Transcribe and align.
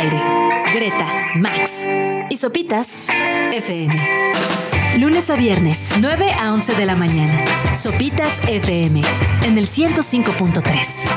aire. 0.00 0.18
Greta, 0.74 1.06
Max 1.36 1.86
y 2.30 2.36
Sopitas 2.36 3.08
FM. 3.52 3.94
Lunes 4.98 5.28
a 5.28 5.36
viernes, 5.36 5.94
9 6.00 6.32
a 6.32 6.52
11 6.54 6.74
de 6.74 6.86
la 6.86 6.96
mañana. 6.96 7.44
Sopitas 7.74 8.40
FM 8.48 9.02
en 9.44 9.58
el 9.58 9.66
105.3. 9.66 11.08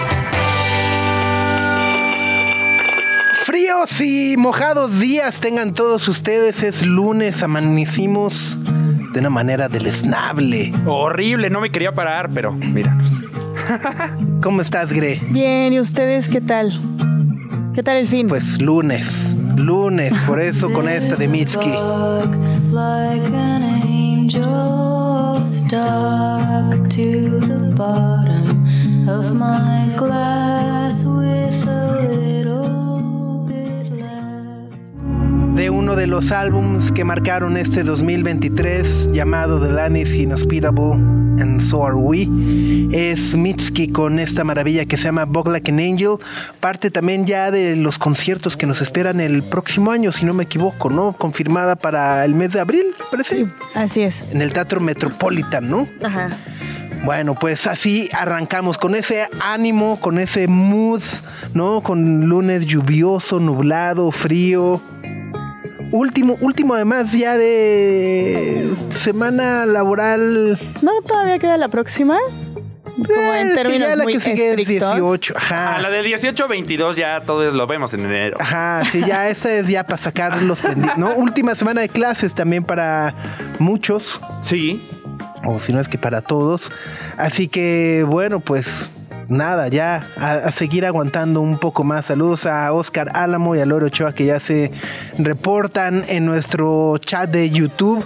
Fríos 3.45 4.01
y 4.01 4.35
mojados 4.37 4.99
días 4.99 5.39
tengan 5.39 5.73
todos 5.73 6.07
ustedes. 6.09 6.61
Es 6.63 6.85
lunes, 6.85 7.41
amanecimos 7.41 8.59
de 9.13 9.19
una 9.19 9.29
manera 9.29 9.69
deleznable. 9.69 10.73
Horrible, 10.85 11.49
no 11.49 11.61
me 11.61 11.71
quería 11.71 11.93
parar, 11.93 12.31
pero 12.33 12.51
mira. 12.51 12.97
¿Cómo 14.41 14.61
estás, 14.61 14.91
Gre? 14.91 15.21
Bien, 15.29 15.71
¿y 15.71 15.79
ustedes 15.79 16.27
qué 16.27 16.41
tal? 16.41 16.92
¿Qué 17.75 17.81
tal 17.81 17.97
el 17.97 18.07
fin? 18.07 18.27
Pues 18.27 18.61
lunes, 18.61 19.35
lunes, 19.55 20.13
por 20.27 20.39
eso 20.39 20.71
con 20.71 20.87
esta 20.87 21.15
de 21.15 21.27
Mitski. 21.27 21.71
like 22.71 23.21
an 23.33 23.63
angel 23.63 25.41
stuck 25.41 26.87
to 26.89 27.39
the 27.39 27.73
bottom 27.75 28.67
of 29.09 29.33
my 29.33 29.91
glass 29.97 31.03
with 31.03 31.52
de 35.55 35.69
uno 35.69 35.95
de 35.95 36.07
los 36.07 36.31
álbums 36.31 36.91
que 36.91 37.03
marcaron 37.03 37.57
este 37.57 37.83
2023 37.83 39.11
llamado 39.11 39.61
The 39.61 39.71
Land 39.71 39.97
is 39.97 40.13
Inhospitable 40.15 40.93
and 40.93 41.61
So 41.61 41.85
Are 41.85 41.95
We 41.95 42.27
es 42.91 43.35
Mitski 43.35 43.87
con 43.87 44.17
esta 44.17 44.43
maravilla 44.43 44.85
que 44.85 44.97
se 44.97 45.05
llama 45.05 45.25
Bug 45.25 45.49
Like 45.49 45.71
an 45.71 45.79
Angel 45.79 46.17
parte 46.59 46.89
también 46.89 47.25
ya 47.27 47.51
de 47.51 47.75
los 47.75 47.99
conciertos 47.99 48.57
que 48.57 48.65
nos 48.65 48.81
esperan 48.81 49.19
el 49.19 49.43
próximo 49.43 49.91
año 49.91 50.11
si 50.11 50.25
no 50.25 50.33
me 50.33 50.43
equivoco 50.45 50.89
¿no? 50.89 51.13
confirmada 51.13 51.75
para 51.75 52.25
el 52.25 52.33
mes 52.33 52.51
de 52.53 52.59
abril 52.59 52.95
parece 53.11 53.45
Así 53.75 54.01
es. 54.01 54.31
en 54.31 54.41
el 54.41 54.53
Teatro 54.53 54.81
Metropolitan 54.81 55.69
¿no? 55.69 55.87
Ajá. 56.03 56.29
Bueno, 57.05 57.35
pues 57.35 57.67
así 57.67 58.07
arrancamos 58.17 58.77
con 58.77 58.95
ese 58.95 59.27
ánimo, 59.41 59.99
con 59.99 60.19
ese 60.19 60.47
mood, 60.47 61.01
¿no? 61.53 61.81
Con 61.81 62.29
lunes 62.29 62.65
lluvioso, 62.65 63.41
nublado, 63.41 64.09
frío. 64.13 64.79
Último, 65.93 66.35
último 66.41 66.73
además 66.73 67.11
ya 67.11 67.37
de 67.37 68.67
semana 68.89 69.67
laboral. 69.67 70.59
No, 70.81 70.91
todavía 71.05 71.37
queda 71.37 71.55
la 71.57 71.67
próxima. 71.67 72.17
Como 72.83 73.11
Eh, 73.11 73.41
en 73.41 73.47
es 73.49 73.49
que 73.49 73.53
términos 73.63 73.87
ya 73.87 73.95
la 73.95 74.03
muy 74.03 74.13
que 74.13 74.19
sigue 74.19 74.53
es 74.53 74.59
estrictos. 74.59 74.95
18. 74.95 75.33
A 75.35 75.37
Ajá. 75.37 75.75
Ah, 75.75 75.81
la 75.81 75.91
de 75.91 76.01
18-22 76.03 76.95
ya 76.95 77.21
todos 77.21 77.53
lo 77.53 77.67
vemos 77.67 77.93
en 77.93 77.99
enero. 78.01 78.37
Ajá, 78.39 78.81
sí, 78.91 79.03
ya 79.05 79.29
esta 79.29 79.53
es 79.53 79.67
ya 79.67 79.83
para 79.83 79.97
sacar 79.97 80.41
los 80.41 80.61
pendientes, 80.61 80.97
¿no? 80.97 81.13
Última 81.13 81.53
semana 81.55 81.81
de 81.81 81.89
clases 81.89 82.33
también 82.33 82.63
para 82.63 83.13
muchos. 83.59 84.19
Sí. 84.41 84.89
o 85.45 85.59
si 85.59 85.73
no 85.73 85.79
es 85.79 85.87
que 85.87 85.99
para 85.99 86.21
todos. 86.21 86.71
Así 87.17 87.47
que 87.47 88.03
bueno, 88.07 88.39
pues 88.39 88.89
nada, 89.29 89.67
ya 89.67 90.07
a, 90.17 90.51
seguir 90.51 90.85
aguantando 90.85 91.41
un 91.41 91.57
poco 91.57 91.83
más. 91.83 92.05
Saludos 92.07 92.45
a 92.45 92.71
Oscar 92.73 93.11
Álamo 93.13 93.55
y 93.55 93.59
a 93.59 93.65
Loro 93.65 93.87
Ochoa 93.87 94.13
que 94.13 94.25
ya 94.25 94.39
se 94.39 94.71
reportan 95.17 96.03
en 96.07 96.25
nuestro 96.25 96.97
chat 96.99 97.29
de 97.29 97.49
YouTube, 97.49 98.05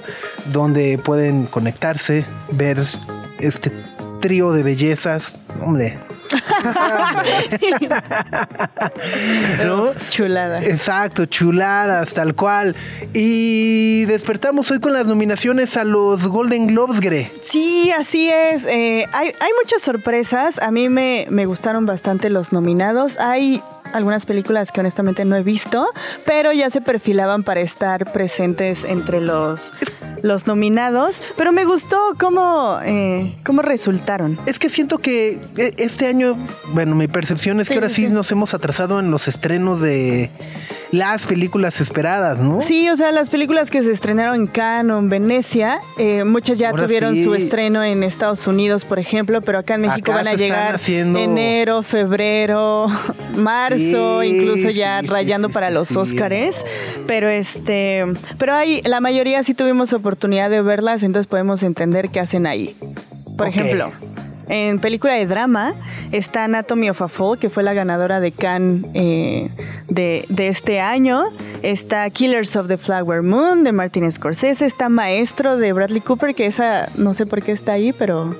donde 0.52 0.98
pueden 0.98 1.46
conectarse, 1.46 2.26
ver 2.52 2.84
este 3.40 3.72
trío 4.20 4.52
de 4.52 4.64
bellezas. 4.64 5.40
Hombre. 5.62 6.07
¿No? 9.66 9.94
Chulada. 10.10 10.64
Exacto, 10.64 11.26
chuladas, 11.26 12.14
tal 12.14 12.36
cual. 12.36 12.76
Y 13.14 14.06
despertamos 14.06 14.70
hoy 14.72 14.80
con 14.80 14.94
las 14.94 15.06
nominaciones 15.06 15.78
a 15.78 15.84
los 15.84 16.28
Golden 16.28 16.68
Globes, 16.68 17.00
Gre. 17.00 17.32
Sí, 17.42 17.92
así 17.92 18.30
es. 18.30 18.64
Eh, 18.66 19.06
hay, 19.14 19.28
hay 19.40 19.52
muchas 19.62 19.82
sorpresas. 19.82 20.60
A 20.62 20.72
mí 20.72 20.90
me, 20.90 21.28
me 21.30 21.46
gustaron 21.46 21.86
bastante 21.86 22.30
los 22.30 22.52
nominados. 22.52 23.20
Hay 23.20 23.62
algunas 23.94 24.26
películas 24.26 24.72
que 24.72 24.82
honestamente 24.82 25.26
no 25.26 25.36
he 25.36 25.44
visto, 25.44 25.88
pero 26.26 26.52
ya 26.52 26.70
se 26.70 26.82
perfilaban 26.82 27.44
para 27.44 27.62
estar 27.62 28.12
presentes 28.12 28.84
entre 28.84 29.22
los, 29.22 29.74
los 30.24 30.48
nominados. 30.48 31.22
Pero 31.36 31.52
me 31.52 31.66
gustó 31.66 31.98
cómo, 32.20 32.80
eh, 32.84 33.36
cómo 33.46 33.62
resultaron. 33.62 34.38
Es 34.46 34.60
que 34.60 34.70
siento 34.70 34.98
que 34.98 35.40
eh, 35.58 35.74
este 35.78 36.08
año, 36.08 36.38
bueno, 36.74 36.96
mi 36.96 37.08
percepción 37.08 37.60
es 37.60 37.70
que 37.70 37.76
ahora 37.76 37.90
sí, 37.90 38.08
sí. 38.08 38.14
nos 38.14 38.32
hemos 38.32 38.54
atrasado 38.54 39.00
en 39.00 39.12
los 39.12 39.28
estrenos 39.28 39.82
de 39.82 40.30
las 40.92 41.26
películas 41.26 41.82
esperadas, 41.82 42.40
¿no? 42.40 42.62
Sí, 42.62 42.90
o 42.90 42.96
sea, 42.96 43.12
las 43.12 43.30
películas 43.30 43.70
que 43.70 43.84
se 43.84 43.92
estrenaron 43.92 44.36
en 44.36 44.48
Cannes 44.48 44.96
o 44.96 45.00
en 45.00 45.10
Venecia, 45.10 45.80
eh, 45.98 46.24
muchas 46.24 46.58
ya 46.60 46.70
Ahora 46.70 46.84
tuvieron 46.86 47.16
sí. 47.16 47.24
su 47.24 47.36
estreno 47.36 47.84
en 47.84 48.04
Estados 48.04 48.48
Unidos, 48.48 48.86
por 48.86 48.98
ejemplo, 49.00 49.42
pero 49.42 49.60
acá 49.60 49.76
en 49.76 49.82
México 49.82 50.12
Acá 50.12 50.24
van 50.24 50.28
a 50.30 50.34
llegar 50.34 50.76
haciendo- 50.76 51.20
enero, 51.20 51.84
febrero, 51.84 52.88
marzo, 53.36 54.22
Sí, 54.22 54.28
incluso 54.28 54.70
ya 54.70 55.02
sí, 55.02 55.08
rayando 55.08 55.50
para 55.50 55.70
los. 55.70 55.96
Óscares. 55.96 56.64
Pero 57.08 57.30
este, 57.30 58.04
pero 58.38 58.54
hay, 58.54 58.82
la 58.84 59.00
mayoría 59.02 59.44
sí 59.44 59.54
tuvimos 59.54 59.94
oportunidad 59.94 60.50
de 60.50 60.62
verlas, 60.62 61.04
entonces 61.04 61.28
podemos 61.28 61.64
entender 61.64 62.10
qué 62.10 62.20
hacen 62.20 62.46
ahí. 62.48 62.76
Por 63.38 63.48
ejemplo, 63.48 63.92
en 64.50 64.80
película 64.80 65.14
de 65.14 65.26
drama 65.26 65.74
está 66.12 66.46
Anatomy 66.46 66.90
of 66.90 67.02
a 67.02 67.08
Fall, 67.08 67.38
que 67.38 67.50
fue 67.50 67.64
la 67.64 67.74
ganadora 67.74 68.20
de 68.20 68.32
Cannes 68.32 68.86
eh, 68.94 69.50
de, 69.88 70.26
de 70.30 70.48
este 70.48 70.80
año. 70.80 71.26
Está 71.64 72.10
Killers 72.10 72.56
of 72.56 72.68
the 72.68 72.78
Flower 72.78 73.22
Moon 73.22 73.64
de 73.64 73.72
Martin 73.72 74.12
Scorsese. 74.12 74.66
Está 74.66 74.90
Maestro 74.90 75.58
de 75.58 75.74
Bradley 75.74 76.02
Cooper, 76.02 76.34
que 76.34 76.46
esa 76.46 76.88
no 76.98 77.14
sé 77.14 77.26
por 77.26 77.42
qué 77.42 77.52
está 77.52 77.74
ahí, 77.74 77.94
pero 77.94 78.36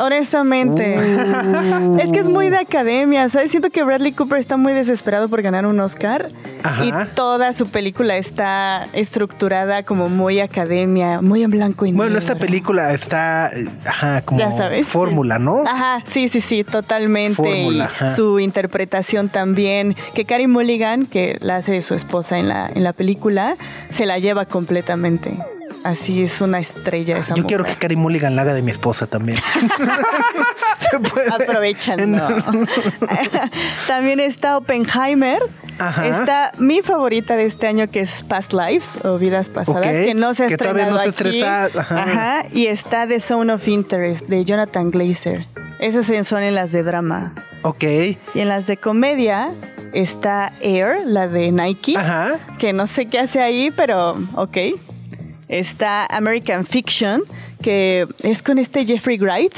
honestamente 0.00 0.94
es 2.02 2.08
que 2.10 2.20
es 2.20 2.26
muy 2.26 2.48
de 2.50 2.58
academia, 2.58 3.28
¿sabes? 3.28 3.50
Siento 3.50 3.70
que 3.70 3.82
Bradley 3.82 4.12
Cooper 4.12 4.38
está 4.38 4.56
muy 4.56 4.72
desesperado 4.72 5.28
por 5.28 5.42
ganar 5.42 5.66
un 5.66 5.78
Oscar 5.80 6.30
Ajá. 6.62 6.84
y 6.84 6.92
toda 7.14 7.52
su 7.52 7.68
película 7.68 8.16
está 8.16 8.86
estructurada 8.92 9.82
como 9.82 10.08
muy 10.08 10.40
academia, 10.40 11.20
muy 11.20 11.42
en 11.42 11.50
blanco 11.50 11.86
y 11.86 11.92
negro. 11.92 12.04
Bueno, 12.04 12.18
esta 12.18 12.36
película 12.36 12.92
está, 12.92 13.50
ajá, 13.84 14.22
como 14.22 14.40
Ya 14.40 14.52
sabes. 14.52 14.86
fórmula, 14.86 15.36
sí. 15.36 15.42
¿no? 15.42 15.62
Ajá, 15.66 16.02
sí, 16.06 16.28
sí, 16.28 16.40
sí, 16.40 16.64
totalmente. 16.64 17.36
Fórmula, 17.36 17.84
y 17.84 18.04
ajá. 18.04 18.08
su 18.14 18.38
interpretación 18.40 19.28
también. 19.28 19.96
Que 20.14 20.24
Carey 20.24 20.46
Mulligan, 20.46 21.06
que 21.06 21.38
la 21.40 21.56
hace 21.56 21.82
su 21.82 21.94
esposa 21.94 22.38
en 22.38 22.48
la, 22.48 22.70
en 22.74 22.84
la 22.84 22.92
película, 22.92 23.56
se 23.90 24.06
la 24.06 24.18
lleva 24.18 24.44
completamente. 24.46 25.38
Así 25.84 26.22
es 26.24 26.40
una 26.40 26.58
estrella 26.58 27.18
esa 27.18 27.34
Yo 27.34 27.44
quiero 27.46 27.64
que. 27.64 27.74
Carey 27.76 27.96
Mulligan 27.96 28.36
la 28.36 28.42
haga 28.42 28.54
de 28.54 28.62
mi 28.62 28.70
esposa 28.70 29.06
también. 29.06 29.38
Se 30.90 30.98
puede. 31.00 31.28
Aprovechando. 31.32 32.28
También 33.86 34.20
está 34.20 34.56
Oppenheimer. 34.56 35.38
Ajá. 35.78 36.06
Está 36.08 36.52
mi 36.58 36.82
favorita 36.82 37.36
de 37.36 37.44
este 37.46 37.66
año 37.66 37.88
que 37.88 38.00
es 38.00 38.22
Past 38.22 38.52
Lives 38.52 39.04
o 39.04 39.18
Vidas 39.18 39.48
Pasadas, 39.48 39.86
que 39.86 40.14
no 40.14 40.34
se 40.34 40.44
ha 40.44 40.48
que 40.48 40.56
todavía 40.56 40.84
estrenado 40.84 41.06
no 41.06 41.12
se 41.12 41.28
aquí. 41.28 41.42
ajá. 41.78 42.02
Ajá, 42.02 42.44
Y 42.52 42.66
está 42.66 43.06
The 43.06 43.20
Zone 43.20 43.52
of 43.52 43.66
Interest 43.68 44.26
de 44.26 44.44
Jonathan 44.44 44.90
Glazer. 44.90 45.46
Esas 45.78 46.06
son 46.26 46.42
en 46.42 46.54
las 46.54 46.72
de 46.72 46.82
drama. 46.82 47.34
Ok. 47.62 47.84
Y 47.84 48.40
en 48.40 48.48
las 48.48 48.66
de 48.66 48.76
comedia 48.76 49.50
está 49.92 50.52
Air, 50.60 51.06
la 51.06 51.28
de 51.28 51.52
Nike, 51.52 51.96
Ajá. 51.96 52.38
que 52.58 52.72
no 52.72 52.86
sé 52.88 53.06
qué 53.06 53.20
hace 53.20 53.40
ahí, 53.40 53.70
pero 53.70 54.18
ok. 54.34 54.56
Está 55.48 56.06
American 56.06 56.66
Fiction, 56.66 57.22
que 57.62 58.06
es 58.20 58.42
con 58.42 58.58
este 58.58 58.84
Jeffrey 58.84 59.18
Wright. 59.18 59.54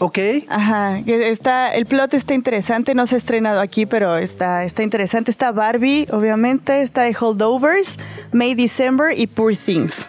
Ok. 0.00 0.18
Ajá, 0.48 0.98
está, 0.98 1.74
el 1.74 1.86
plot 1.86 2.14
está 2.14 2.34
interesante, 2.34 2.94
no 2.94 3.06
se 3.06 3.14
ha 3.14 3.18
estrenado 3.18 3.60
aquí, 3.60 3.86
pero 3.86 4.18
está, 4.18 4.64
está 4.64 4.82
interesante. 4.82 5.30
Está 5.30 5.52
Barbie, 5.52 6.06
obviamente, 6.10 6.82
está 6.82 7.04
The 7.04 7.16
Holdovers, 7.18 7.98
May 8.32 8.54
December 8.54 9.18
y 9.18 9.26
Poor 9.26 9.56
Things. 9.56 10.06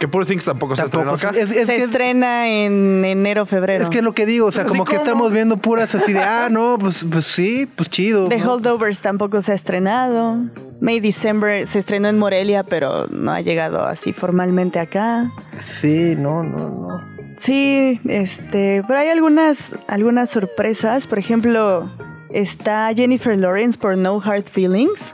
Que 0.00 0.08
Poor 0.08 0.24
Things 0.26 0.44
tampoco, 0.46 0.74
se 0.74 0.82
Tampoco. 0.82 1.14
estrenó 1.14 1.30
acá. 1.30 1.38
Es, 1.38 1.50
es 1.52 1.66
se 1.66 1.76
que, 1.76 1.82
estrena 1.84 2.48
en 2.48 3.04
enero, 3.04 3.44
febrero. 3.46 3.84
es 3.84 3.90
que 3.90 3.98
es 3.98 4.02
lo 4.04 4.12
que 4.14 4.24
digo, 4.26 4.46
o 4.46 4.52
sea, 4.52 4.62
Así 4.64 4.70
como 4.70 4.84
que 4.86 4.96
como- 4.96 5.04
estamos 5.06 5.30
viendo 5.32 5.58
puras 5.58 5.94
así 5.94 6.14
de, 6.14 6.20
ah, 6.20 6.48
no, 6.50 6.78
pues, 6.80 7.04
pues 7.08 7.26
sí, 7.26 7.68
pues 7.76 7.90
chido. 7.90 8.28
The 8.30 8.38
¿no? 8.38 8.50
Holdovers 8.54 9.00
tampoco 9.02 9.42
se 9.42 9.52
ha 9.52 9.54
estrenado. 9.54 10.38
May 10.80 11.00
December 11.00 11.66
se 11.66 11.78
estrenó 11.80 12.08
en 12.08 12.18
Morelia, 12.18 12.62
pero 12.64 13.06
no 13.08 13.30
ha 13.30 13.42
llegado 13.42 13.84
así 13.84 14.14
formalmente 14.14 14.78
acá. 14.80 15.30
Sí, 15.58 16.14
no, 16.16 16.42
no, 16.42 16.70
no. 16.70 17.04
Sí, 17.36 18.00
este, 18.06 18.82
pero 18.88 18.98
hay 19.00 19.08
algunas, 19.10 19.74
algunas 19.86 20.30
sorpresas. 20.30 21.06
Por 21.06 21.18
ejemplo, 21.18 21.90
está 22.32 22.90
Jennifer 22.94 23.36
Lawrence 23.36 23.78
por 23.78 23.98
No 23.98 24.18
Hard 24.24 24.44
Feelings. 24.50 25.12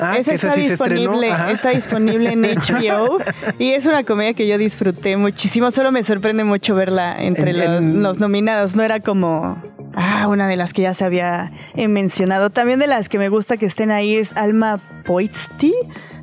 Ah, 0.00 0.16
Esa 0.18 0.32
está 0.34 0.52
sí 0.52 0.62
disponible, 0.62 1.30
está 1.52 1.70
disponible 1.70 2.32
en 2.32 2.42
HBO 2.42 3.18
y 3.58 3.70
es 3.72 3.86
una 3.86 4.02
comedia 4.02 4.34
que 4.34 4.46
yo 4.46 4.58
disfruté 4.58 5.16
muchísimo. 5.16 5.70
Solo 5.70 5.92
me 5.92 6.02
sorprende 6.02 6.42
mucho 6.44 6.74
verla 6.74 7.16
entre 7.22 7.50
En- 7.50 7.58
los, 7.58 7.66
en- 7.78 8.02
los 8.02 8.18
nominados. 8.18 8.74
No 8.74 8.82
era 8.82 9.00
como 9.00 9.62
Ah, 9.94 10.28
una 10.28 10.46
de 10.46 10.54
las 10.56 10.72
que 10.72 10.82
ya 10.82 10.94
se 10.94 11.04
había 11.04 11.50
eh, 11.74 11.88
mencionado. 11.88 12.50
También 12.50 12.78
de 12.78 12.86
las 12.86 13.08
que 13.08 13.18
me 13.18 13.28
gusta 13.28 13.56
que 13.56 13.66
estén 13.66 13.90
ahí 13.90 14.14
es 14.16 14.36
Alma 14.36 14.78
Poitsti. 15.04 15.74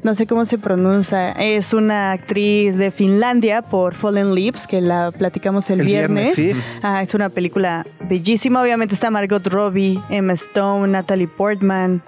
No 0.04 0.16
sé 0.16 0.26
cómo 0.26 0.46
se 0.46 0.58
pronuncia. 0.58 1.32
Es 1.34 1.74
una 1.74 2.12
actriz 2.14 2.78
de 2.78 2.92
Finlandia 2.92 3.62
por 3.62 3.94
Fallen 3.96 4.34
Lips, 4.36 4.68
que 4.68 4.80
la 4.80 5.12
platicamos 5.12 5.70
el, 5.70 5.82
El 5.82 5.86
viernes, 5.86 6.38
viernes. 6.38 6.56
sí. 6.64 6.80
Ah, 6.82 7.04
es 7.04 7.14
una 7.14 7.28
película 7.30 7.86
bellísima. 8.08 8.62
Obviamente 8.62 8.94
está 8.94 9.12
Margot 9.12 9.46
Robbie, 9.46 10.00
Emma 10.10 10.34
Stone, 10.34 10.88
Natalie 10.90 11.28
Portman, 11.28 12.02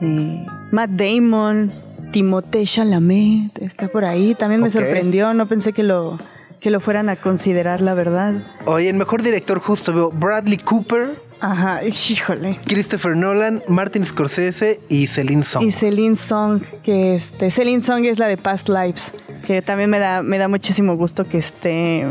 eh, 0.00 0.46
Matt 0.70 0.90
Damon, 0.90 1.70
Timothée 2.12 2.64
Chalamet. 2.64 3.60
Está 3.60 3.88
por 3.88 4.04
ahí. 4.04 4.34
También 4.34 4.60
me 4.60 4.70
sorprendió. 4.70 5.34
No 5.34 5.48
pensé 5.48 5.72
que 5.72 5.82
lo, 5.82 6.18
que 6.60 6.70
lo 6.70 6.80
fueran 6.80 7.08
a 7.08 7.16
considerar, 7.16 7.80
la 7.80 7.94
verdad. 7.94 8.42
Oye, 8.66 8.88
el 8.88 8.96
mejor 8.96 9.22
director 9.22 9.58
justo 9.60 9.92
veo 9.92 10.10
Bradley 10.10 10.58
Cooper, 10.58 11.16
Ajá, 11.40 11.82
híjole. 12.10 12.58
Christopher 12.66 13.16
Nolan, 13.16 13.62
Martin 13.68 14.04
Scorsese 14.04 14.80
y 14.88 15.06
Celine 15.06 15.44
Song. 15.44 15.64
Y 15.64 15.72
Celine 15.72 16.16
Song, 16.16 16.62
que 16.82 17.14
este, 17.16 17.50
Celine 17.50 17.80
Song 17.80 18.04
es 18.04 18.18
la 18.18 18.26
de 18.26 18.36
Past 18.36 18.68
Lives, 18.68 19.12
que 19.46 19.62
también 19.62 19.90
me 19.90 19.98
da, 19.98 20.22
me 20.22 20.38
da 20.38 20.48
muchísimo 20.48 20.96
gusto 20.96 21.24
que 21.24 21.38
esté, 21.38 22.06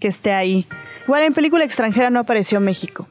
que 0.00 0.08
esté 0.08 0.32
ahí. 0.32 0.66
Igual 1.04 1.22
en 1.22 1.34
película 1.34 1.64
extranjera 1.64 2.10
no 2.10 2.20
apareció 2.20 2.60
México. 2.60 3.06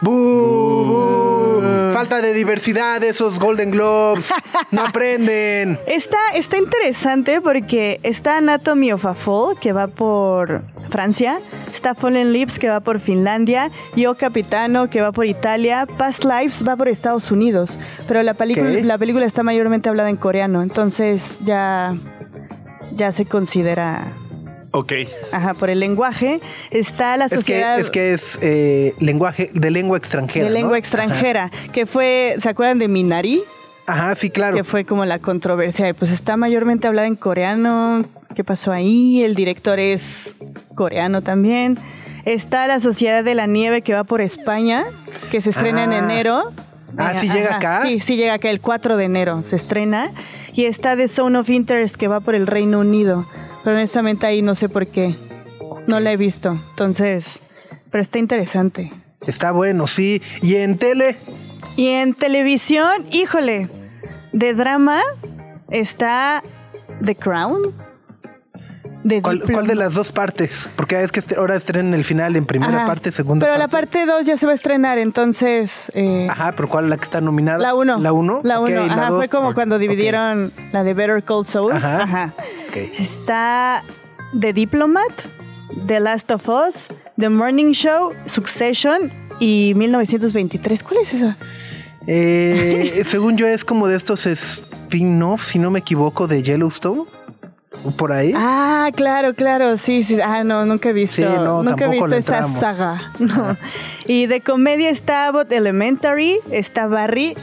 ¡Bú! 0.00 0.12
bú! 0.12 1.92
Falta 1.92 2.20
de 2.20 2.34
diversidad 2.34 3.00
de 3.00 3.08
esos 3.08 3.38
Golden 3.38 3.70
Globes. 3.70 4.30
No 4.70 4.82
aprenden. 4.86 5.78
Está, 5.86 6.18
está 6.34 6.58
interesante 6.58 7.40
porque 7.40 8.00
está 8.02 8.38
Anatomy 8.38 8.92
of 8.92 9.06
a 9.06 9.14
Fall, 9.14 9.58
que 9.58 9.72
va 9.72 9.88
por 9.88 10.62
Francia, 10.90 11.38
está 11.72 11.94
Fallen 11.94 12.32
Lips, 12.32 12.58
que 12.58 12.68
va 12.68 12.80
por 12.80 13.00
Finlandia, 13.00 13.70
Yo 13.94 14.14
Capitano, 14.16 14.90
que 14.90 15.00
va 15.00 15.12
por 15.12 15.26
Italia, 15.26 15.86
Past 15.96 16.24
Lives 16.24 16.66
va 16.66 16.76
por 16.76 16.88
Estados 16.88 17.30
Unidos, 17.30 17.78
pero 18.06 18.22
la, 18.22 18.34
la 18.34 18.98
película 18.98 19.26
está 19.26 19.42
mayormente 19.42 19.88
hablada 19.88 20.10
en 20.10 20.16
coreano, 20.16 20.62
entonces 20.62 21.38
ya, 21.44 21.96
ya 22.94 23.10
se 23.12 23.24
considera... 23.24 24.04
Ok. 24.76 24.92
Ajá, 25.32 25.54
por 25.54 25.70
el 25.70 25.80
lenguaje. 25.80 26.38
Está 26.70 27.16
la 27.16 27.24
Es 27.24 27.30
que 27.30 27.36
sociedad 27.36 27.80
es, 27.80 27.88
que 27.90 28.12
es 28.12 28.38
eh, 28.42 28.94
lenguaje 29.00 29.50
de 29.54 29.70
lengua 29.70 29.96
extranjera. 29.96 30.44
de 30.44 30.50
¿no? 30.50 30.54
lengua 30.60 30.76
extranjera, 30.78 31.50
que 31.72 31.86
fue, 31.86 32.36
¿se 32.38 32.50
acuerdan 32.50 32.78
de 32.78 32.86
Minari? 32.88 33.42
Ajá, 33.86 34.14
sí, 34.16 34.28
claro. 34.28 34.54
Que 34.56 34.64
fue 34.64 34.84
como 34.84 35.06
la 35.06 35.18
controversia 35.18 35.86
de, 35.86 35.94
pues 35.94 36.10
está 36.10 36.36
mayormente 36.36 36.86
hablada 36.88 37.06
en 37.06 37.16
coreano, 37.16 38.04
¿qué 38.34 38.44
pasó 38.44 38.70
ahí? 38.70 39.22
El 39.24 39.34
director 39.34 39.78
es 39.78 40.34
coreano 40.74 41.22
también. 41.22 41.78
Está 42.26 42.66
la 42.66 42.78
Sociedad 42.78 43.24
de 43.24 43.34
la 43.34 43.46
Nieve 43.46 43.80
que 43.80 43.94
va 43.94 44.04
por 44.04 44.20
España, 44.20 44.84
que 45.30 45.40
se 45.40 45.50
estrena 45.50 45.84
en 45.84 45.92
Ah. 45.92 45.98
enero. 46.00 46.52
Ah, 46.98 47.14
¿sí 47.18 47.30
llega 47.30 47.48
ajá, 47.48 47.56
acá? 47.56 47.82
Sí, 47.86 48.00
sí 48.00 48.16
llega 48.16 48.34
acá 48.34 48.50
el 48.50 48.60
4 48.60 48.96
de 48.98 49.04
enero, 49.04 49.42
se 49.42 49.56
estrena. 49.56 50.10
Y 50.52 50.64
está 50.64 50.96
The 50.96 51.08
Zone 51.08 51.38
of 51.38 51.48
Interest 51.48 51.96
que 51.96 52.08
va 52.08 52.20
por 52.20 52.34
el 52.34 52.46
Reino 52.46 52.80
Unido. 52.80 53.24
Pero 53.66 53.78
honestamente 53.78 54.28
ahí 54.28 54.42
no 54.42 54.54
sé 54.54 54.68
por 54.68 54.86
qué. 54.86 55.16
No 55.88 55.98
la 55.98 56.12
he 56.12 56.16
visto. 56.16 56.56
Entonces, 56.70 57.40
pero 57.90 58.00
está 58.00 58.20
interesante. 58.20 58.92
Está 59.26 59.50
bueno, 59.50 59.88
sí. 59.88 60.22
Y 60.40 60.54
en 60.54 60.78
tele, 60.78 61.16
Y 61.76 61.88
en 61.88 62.14
televisión, 62.14 63.04
híjole, 63.10 63.68
de 64.32 64.54
drama 64.54 65.02
está 65.68 66.44
The 67.04 67.16
Crown. 67.16 67.74
De 69.06 69.22
¿cuál, 69.22 69.66
de 69.68 69.76
las 69.76 69.94
dos 69.94 70.10
partes? 70.10 70.68
Porque 70.74 71.00
es 71.00 71.12
que 71.12 71.22
ahora 71.36 71.54
estrenan 71.54 71.94
el 71.94 72.04
final 72.04 72.34
en 72.34 72.44
primera 72.44 72.76
Ajá. 72.78 72.86
parte, 72.86 73.12
segunda 73.12 73.46
Pero 73.46 73.56
la 73.56 73.68
parte. 73.68 73.98
parte 73.98 74.10
2 74.10 74.26
ya 74.26 74.36
se 74.36 74.46
va 74.46 74.52
a 74.52 74.54
estrenar, 74.56 74.98
entonces... 74.98 75.70
eh, 75.94 76.26
Ajá, 76.28 76.54
pero 76.56 76.66
¿cuál 76.68 76.86
es 76.86 76.90
la 76.90 76.96
que 76.96 77.04
está 77.04 77.20
nominada? 77.20 77.58
La 77.58 77.72
1. 77.76 77.98
¿La 78.00 78.12
1? 78.12 78.40
La 78.42 78.58
1. 78.58 78.80
Ajá, 78.82 79.10
fue 79.10 79.28
como 79.28 79.54
cuando 79.54 79.78
dividieron 79.78 80.50
la 80.72 80.82
de 80.82 80.92
Better 80.92 81.22
Call 81.22 81.46
Saul. 81.46 81.70
Ajá. 81.72 82.02
Ajá. 82.02 82.34
Está 82.98 83.84
The 84.40 84.52
Diplomat, 84.52 85.12
The 85.86 86.00
Last 86.00 86.28
of 86.32 86.48
Us, 86.48 86.88
The 87.16 87.28
Morning 87.28 87.70
Show, 87.74 88.10
Succession 88.26 89.12
y 89.38 89.72
1923. 89.76 90.82
¿Cuál 90.82 91.00
es 91.02 91.14
esa? 91.14 91.36
Eh, 92.08 93.02
según 93.06 93.36
yo 93.36 93.46
es 93.46 93.64
como 93.64 93.86
de 93.86 93.96
estos 93.96 94.26
spin-offs, 94.26 95.46
si 95.46 95.60
no 95.60 95.70
me 95.70 95.78
equivoco, 95.78 96.26
de 96.26 96.42
Yellowstone. 96.42 97.04
Por 97.96 98.12
ahí. 98.12 98.32
Ah, 98.34 98.90
claro, 98.94 99.34
claro, 99.34 99.78
sí, 99.78 100.02
sí. 100.02 100.18
Ah, 100.20 100.44
no, 100.44 100.66
nunca 100.66 100.90
he 100.90 100.92
visto. 100.92 101.16
Sí, 101.16 101.22
no, 101.22 101.62
nunca 101.62 101.86
he 101.86 101.88
visto 101.88 102.14
esa 102.14 102.44
saga. 102.44 103.12
No. 103.18 103.56
Y 104.06 104.26
de 104.26 104.40
comedia 104.40 104.90
está 104.90 105.26
Abbott 105.28 105.50
Elementary, 105.50 106.38
está 106.50 106.86
Barry. 106.86 107.34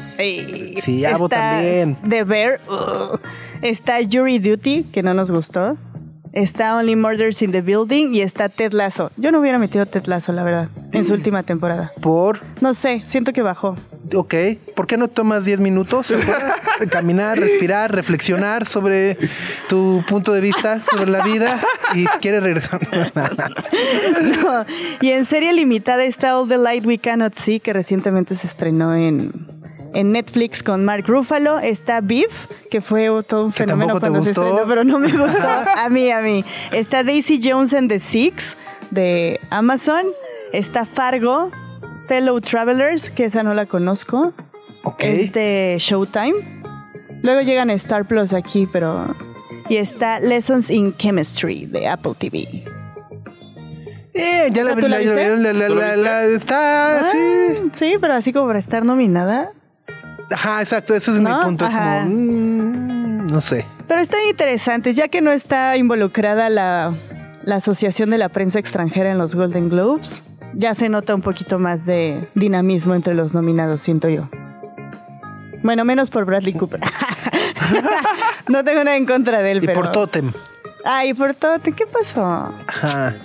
Sí, 0.81 1.05
Abbott 1.05 1.31
también. 1.31 1.97
The 2.07 2.23
Bear. 2.23 2.61
ugh, 2.67 3.19
está 3.61 3.97
Jury 4.09 4.39
Duty, 4.39 4.83
que 4.91 5.03
no 5.03 5.13
nos 5.13 5.31
gustó. 5.31 5.77
Está 6.33 6.75
Only 6.75 6.95
Murders 6.95 7.41
in 7.43 7.51
the 7.51 7.61
Building 7.61 8.13
y 8.13 8.21
está 8.21 8.49
Ted 8.49 8.73
Lasso. 8.73 9.11
Yo 9.17 9.31
no 9.31 9.39
hubiera 9.39 9.59
metido 9.59 9.85
Ted 9.85 10.05
Lasso, 10.07 10.33
la 10.33 10.43
verdad, 10.43 10.69
en 10.91 11.05
su 11.05 11.13
última 11.13 11.43
temporada. 11.43 11.91
Por, 12.01 12.39
No 12.59 12.73
sé, 12.73 13.03
siento 13.05 13.33
que 13.33 13.43
bajó. 13.43 13.77
ok, 14.15 14.33
¿por 14.75 14.87
qué 14.87 14.97
no 14.97 15.07
tomas 15.09 15.45
10 15.45 15.59
minutos? 15.59 16.13
Caminar, 16.89 17.39
respirar, 17.39 17.93
reflexionar 17.93 18.65
sobre 18.65 19.17
tu 19.69 20.03
punto 20.07 20.33
de 20.33 20.41
vista 20.41 20.81
sobre 20.83 21.11
la 21.11 21.23
vida 21.23 21.59
y 21.93 21.99
si 22.01 22.17
quieres 22.19 22.41
regresar. 22.43 22.79
No. 24.41 24.65
Y 25.01 25.11
en 25.11 25.25
serie 25.25 25.53
limitada 25.53 26.03
está 26.03 26.37
All 26.39 26.47
the 26.47 26.57
Light 26.57 26.85
We 26.85 26.97
Cannot 26.97 27.35
See, 27.35 27.59
que 27.59 27.73
recientemente 27.73 28.35
se 28.35 28.47
estrenó 28.47 28.95
en, 28.95 29.31
en 29.93 30.11
Netflix 30.11 30.61
con 30.63 30.83
Mark 30.85 31.05
Ruffalo. 31.07 31.59
Está 31.59 32.01
Beef, 32.01 32.47
que 32.71 32.81
fue 32.81 33.07
todo 33.27 33.45
un 33.45 33.51
Que 33.51 33.63
fenómeno 33.63 33.99
cuando 33.99 34.21
se 34.23 34.31
estrenó, 34.31 34.61
pero 34.67 34.83
no 34.83 34.99
me 34.99 35.11
gustó. 35.11 35.47
A 35.77 35.89
mí, 35.89 36.11
a 36.11 36.21
mí. 36.21 36.43
Está 36.71 37.03
Daisy 37.03 37.39
Jones 37.43 37.73
and 37.73 37.89
the 37.89 37.99
Six 37.99 38.57
de 38.91 39.39
Amazon. 39.49 40.05
Está 40.51 40.85
Fargo, 40.85 41.49
Fellow 42.07 42.39
Travelers, 42.41 43.09
que 43.09 43.25
esa 43.25 43.43
no 43.43 43.53
la 43.53 43.65
conozco. 43.65 44.33
ok. 44.83 45.03
Es 45.03 45.33
de 45.33 45.77
Showtime. 45.79 46.63
Luego 47.21 47.41
llegan 47.41 47.69
a 47.69 47.73
Star 47.73 48.05
Plus 48.05 48.33
aquí, 48.33 48.67
pero... 48.71 49.05
Y 49.69 49.77
está 49.77 50.19
Lessons 50.19 50.69
in 50.69 50.93
Chemistry 50.97 51.65
de 51.67 51.87
Apple 51.87 52.11
TV. 52.19 52.47
Eh, 54.13 54.49
ya 54.51 54.63
la, 54.63 54.73
¿Ah, 54.73 54.75
la 54.75 55.53
la- 55.69 55.95
la- 55.95 56.25
está, 56.25 56.99
Ah, 56.99 57.11
sí. 57.11 57.71
sí, 57.73 57.95
pero 57.99 58.13
así 58.13 58.31
como 58.33 58.45
para 58.47 58.59
estar 58.59 58.85
nominada. 58.85 59.51
Ajá, 60.33 60.61
exacto, 60.61 60.95
ese 60.95 61.11
es 61.11 61.19
mi 61.19 61.31
punto. 61.43 61.65
Es 61.65 61.73
como, 61.73 62.01
mm, 62.05 63.27
no 63.27 63.41
sé. 63.41 63.65
Pero 63.87 64.01
están 64.01 64.21
interesantes, 64.29 64.95
ya 64.95 65.07
que 65.07 65.21
no 65.21 65.31
está 65.31 65.77
involucrada 65.77 66.49
la, 66.49 66.93
la 67.43 67.55
Asociación 67.55 68.09
de 68.09 68.17
la 68.17 68.29
Prensa 68.29 68.59
Extranjera 68.59 69.11
en 69.11 69.17
los 69.17 69.35
Golden 69.35 69.69
Globes. 69.69 70.23
Ya 70.55 70.73
se 70.75 70.89
nota 70.89 71.15
un 71.15 71.21
poquito 71.21 71.57
más 71.59 71.85
de 71.85 72.27
dinamismo 72.35 72.95
entre 72.95 73.13
los 73.15 73.33
nominados, 73.33 73.81
siento 73.81 74.09
yo. 74.09 74.29
Bueno, 75.63 75.85
menos 75.85 76.09
por 76.09 76.25
Bradley 76.25 76.53
Cooper. 76.53 76.79
no 78.47 78.63
tengo 78.63 78.83
nada 78.83 78.97
en 78.97 79.05
contra 79.05 79.41
de 79.41 79.51
él, 79.51 79.63
Y 79.63 79.67
pero... 79.67 79.81
por 79.81 79.91
Totem. 79.91 80.31
Ay, 80.83 81.13
por 81.13 81.33
Tote, 81.33 81.71
¿qué 81.71 81.85
pasó? 81.85 82.53
Ajá. 82.67 83.15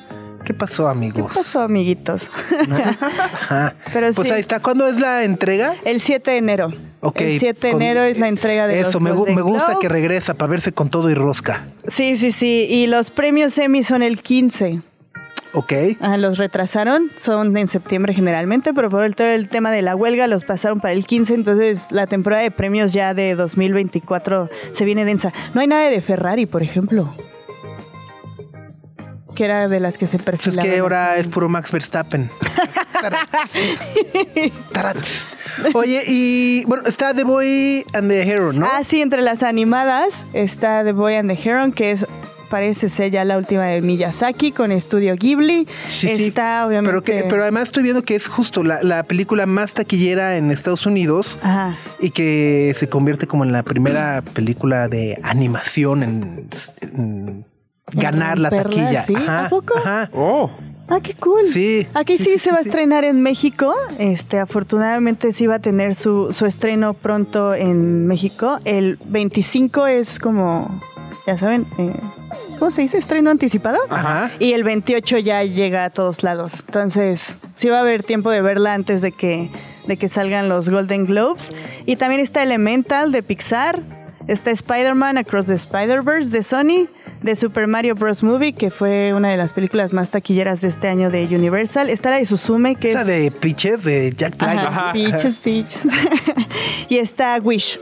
¿Qué 0.44 0.54
pasó, 0.54 0.84
¿Qué 0.84 0.90
amigos? 0.90 1.32
pasó, 1.34 1.62
amiguitos? 1.62 2.22
Ajá. 2.70 3.74
Pero 3.92 4.12
pues 4.14 4.28
sí. 4.28 4.34
ahí 4.34 4.40
está. 4.40 4.60
¿Cuándo 4.60 4.86
es 4.86 4.98
la 4.98 5.24
entrega? 5.24 5.74
El 5.84 6.00
7 6.00 6.30
de 6.30 6.36
enero. 6.38 6.72
El 7.14 7.38
7 7.38 7.66
de 7.68 7.72
con- 7.72 7.82
enero 7.82 8.02
es 8.02 8.18
la 8.18 8.28
entrega 8.28 8.66
de 8.66 8.80
Eso, 8.80 8.92
los 8.94 9.00
me, 9.02 9.10
Golden 9.12 9.34
me 9.36 9.42
gusta 9.42 9.76
que 9.80 9.88
regresa 9.88 10.34
para 10.34 10.50
verse 10.50 10.72
con 10.72 10.88
todo 10.90 11.08
y 11.10 11.14
rosca. 11.14 11.64
Sí, 11.92 12.16
sí, 12.16 12.32
sí. 12.32 12.66
Y 12.68 12.86
los 12.86 13.10
premios 13.10 13.56
Emmy 13.58 13.84
son 13.84 14.02
el 14.02 14.20
15. 14.20 14.80
Ok. 15.54 15.72
Ah, 16.00 16.16
los 16.18 16.36
retrasaron, 16.38 17.10
son 17.20 17.56
en 17.56 17.68
septiembre 17.68 18.12
generalmente, 18.14 18.74
pero 18.74 18.90
por 18.90 19.02
el, 19.04 19.14
todo 19.14 19.28
el 19.28 19.48
tema 19.48 19.70
de 19.70 19.80
la 19.80 19.96
huelga 19.96 20.26
los 20.26 20.44
pasaron 20.44 20.80
para 20.80 20.92
el 20.92 21.06
15, 21.06 21.34
entonces 21.34 21.90
la 21.90 22.06
temporada 22.06 22.42
de 22.42 22.50
premios 22.50 22.92
ya 22.92 23.14
de 23.14 23.34
2024 23.34 24.50
se 24.72 24.84
viene 24.84 25.04
densa. 25.06 25.32
No 25.54 25.60
hay 25.62 25.66
nada 25.66 25.88
de 25.88 26.02
Ferrari, 26.02 26.44
por 26.46 26.62
ejemplo. 26.62 27.08
Que 29.34 29.44
era 29.44 29.68
de 29.68 29.78
las 29.80 29.96
que 29.96 30.06
se 30.08 30.18
Pues 30.18 30.20
es 30.20 30.24
perfilaban. 30.42 30.70
que 30.70 30.78
ahora 30.78 31.16
es 31.16 31.28
puro 31.28 31.48
Max 31.48 31.70
Verstappen. 31.70 32.28
Tarats. 33.00 33.28
Tarats. 34.72 35.26
Oye, 35.74 36.02
y 36.06 36.64
bueno, 36.66 36.84
está 36.86 37.14
The 37.14 37.24
Boy 37.24 37.84
and 37.92 38.08
the 38.08 38.22
Hero, 38.22 38.52
¿no? 38.52 38.66
Ah, 38.66 38.84
sí, 38.84 39.00
entre 39.00 39.22
las 39.22 39.42
animadas 39.42 40.14
está 40.32 40.84
The 40.84 40.92
Boy 40.92 41.14
and 41.16 41.30
the 41.30 41.48
Heron, 41.48 41.72
que 41.72 41.92
es 41.92 42.06
parece 42.48 42.88
ser 42.88 43.10
ya 43.10 43.24
la 43.26 43.36
última 43.36 43.64
de 43.66 43.82
Miyazaki 43.82 44.52
con 44.52 44.72
Estudio 44.72 45.14
Ghibli. 45.16 45.68
Sí, 45.86 46.16
sí. 46.16 46.24
está 46.24 46.66
obviamente... 46.66 46.88
Pero, 46.90 47.02
que, 47.04 47.28
pero 47.28 47.42
además 47.42 47.64
estoy 47.64 47.82
viendo 47.82 48.02
que 48.02 48.14
es 48.14 48.26
justo 48.26 48.64
la, 48.64 48.82
la 48.82 49.02
película 49.02 49.44
más 49.44 49.74
taquillera 49.74 50.36
en 50.36 50.50
Estados 50.50 50.86
Unidos 50.86 51.38
Ajá. 51.42 51.76
y 52.00 52.08
que 52.10 52.74
se 52.76 52.88
convierte 52.88 53.26
como 53.26 53.44
en 53.44 53.52
la 53.52 53.62
primera 53.62 54.22
película 54.32 54.88
de 54.88 55.18
animación 55.22 56.02
en, 56.02 56.48
en 56.80 57.44
ganar 57.92 58.38
la 58.38 58.48
romperla, 58.48 58.70
taquilla. 58.70 59.04
¿sí? 59.04 59.14
Ajá, 59.14 59.44
¿A 59.44 59.48
poco? 59.50 59.74
ajá. 59.78 60.10
Oh. 60.14 60.50
Ah, 60.88 61.00
qué 61.02 61.14
cool. 61.14 61.44
Sí. 61.44 61.86
Aquí 61.94 62.16
sí, 62.16 62.24
Sí, 62.24 62.30
sí, 62.30 62.38
se 62.38 62.44
sí, 62.44 62.50
va 62.50 62.58
a 62.58 62.60
estrenar 62.60 63.04
en 63.04 63.22
México. 63.22 63.74
Este, 63.98 64.38
afortunadamente 64.38 65.32
sí 65.32 65.46
va 65.46 65.56
a 65.56 65.58
tener 65.58 65.94
su, 65.94 66.32
su 66.32 66.46
estreno 66.46 66.94
pronto 66.94 67.54
en 67.54 68.06
México. 68.06 68.58
El 68.64 68.98
25 69.04 69.86
es 69.86 70.18
como, 70.18 70.80
ya 71.26 71.36
saben, 71.36 71.66
eh, 71.78 71.92
¿cómo 72.58 72.70
se 72.70 72.82
dice? 72.82 72.96
Estreno 72.96 73.30
anticipado. 73.30 73.78
Ajá. 73.90 74.30
Y 74.38 74.52
el 74.52 74.64
28 74.64 75.18
ya 75.18 75.44
llega 75.44 75.84
a 75.84 75.90
todos 75.90 76.22
lados. 76.22 76.54
Entonces, 76.66 77.22
sí 77.56 77.68
va 77.68 77.78
a 77.78 77.80
haber 77.80 78.02
tiempo 78.02 78.30
de 78.30 78.40
verla 78.40 78.72
antes 78.72 79.02
de 79.02 79.12
que, 79.12 79.50
de 79.86 79.96
que 79.98 80.08
salgan 80.08 80.48
los 80.48 80.70
Golden 80.70 81.04
Globes. 81.04 81.52
Y 81.84 81.96
también 81.96 82.22
está 82.22 82.42
Elemental 82.42 83.12
de 83.12 83.22
Pixar. 83.22 83.80
Está 84.26 84.50
Spider-Man 84.50 85.18
Across 85.18 85.46
the 85.46 85.54
Spider-Verse 85.54 86.30
de 86.30 86.42
Sony. 86.42 86.88
De 87.22 87.34
Super 87.34 87.66
Mario 87.66 87.94
Bros. 87.96 88.22
Movie, 88.22 88.52
que 88.52 88.70
fue 88.70 89.12
una 89.12 89.30
de 89.30 89.36
las 89.36 89.52
películas 89.52 89.92
más 89.92 90.10
taquilleras 90.10 90.60
de 90.60 90.68
este 90.68 90.88
año 90.88 91.10
de 91.10 91.24
Universal. 91.26 91.90
Está 91.90 92.10
la 92.10 92.18
de 92.18 92.26
Suzume, 92.26 92.76
que 92.76 92.90
Esa 92.90 93.00
es... 93.00 93.06
de 93.08 93.30
Pitches 93.32 93.82
de 93.82 94.12
Jack 94.16 94.36
Black. 94.38 94.56
Ajá, 94.58 94.68
Ajá. 94.68 94.92
Peaches, 94.92 95.38
Peaches. 95.38 95.78
y 96.88 96.98
está 96.98 97.38
Wish, 97.42 97.80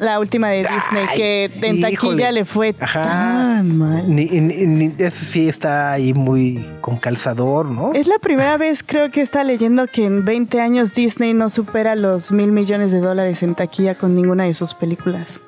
la 0.00 0.18
última 0.18 0.48
de 0.50 0.58
Disney, 0.58 1.06
Ay, 1.08 1.16
que 1.16 1.44
en 1.44 1.80
taquilla 1.80 1.90
híjole. 1.90 2.32
le 2.32 2.44
fue 2.44 2.74
Ajá. 2.80 3.04
tan 3.04 3.78
mal. 3.78 4.02
Ni, 4.14 4.24
ni- 4.26 4.66
ni- 4.66 4.92
ese 4.98 5.24
sí 5.24 5.48
está 5.48 5.92
ahí 5.92 6.12
muy 6.12 6.66
con 6.80 6.96
calzador, 6.96 7.66
¿no? 7.66 7.92
Es 7.94 8.08
la 8.08 8.18
primera 8.18 8.56
vez, 8.56 8.82
creo 8.84 9.10
que 9.12 9.20
está 9.22 9.44
leyendo 9.44 9.86
que 9.86 10.04
en 10.04 10.24
20 10.24 10.60
años 10.60 10.92
Disney 10.94 11.34
no 11.34 11.50
supera 11.50 11.94
los 11.94 12.32
mil 12.32 12.50
millones 12.52 12.90
de 12.90 12.98
dólares 12.98 13.42
en 13.44 13.54
taquilla 13.54 13.94
con 13.94 14.12
ninguna 14.14 14.42
de 14.44 14.54
sus 14.54 14.74
películas. 14.74 15.40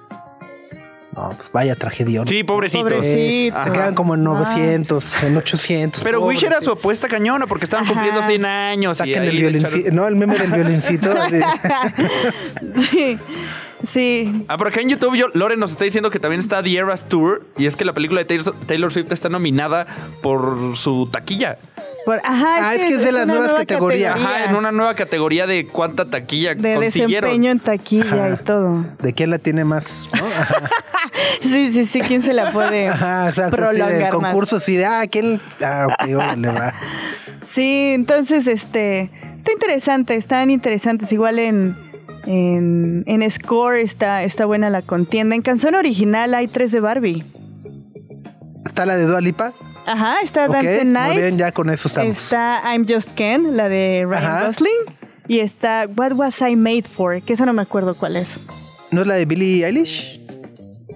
No, 1.18 1.30
pues 1.30 1.50
vaya 1.52 1.74
tragedia. 1.74 2.22
Sí, 2.26 2.44
pobrecitos. 2.44 2.92
Pobrecitos. 2.92 3.64
Se 3.64 3.72
quedan 3.72 3.94
como 3.94 4.14
en 4.14 4.20
Ah. 4.20 4.30
900, 4.30 5.22
en 5.24 5.36
800. 5.36 6.02
Pero 6.04 6.20
pobre. 6.20 6.34
Wish 6.36 6.44
era 6.44 6.60
su 6.60 6.70
apuesta 6.70 7.08
cañona 7.08 7.46
porque 7.48 7.64
estaban 7.64 7.84
Ajá. 7.86 7.92
cumpliendo 7.94 8.22
100 8.24 8.44
años. 8.44 8.98
Saquen 8.98 9.24
el 9.24 9.36
violincito. 9.36 9.76
echaron- 9.76 9.94
No, 9.94 10.06
el 10.06 10.14
meme 10.16 10.38
del 10.38 10.52
violincito. 10.52 11.12
Sí, 12.90 13.18
sí. 13.82 14.44
Ah, 14.48 14.56
por 14.58 14.68
acá 14.68 14.80
en 14.80 14.88
YouTube 14.90 15.14
yo, 15.16 15.26
Lore 15.34 15.56
nos 15.56 15.72
está 15.72 15.84
diciendo 15.84 16.10
que 16.10 16.18
también 16.18 16.40
está 16.40 16.62
The 16.62 16.76
Eras 16.76 17.08
Tour 17.08 17.46
y 17.56 17.66
es 17.66 17.76
que 17.76 17.84
la 17.84 17.92
película 17.92 18.20
de 18.20 18.24
Taylor, 18.26 18.54
Taylor 18.66 18.92
Swift 18.92 19.12
está 19.12 19.28
nominada 19.28 19.86
por 20.22 20.76
su 20.76 21.08
taquilla. 21.10 21.58
Por- 22.04 22.18
ajá, 22.24 22.68
Ah, 22.70 22.74
es 22.74 22.84
que 22.84 22.94
es 22.94 23.04
de 23.04 23.12
las 23.12 23.26
nuevas 23.26 23.46
nueva 23.48 23.58
categorías. 23.60 24.12
categoría 24.14 24.36
Ajá, 24.42 24.50
en 24.50 24.56
una 24.56 24.72
nueva 24.72 24.94
categoría 24.94 25.46
de 25.46 25.66
cuánta 25.66 26.04
taquilla 26.06 26.54
de 26.54 26.74
consiguieron. 26.74 27.30
desempeño 27.30 27.50
en 27.52 27.60
taquilla 27.60 28.04
Ajá. 28.26 28.38
y 28.40 28.44
todo. 28.44 28.84
¿De 29.00 29.12
quién 29.12 29.30
la 29.30 29.38
tiene 29.38 29.64
más? 29.64 30.08
Sí, 31.40 31.72
sí, 31.72 31.84
sí, 31.84 32.00
¿quién 32.00 32.22
se 32.22 32.32
la 32.32 32.52
puede 32.52 32.88
ajá, 32.88 33.30
sí, 33.32 33.40
el 33.40 33.50
prolongar 33.50 34.00
más? 34.00 34.10
concurso 34.10 34.60
sí 34.60 34.76
de, 34.76 34.84
ah, 34.86 35.04
¿quién? 35.10 35.40
Ah, 35.62 35.86
ok, 35.88 36.14
órale, 36.16 36.48
va. 36.48 36.74
Sí, 37.52 37.92
entonces, 37.94 38.46
este, 38.46 39.10
está 39.38 39.52
interesante, 39.52 40.16
están 40.16 40.50
interesantes. 40.50 41.10
Igual 41.12 41.38
en, 41.38 41.76
en, 42.28 43.04
en 43.06 43.30
Score 43.30 43.80
está, 43.80 44.22
está 44.22 44.44
buena 44.44 44.68
la 44.68 44.82
contienda. 44.82 45.34
En 45.34 45.40
canción 45.40 45.74
original 45.74 46.34
hay 46.34 46.46
tres 46.46 46.72
de 46.72 46.80
Barbie. 46.80 47.24
Está 48.66 48.84
la 48.84 48.98
de 48.98 49.06
Dua 49.06 49.22
Lipa. 49.22 49.54
Ajá, 49.86 50.16
está 50.22 50.46
Dance 50.46 50.84
Night. 50.84 51.14
muy 51.14 51.22
bien, 51.22 51.38
ya 51.38 51.52
con 51.52 51.70
eso 51.70 51.88
estamos. 51.88 52.18
Está 52.18 52.60
I'm 52.66 52.86
Just 52.86 53.14
Ken, 53.14 53.56
la 53.56 53.70
de 53.70 54.04
Ryan 54.06 54.24
Ajá. 54.24 54.46
Gosling. 54.46 54.72
Y 55.26 55.40
está 55.40 55.86
What 55.96 56.12
Was 56.16 56.42
I 56.42 56.54
Made 56.54 56.82
For, 56.82 57.22
que 57.22 57.32
esa 57.32 57.46
no 57.46 57.54
me 57.54 57.62
acuerdo 57.62 57.94
cuál 57.94 58.16
es. 58.16 58.28
¿No 58.90 59.00
es 59.00 59.06
la 59.06 59.14
de 59.14 59.24
Billie 59.24 59.64
Eilish? 59.64 60.17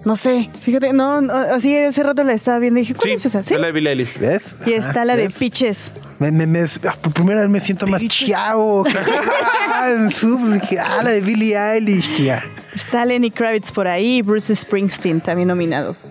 No 0.05 0.15
sé, 0.15 0.49
fíjate, 0.61 0.91
no, 0.91 1.21
no, 1.21 1.33
así 1.33 1.75
ese 1.75 2.01
rato 2.03 2.23
la 2.23 2.33
estaba 2.33 2.59
viendo 2.59 2.79
y 2.79 2.83
dije, 2.83 2.95
¿cuál 2.95 3.09
Sí, 3.09 3.15
es 3.15 3.25
esa? 3.27 3.43
¿Sí? 3.43 3.53
es 3.53 3.59
la 3.59 3.67
de 3.67 3.73
Billie 3.73 3.91
Eilish. 3.91 4.17
¿Ves? 4.19 4.57
Y 4.65 4.73
Ajá, 4.73 4.87
está 4.89 5.05
la 5.05 5.15
de 5.15 5.27
¿ves? 5.27 5.37
Peaches. 5.37 5.91
Me, 6.19 6.31
me, 6.31 6.47
me- 6.47 6.61
ah, 6.87 6.95
por 7.01 7.13
primera 7.13 7.41
vez 7.41 7.49
me 7.49 7.59
siento 7.61 7.85
más 7.87 8.03
chavo. 8.07 8.85
ah, 9.71 9.89
en 9.91 10.11
sub, 10.11 10.39
dije, 10.53 10.79
ah, 10.79 11.01
la 11.03 11.11
de 11.11 11.21
Billie 11.21 11.55
Eilish, 11.57 12.13
tía. 12.15 12.43
Está 12.75 13.05
Lenny 13.05 13.29
Kravitz 13.31 13.71
por 13.71 13.87
ahí 13.87 14.17
y 14.17 14.21
Bruce 14.23 14.53
Springsteen 14.55 15.21
también 15.21 15.47
nominados. 15.47 16.09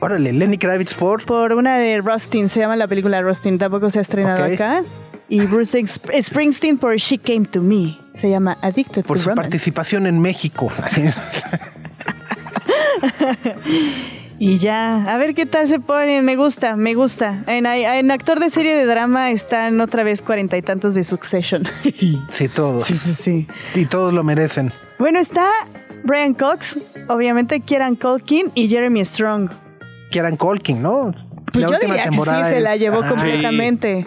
Órale, 0.00 0.32
Lenny 0.32 0.58
Kravitz 0.58 0.92
por. 0.94 1.24
Por 1.24 1.52
una 1.54 1.78
de 1.78 2.00
Rustin, 2.02 2.50
se 2.50 2.60
llama 2.60 2.76
la 2.76 2.86
película 2.86 3.22
Rustin, 3.22 3.56
tampoco 3.58 3.90
se 3.90 3.98
ha 3.98 4.02
estrenado 4.02 4.44
acá. 4.44 4.84
Y 5.28 5.40
Bruce 5.40 5.78
Sp- 5.82 6.22
Springsteen 6.22 6.76
por 6.78 6.94
She 6.96 7.18
Came 7.18 7.46
to 7.46 7.60
Me, 7.62 7.98
se 8.14 8.28
llama 8.30 8.58
Addicted 8.60 9.04
Por 9.04 9.16
to 9.16 9.22
su 9.22 9.28
Romance. 9.30 9.42
participación 9.50 10.06
en 10.06 10.20
México. 10.20 10.70
Y 14.38 14.58
ya, 14.58 15.04
a 15.12 15.16
ver 15.16 15.34
qué 15.34 15.46
tal 15.46 15.66
se 15.66 15.80
ponen, 15.80 16.22
me 16.24 16.36
gusta, 16.36 16.76
me 16.76 16.94
gusta. 16.94 17.42
En, 17.46 17.64
en 17.64 18.10
actor 18.10 18.38
de 18.38 18.50
serie 18.50 18.76
de 18.76 18.84
drama 18.84 19.30
están 19.30 19.80
otra 19.80 20.02
vez 20.02 20.20
cuarenta 20.20 20.58
y 20.58 20.62
tantos 20.62 20.94
de 20.94 21.04
Succession. 21.04 21.66
Sí, 22.28 22.48
todos. 22.48 22.86
sí, 22.86 22.94
sí, 22.94 23.14
sí. 23.14 23.48
Y 23.74 23.86
todos 23.86 24.12
lo 24.12 24.22
merecen. 24.24 24.72
Bueno, 24.98 25.18
está 25.18 25.48
Brian 26.04 26.34
Cox, 26.34 26.78
obviamente 27.08 27.60
Kieran 27.60 27.96
Culkin 27.96 28.52
y 28.54 28.68
Jeremy 28.68 29.04
Strong. 29.04 29.50
Kieran 30.10 30.36
Colkin, 30.36 30.82
¿no? 30.82 31.14
Pues 31.52 31.70
yo 31.70 31.78
diría 31.78 32.04
que 32.10 32.16
sí, 32.16 32.50
se 32.50 32.60
la 32.60 32.76
llevó 32.76 33.00
Ajá. 33.00 33.10
completamente. 33.10 34.06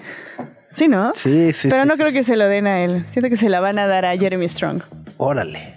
Sí, 0.73 0.87
¿no? 0.87 1.13
Sí, 1.15 1.53
sí. 1.53 1.69
Pero 1.69 1.83
sí, 1.83 1.87
no 1.89 1.97
creo 1.97 2.11
que 2.11 2.23
se 2.23 2.35
lo 2.35 2.47
den 2.47 2.67
a 2.67 2.83
él. 2.83 3.05
Siento 3.09 3.29
que 3.29 3.37
se 3.37 3.49
la 3.49 3.59
van 3.59 3.79
a 3.79 3.87
dar 3.87 4.05
a 4.05 4.15
Jeremy 4.15 4.47
Strong. 4.47 4.81
Órale. 5.17 5.73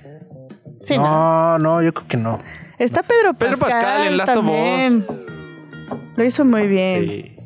Sí, 0.82 0.96
¿no? 0.96 1.02
no, 1.02 1.58
no, 1.58 1.82
yo 1.82 1.94
creo 1.94 2.06
que 2.08 2.16
no. 2.18 2.38
Está 2.82 3.02
Pedro 3.02 3.34
Pedro 3.34 3.58
Pascal, 3.58 3.80
Pascal 3.82 4.06
en 4.08 4.16
Last 4.16 4.30
of 4.30 4.36
Us. 4.38 4.44
también. 4.44 5.06
Lo 6.16 6.24
hizo 6.24 6.44
muy 6.44 6.66
bien. 6.66 7.06
Sí. 7.08 7.36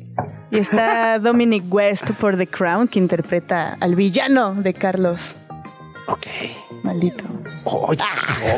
Y 0.51 0.57
está 0.59 1.19
Dominic 1.21 1.63
West 1.71 2.09
por 2.19 2.37
The 2.37 2.47
Crown, 2.47 2.87
que 2.87 2.99
interpreta 2.99 3.77
al 3.79 3.95
villano 3.95 4.55
de 4.55 4.73
Carlos. 4.73 5.35
Ok. 6.07 6.25
Maldito. 6.83 7.23
Oye, 7.65 8.01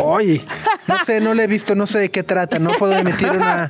oye. 0.03 0.41
No 0.87 0.95
sé, 1.05 1.19
no 1.19 1.33
la 1.33 1.43
he 1.43 1.47
visto, 1.47 1.75
no 1.75 1.85
sé 1.87 1.99
de 1.99 2.09
qué 2.09 2.23
trata. 2.23 2.59
No 2.59 2.71
puedo 2.77 2.93
emitir 2.93 3.29
una 3.31 3.69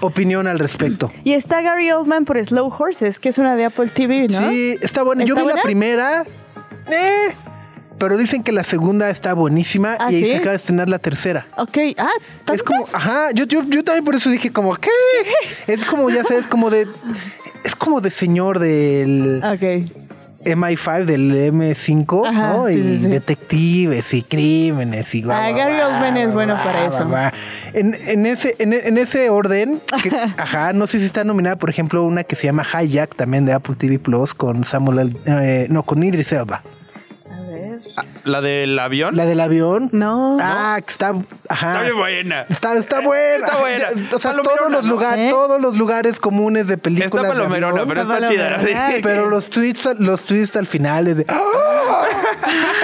opinión 0.00 0.46
al 0.46 0.58
respecto. 0.58 1.10
Y 1.24 1.32
está 1.32 1.62
Gary 1.62 1.90
Oldman 1.90 2.26
por 2.26 2.42
Slow 2.44 2.72
Horses, 2.78 3.18
que 3.18 3.30
es 3.30 3.38
una 3.38 3.56
de 3.56 3.64
Apple 3.64 3.88
TV, 3.88 4.26
¿no? 4.30 4.50
Sí, 4.50 4.76
está 4.82 5.02
buena. 5.02 5.24
Yo 5.24 5.34
¿Está 5.34 5.40
vi 5.40 5.44
buena? 5.44 5.56
la 5.56 5.62
primera. 5.62 6.24
Eh, 6.90 7.34
pero 7.98 8.16
dicen 8.16 8.42
que 8.42 8.52
la 8.52 8.64
segunda 8.64 9.08
está 9.10 9.34
buenísima 9.34 9.96
¿Ah, 9.98 10.10
y 10.10 10.16
ahí 10.16 10.22
sí? 10.24 10.30
se 10.30 10.36
acaba 10.36 10.50
de 10.50 10.56
estrenar 10.56 10.88
la 10.88 10.98
tercera. 10.98 11.46
Ok. 11.56 11.78
Ah, 11.98 12.08
Es 12.52 12.62
como, 12.62 12.86
ajá, 12.92 13.30
yo, 13.32 13.44
yo, 13.44 13.62
yo 13.68 13.82
también 13.84 14.04
por 14.04 14.14
eso 14.14 14.30
dije 14.30 14.50
como, 14.50 14.74
¿qué? 14.76 14.90
Es 15.72 15.84
como, 15.84 16.10
ya 16.10 16.24
sabes, 16.24 16.46
como 16.46 16.70
de... 16.70 16.86
Es 17.64 17.74
como 17.74 18.00
de 18.00 18.10
señor 18.10 18.58
del 18.58 19.42
Ok. 19.42 19.90
MI5, 20.44 21.04
del 21.06 21.52
M5, 21.54 22.28
Ajá, 22.28 22.48
¿no? 22.58 22.68
sí, 22.68 22.74
y 22.74 22.98
sí, 22.98 23.06
detectives 23.08 24.12
y 24.12 24.20
crímenes 24.22 25.14
y 25.14 25.22
guau, 25.22 25.34
Ah, 25.40 25.50
Gary 25.52 25.80
Oldman 25.80 26.18
es 26.18 26.34
bueno 26.34 26.52
guau, 26.52 26.64
para 26.66 26.86
eso. 26.86 27.06
guau. 27.08 27.30
En, 27.72 27.94
en 27.94 28.26
ese, 28.26 28.54
en, 28.58 28.74
en 28.74 28.98
ese 28.98 29.30
orden, 29.30 29.80
que- 30.02 30.10
ajá, 30.36 30.74
no 30.74 30.86
sé 30.86 30.98
si 30.98 31.06
está 31.06 31.24
nominada, 31.24 31.56
por 31.56 31.70
ejemplo, 31.70 32.04
una 32.04 32.24
que 32.24 32.36
se 32.36 32.44
llama 32.44 32.62
Hijack, 32.62 33.14
también 33.16 33.46
de 33.46 33.54
Apple 33.54 33.76
TV 33.78 33.98
Plus, 33.98 34.34
con 34.34 34.64
Samuel, 34.64 35.16
eh, 35.24 35.66
no, 35.70 35.82
con 35.82 36.02
Idris 36.02 36.30
Elba. 36.32 36.60
Ah, 37.96 38.04
¿La 38.24 38.40
del 38.40 38.78
avión? 38.78 39.16
La 39.16 39.24
del 39.26 39.40
avión. 39.40 39.88
No. 39.92 40.36
Ah, 40.40 40.78
que 40.84 40.90
está, 40.90 41.12
ajá. 41.48 41.72
Está 41.74 41.82
bien 41.82 41.96
buena. 41.96 42.42
Está, 42.48 42.74
está 42.76 43.00
buena. 43.00 43.46
Está 43.46 43.58
buena. 43.60 43.78
Ya, 43.78 44.16
O 44.16 44.18
sea, 44.18 44.32
todos 44.42 44.70
los, 44.70 44.84
¿no? 44.84 44.90
lugares, 44.90 45.26
¿Eh? 45.28 45.30
todos 45.30 45.60
los 45.60 45.76
lugares 45.76 46.18
comunes 46.18 46.66
de 46.66 46.76
películas. 46.78 47.12
Está 47.14 47.22
de 47.22 47.28
palomerona, 47.40 47.80
avión. 47.82 47.88
pero 47.88 48.02
está 48.02 48.14
Está 48.18 48.28
chida. 48.28 48.50
palomerona. 48.56 48.92
sí. 48.92 49.00
Pero 49.02 49.28
los 49.30 49.50
tweets, 49.50 49.88
los 49.98 50.24
tweets 50.26 50.56
al 50.56 50.66
final 50.66 51.06
es 51.08 51.16
de. 51.18 51.26
¡Ah! 51.28 52.04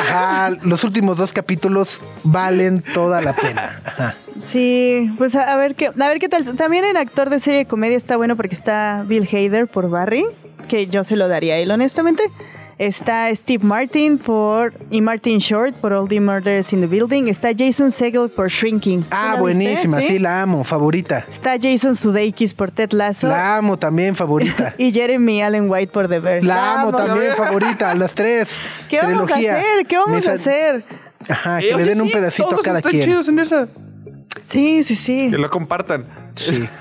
Ajá, 0.00 0.50
los 0.62 0.85
últimos 0.85 1.16
dos 1.16 1.33
capítulos 1.33 2.00
valen 2.23 2.83
toda 2.95 3.21
la 3.21 3.33
pena. 3.35 3.80
Ajá. 3.85 4.14
Sí, 4.40 5.12
pues 5.19 5.35
a, 5.35 5.52
a 5.52 5.57
ver 5.57 5.75
qué, 5.75 5.88
a 5.88 6.09
ver 6.09 6.19
qué 6.19 6.28
tal. 6.28 6.45
También 6.57 6.85
en 6.85 6.97
actor 6.97 7.28
de 7.30 7.40
serie 7.40 7.61
de 7.61 7.66
comedia 7.66 7.97
está 7.97 8.16
bueno 8.16 8.37
porque 8.37 8.54
está 8.54 9.04
Bill 9.07 9.28
Hader 9.30 9.66
por 9.66 9.90
Barry, 9.90 10.25
que 10.69 10.87
yo 10.87 11.04
se 11.04 11.16
lo 11.16 11.28
daría 11.28 11.54
a 11.54 11.57
él 11.59 11.71
honestamente. 11.71 12.23
Está 12.80 13.28
Steve 13.37 13.62
Martin 13.62 14.16
por 14.16 14.72
y 14.90 15.02
Martin 15.02 15.37
Short 15.38 15.75
por 15.75 15.92
All 15.92 16.08
the 16.08 16.18
Murders 16.18 16.72
in 16.72 16.80
the 16.80 16.87
Building. 16.87 17.28
Está 17.28 17.50
Jason 17.54 17.90
Segel 17.92 18.30
por 18.34 18.49
Shrinking. 18.49 19.04
Ah, 19.10 19.32
¿Tú 19.32 19.34
la 19.34 19.40
buenísima, 19.42 19.99
viste? 19.99 20.14
sí, 20.14 20.18
la 20.18 20.40
amo, 20.40 20.64
favorita. 20.64 21.26
Está 21.30 21.56
Jason 21.60 21.94
Sudeikis 21.94 22.54
por 22.54 22.70
Ted 22.70 22.92
Lasso 22.92 23.28
La 23.28 23.58
amo 23.58 23.78
también, 23.78 24.16
favorita. 24.16 24.75
y 24.78 24.92
Jeremy 24.92 25.42
Allen 25.42 25.70
White 25.70 25.92
por 25.92 26.08
The 26.08 26.20
Bear. 26.20 26.42
La 26.42 26.80
amo 26.80 26.92
también, 26.92 27.32
favorita, 27.37 27.94
las 27.94 28.14
tres. 28.14 28.58
¿Qué 28.88 28.96
vamos 28.96 29.26
Trilogía. 29.26 29.56
a 29.56 29.58
hacer? 29.58 29.87
¿Qué 29.87 29.99
vamos 29.99 30.26
a 30.26 30.32
hacer? 30.32 30.84
Ajá, 31.28 31.58
Eh, 31.60 31.64
que 31.64 31.68
le 31.68 31.75
oye, 31.75 31.84
den 31.84 32.00
un 32.00 32.10
pedacito 32.10 32.49
a 32.58 32.62
cada 32.62 32.78
están 32.78 32.92
quien. 32.92 33.04
chidos 33.04 33.28
en 33.28 33.38
esa. 33.40 33.68
Sí, 34.44 34.82
sí, 34.84 34.96
sí. 34.96 35.28
Que 35.30 35.37
lo 35.37 35.50
compartan. 35.50 36.06
Sí. 36.34 36.68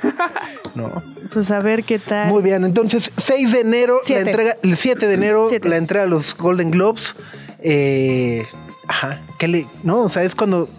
No. 0.76 1.02
Pues 1.34 1.50
a 1.52 1.60
ver 1.62 1.84
qué 1.84 2.00
tal. 2.00 2.30
Muy 2.30 2.42
bien, 2.44 2.64
entonces 2.64 3.12
6 3.18 3.52
de 3.52 3.60
enero, 3.62 4.00
Siete. 4.06 4.24
la 4.24 4.30
entrega, 4.30 4.56
el 4.64 4.78
7 4.78 5.08
de 5.08 5.14
enero, 5.16 5.48
Siete. 5.50 5.68
la 5.68 5.78
entrega 5.78 6.04
a 6.06 6.08
los 6.08 6.38
Golden 6.38 6.70
Globes. 6.72 7.16
Eh, 7.60 8.46
ajá, 8.88 9.20
¿qué 9.40 9.48
le, 9.48 9.66
no, 9.84 10.02
o 10.04 10.10
sea, 10.10 10.24
es 10.24 10.36
cuando 10.36 10.70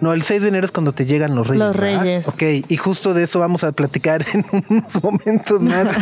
No, 0.00 0.12
el 0.12 0.22
6 0.24 0.42
de 0.42 0.48
enero 0.48 0.66
es 0.66 0.72
cuando 0.72 0.92
te 0.92 1.06
llegan 1.06 1.34
los 1.36 1.46
reyes. 1.46 1.60
Los 1.60 1.76
¿verdad? 1.76 2.02
reyes. 2.02 2.28
Ok, 2.28 2.42
y 2.68 2.76
justo 2.76 3.14
de 3.14 3.22
eso 3.22 3.38
vamos 3.38 3.62
a 3.64 3.70
platicar 3.72 4.26
en 4.34 4.44
unos 4.68 5.02
momentos 5.02 5.62
más. 5.62 5.86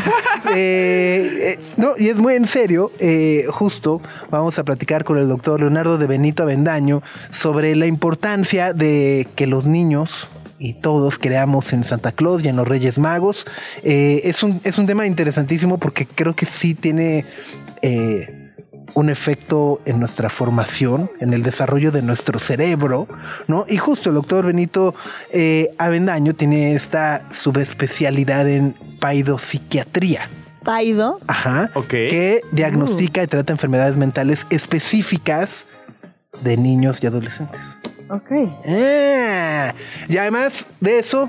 Eh, 0.57 1.53
eh, 1.53 1.59
no, 1.77 1.93
y 1.97 2.09
es 2.09 2.17
muy 2.17 2.35
en 2.35 2.47
serio, 2.47 2.91
eh, 2.99 3.45
justo 3.51 4.01
vamos 4.31 4.59
a 4.59 4.65
platicar 4.65 5.05
con 5.05 5.19
el 5.19 5.29
doctor 5.29 5.61
Leonardo 5.61 5.97
de 5.99 6.07
Benito 6.09 6.43
Avendaño 6.43 7.03
sobre 7.31 7.77
la 7.77 7.87
importancia 7.87 8.73
de 8.73 9.29
que 9.37 9.47
los 9.47 9.67
niños 9.67 10.27
y 10.61 10.75
todos 10.75 11.19
creamos 11.19 11.73
en 11.73 11.83
Santa 11.83 12.13
Claus 12.13 12.45
y 12.45 12.49
en 12.49 12.55
los 12.55 12.69
Reyes 12.69 12.99
Magos. 12.99 13.47
Eh, 13.83 14.21
es, 14.25 14.45
un, 14.45 14.61
es 14.63 14.79
un 14.79 14.87
tema 14.87 15.07
interesantísimo 15.07 15.79
porque 15.79 16.07
creo 16.07 16.37
que 16.37 16.47
sí 16.47 16.75
tiene... 16.75 17.25
eh, 17.83 18.37
un 18.95 19.09
efecto 19.09 19.81
en 19.85 20.01
nuestra 20.01 20.29
formación, 20.29 21.11
en 21.21 21.33
el 21.33 21.45
desarrollo 21.45 21.93
de 21.93 22.03
nuestro 22.03 22.41
cerebro, 22.41 23.07
¿no? 23.47 23.65
Y 23.69 23.77
justo 23.77 24.09
el 24.09 24.17
doctor 24.17 24.47
Benito 24.47 24.95
eh, 25.33 25.71
Avendaño 25.79 26.35
tiene 26.35 26.75
esta 26.75 27.23
subespecialidad 27.33 28.49
en 28.49 28.75
paidopsiquiatría. 28.99 30.29
Paido. 30.65 31.21
Ajá. 31.27 31.71
Ok. 31.75 31.89
Que 31.89 32.41
diagnostica 32.53 33.23
y 33.23 33.27
trata 33.27 33.53
enfermedades 33.53 33.97
mentales 33.97 34.47
específicas 34.51 35.67
de 36.43 36.57
niños 36.57 36.99
y 37.03 37.07
adolescentes. 37.07 37.79
Ok. 38.11 38.31
Ah, 38.67 39.73
y 40.09 40.17
además 40.17 40.67
de 40.81 40.99
eso, 40.99 41.29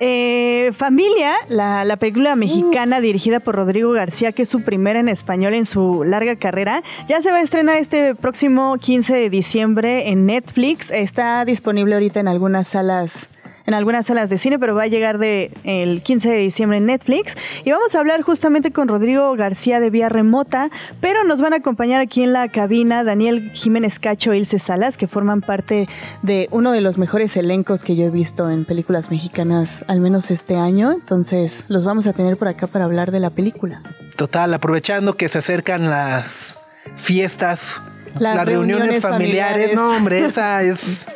Eh, 0.00 0.72
Familia, 0.76 1.32
la, 1.48 1.84
la 1.84 1.96
película 1.96 2.34
mexicana 2.34 3.00
dirigida 3.00 3.40
por 3.40 3.54
Rodrigo 3.56 3.92
García, 3.92 4.32
que 4.32 4.42
es 4.42 4.48
su 4.48 4.62
primera 4.62 5.00
en 5.00 5.08
español 5.08 5.52
en 5.54 5.64
su 5.66 6.02
larga 6.04 6.36
carrera, 6.36 6.82
ya 7.08 7.20
se 7.22 7.30
va 7.30 7.38
a 7.38 7.42
estrenar 7.42 7.76
este 7.76 8.14
próximo 8.14 8.76
15 8.78 9.14
de 9.14 9.30
diciembre 9.30 10.08
en 10.08 10.26
Netflix. 10.26 10.90
Está 10.90 11.44
disponible 11.44 11.94
ahorita 11.94 12.20
en 12.20 12.28
algunas 12.28 12.68
salas. 12.68 13.26
En 13.66 13.74
algunas 13.74 14.06
salas 14.06 14.30
de 14.30 14.38
cine, 14.38 14.58
pero 14.58 14.74
va 14.74 14.84
a 14.84 14.86
llegar 14.86 15.18
de 15.18 15.50
el 15.64 16.02
15 16.02 16.30
de 16.30 16.38
diciembre 16.38 16.78
en 16.78 16.86
Netflix. 16.86 17.36
Y 17.64 17.72
vamos 17.72 17.94
a 17.94 18.00
hablar 18.00 18.22
justamente 18.22 18.70
con 18.70 18.86
Rodrigo 18.88 19.34
García 19.34 19.80
de 19.80 19.90
vía 19.90 20.08
remota, 20.08 20.70
pero 21.00 21.24
nos 21.24 21.40
van 21.40 21.52
a 21.52 21.56
acompañar 21.56 22.00
aquí 22.00 22.22
en 22.22 22.32
la 22.32 22.48
cabina 22.48 23.02
Daniel 23.04 23.50
Jiménez 23.54 23.98
Cacho 23.98 24.32
e 24.32 24.38
Ilse 24.38 24.58
Salas, 24.58 24.96
que 24.96 25.08
forman 25.08 25.40
parte 25.40 25.88
de 26.22 26.48
uno 26.52 26.70
de 26.72 26.80
los 26.80 26.96
mejores 26.98 27.36
elencos 27.36 27.82
que 27.82 27.96
yo 27.96 28.04
he 28.04 28.10
visto 28.10 28.50
en 28.50 28.64
películas 28.64 29.10
mexicanas, 29.10 29.84
al 29.88 30.00
menos 30.00 30.30
este 30.30 30.54
año. 30.56 30.92
Entonces, 30.92 31.64
los 31.68 31.84
vamos 31.84 32.06
a 32.06 32.12
tener 32.12 32.36
por 32.36 32.48
acá 32.48 32.66
para 32.68 32.84
hablar 32.84 33.10
de 33.10 33.20
la 33.20 33.30
película. 33.30 33.82
total, 34.16 34.54
aprovechando 34.54 35.14
que 35.16 35.28
se 35.28 35.38
acercan 35.38 35.90
las 35.90 36.58
fiestas, 36.96 37.80
Las 38.18 38.36
las, 38.36 38.46
reuniones, 38.46 38.78
reuniones 38.86 39.02
familiares. 39.02 39.52
familiares. 39.52 39.76
No, 39.76 39.96
hombre, 39.96 40.24
esa 40.24 40.62
es 40.62 41.06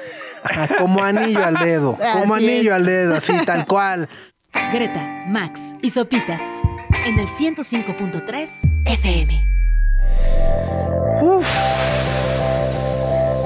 como 0.78 1.02
anillo 1.02 1.44
al 1.44 1.54
dedo, 1.56 1.96
como 2.12 2.34
Así 2.34 2.44
anillo 2.44 2.70
es. 2.70 2.76
al 2.76 2.86
dedo, 2.86 3.14
así 3.16 3.32
tal 3.44 3.66
cual. 3.68 4.08
Greta, 4.72 5.00
Max 5.28 5.74
y 5.82 5.90
Sopitas 5.90 6.42
en 7.06 7.18
el 7.18 7.26
105.3 7.26 8.48
FM. 8.86 9.44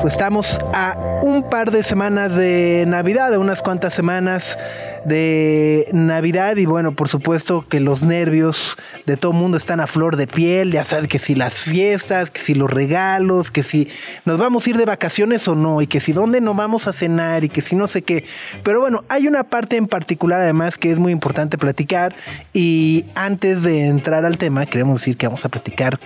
Pues 0.00 0.12
estamos 0.12 0.58
a 0.74 0.96
un 1.22 1.48
par 1.48 1.70
de 1.70 1.82
semanas 1.82 2.36
de 2.36 2.84
Navidad, 2.86 3.32
a 3.32 3.38
unas 3.38 3.62
cuantas 3.62 3.94
semanas 3.94 4.58
de 5.04 5.88
Navidad 5.92 6.56
y 6.56 6.66
bueno, 6.66 6.92
por 6.92 7.08
supuesto 7.08 7.66
que 7.68 7.80
los 7.80 8.02
nervios 8.02 8.76
de 9.06 9.16
todo 9.16 9.32
mundo 9.32 9.58
están 9.58 9.80
a 9.80 9.87
flor 9.87 10.16
de 10.16 10.26
piel, 10.26 10.73
ya 10.73 10.84
sabes 10.84 11.08
que 11.08 11.18
si 11.18 11.34
las 11.34 11.54
fiestas, 11.54 12.30
que 12.30 12.40
si 12.40 12.54
los 12.54 12.70
regalos, 12.70 13.50
que 13.50 13.62
si 13.62 13.88
nos 14.25 14.38
vamos 14.38 14.66
a 14.66 14.70
ir 14.70 14.76
de 14.76 14.84
vacaciones 14.84 15.46
o 15.49 15.54
no 15.54 15.82
y 15.82 15.87
que 15.87 16.00
si 16.00 16.12
dónde 16.12 16.40
nos 16.40 16.56
vamos 16.56 16.87
a 16.87 16.92
cenar 16.92 17.44
y 17.44 17.49
que 17.49 17.62
si 17.62 17.76
no 17.76 17.88
sé 17.88 18.02
qué. 18.02 18.25
Pero 18.62 18.80
bueno, 18.80 19.04
hay 19.08 19.28
una 19.28 19.44
parte 19.44 19.76
en 19.76 19.87
particular 19.87 20.40
además 20.40 20.78
que 20.78 20.90
es 20.90 20.99
muy 20.99 21.12
importante 21.12 21.58
platicar 21.58 22.14
y 22.52 23.04
antes 23.14 23.62
de 23.62 23.87
entrar 23.87 24.25
al 24.25 24.38
tema, 24.38 24.66
queremos 24.66 25.00
decir 25.00 25.16
que 25.16 25.26
vamos 25.26 25.44
a 25.44 25.49
platicar 25.49 25.99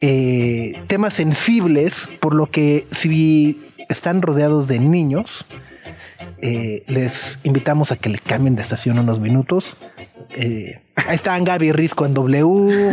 eh, 0.00 0.80
temas 0.86 1.14
sensibles, 1.14 2.08
por 2.20 2.34
lo 2.34 2.46
que 2.46 2.86
si 2.92 3.60
están 3.88 4.22
rodeados 4.22 4.68
de 4.68 4.78
niños, 4.78 5.44
eh, 6.42 6.84
les 6.86 7.38
invitamos 7.44 7.92
a 7.92 7.96
que 7.96 8.08
le 8.08 8.18
cambien 8.18 8.54
de 8.56 8.62
estación 8.62 8.98
unos 8.98 9.20
minutos. 9.20 9.76
Eh, 10.30 10.80
ahí 10.94 11.16
están 11.16 11.42
Gaby 11.44 11.72
Risco 11.72 12.04
en 12.04 12.12
W, 12.12 12.42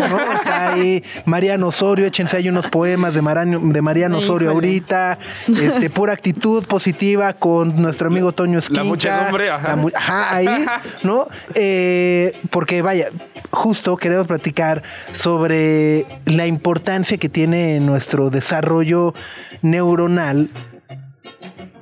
¿no? 0.10 0.34
Está 0.34 0.74
ahí 0.74 1.04
Mariano 1.26 1.68
Osorio, 1.68 2.06
échense 2.06 2.38
ahí 2.38 2.48
unos 2.48 2.68
poemas 2.68 3.14
de 3.14 3.22
Mariano, 3.22 3.60
de 3.62 3.82
Mariano 3.82 4.20
Osorio 4.20 4.52
Híjole. 4.52 4.68
ahorita. 4.68 5.20
Este, 5.60 5.90
pura 5.90 6.14
actitud 6.14 6.64
positiva 6.66 7.34
con 7.34 7.82
nuestro 7.82 8.08
amigo 8.08 8.32
Toño 8.32 8.60
Esquinca. 8.60 8.84
muchedumbre, 8.86 9.50
ajá. 9.50 9.68
La 9.68 9.76
mu- 9.76 9.90
ajá, 9.94 10.34
ahí, 10.36 10.66
¿no? 11.04 11.28
Eh, 11.56 12.34
porque 12.52 12.82
vaya, 12.82 13.10
justo 13.52 13.98
queremos 13.98 14.28
platicar 14.28 14.82
sobre 15.12 16.06
la 16.26 16.48
importancia 16.48 17.18
que 17.18 17.28
tiene 17.28 17.76
en 17.76 17.86
nuestro 17.86 18.30
desarrollo 18.30 19.14
neuronal 19.62 20.50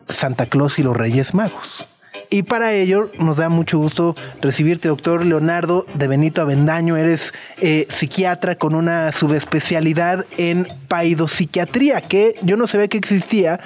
Santa 0.10 0.46
Claus 0.48 0.80
y 0.80 0.84
los 0.84 0.96
Reyes 0.96 1.34
Magos. 1.34 1.88
Y 2.30 2.44
para 2.44 2.74
ello 2.74 3.10
nos 3.20 3.38
da 3.38 3.50
mucho 3.50 3.78
gusto 3.78 4.16
recibirte, 4.42 4.88
doctor 4.88 5.26
Leonardo 5.26 5.86
de 5.94 6.08
Benito 6.08 6.42
Avendaño. 6.42 6.98
Eres 6.98 7.34
eh, 7.62 7.86
psiquiatra 7.90 8.56
con 8.56 8.76
una 8.76 9.12
subespecialidad 9.12 10.26
en 10.38 10.68
paidopsiquiatría, 10.88 12.02
que 12.02 12.36
yo 12.42 12.58
no 12.58 12.68
sabía 12.68 12.88
que 12.88 12.98
existía 12.98 13.60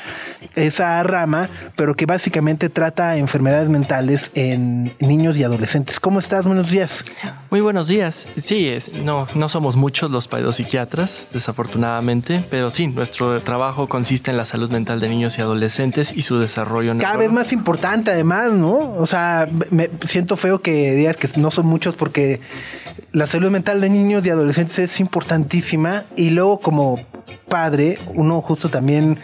esa 0.56 1.04
rama, 1.04 1.50
pero 1.76 1.96
que 1.96 2.06
básicamente 2.06 2.70
trata 2.70 3.18
enfermedades 3.18 3.70
mentales 3.70 4.32
en 4.34 4.94
niños 5.00 5.38
y 5.38 5.44
adolescentes. 5.44 6.00
¿Cómo 6.00 6.20
estás? 6.20 6.46
Buenos 6.46 6.70
días. 6.70 7.04
Muy 7.50 7.62
buenos 7.62 7.88
días. 7.88 8.28
Sí, 8.38 8.68
es, 8.68 8.94
no, 8.94 9.28
no 9.36 9.50
somos 9.50 9.76
muchos 9.76 10.12
los 10.12 10.28
paidopsiquiatras, 10.28 11.30
desafortunadamente, 11.34 12.46
pero 12.50 12.70
sí, 12.70 12.88
nuestro 12.88 13.42
trabajo 13.42 13.88
consiste 13.88 14.32
en 14.32 14.38
la 14.38 14.46
salud 14.46 14.72
mental 14.72 15.00
de 15.00 15.10
niños 15.10 15.38
y 15.38 15.42
adolescentes 15.42 16.14
y 16.16 16.22
su 16.22 16.40
desarrollo 16.40 16.98
Cada 16.98 17.18
vez 17.18 17.32
más 17.32 17.52
importante, 17.52 18.12
además, 18.12 18.52
¿no? 18.58 18.96
O 18.96 19.08
sea, 19.08 19.48
me 19.72 19.90
siento 20.06 20.38
feo 20.38 20.62
que 20.62 20.96
digas 20.96 21.18
que 21.18 21.30
no 21.38 21.52
son 21.52 21.68
muchos 21.68 21.96
porque 21.96 22.42
la 23.12 23.28
salud 23.28 23.50
mental 23.50 23.82
de 23.82 23.90
niños 23.90 24.26
y 24.26 24.30
adolescentes 24.30 24.78
es 24.80 25.00
importantísima 25.00 26.04
y 26.16 26.30
luego 26.32 26.60
como 26.60 27.00
padre, 27.48 28.00
uno 28.14 28.42
justo 28.42 28.70
también, 28.70 29.20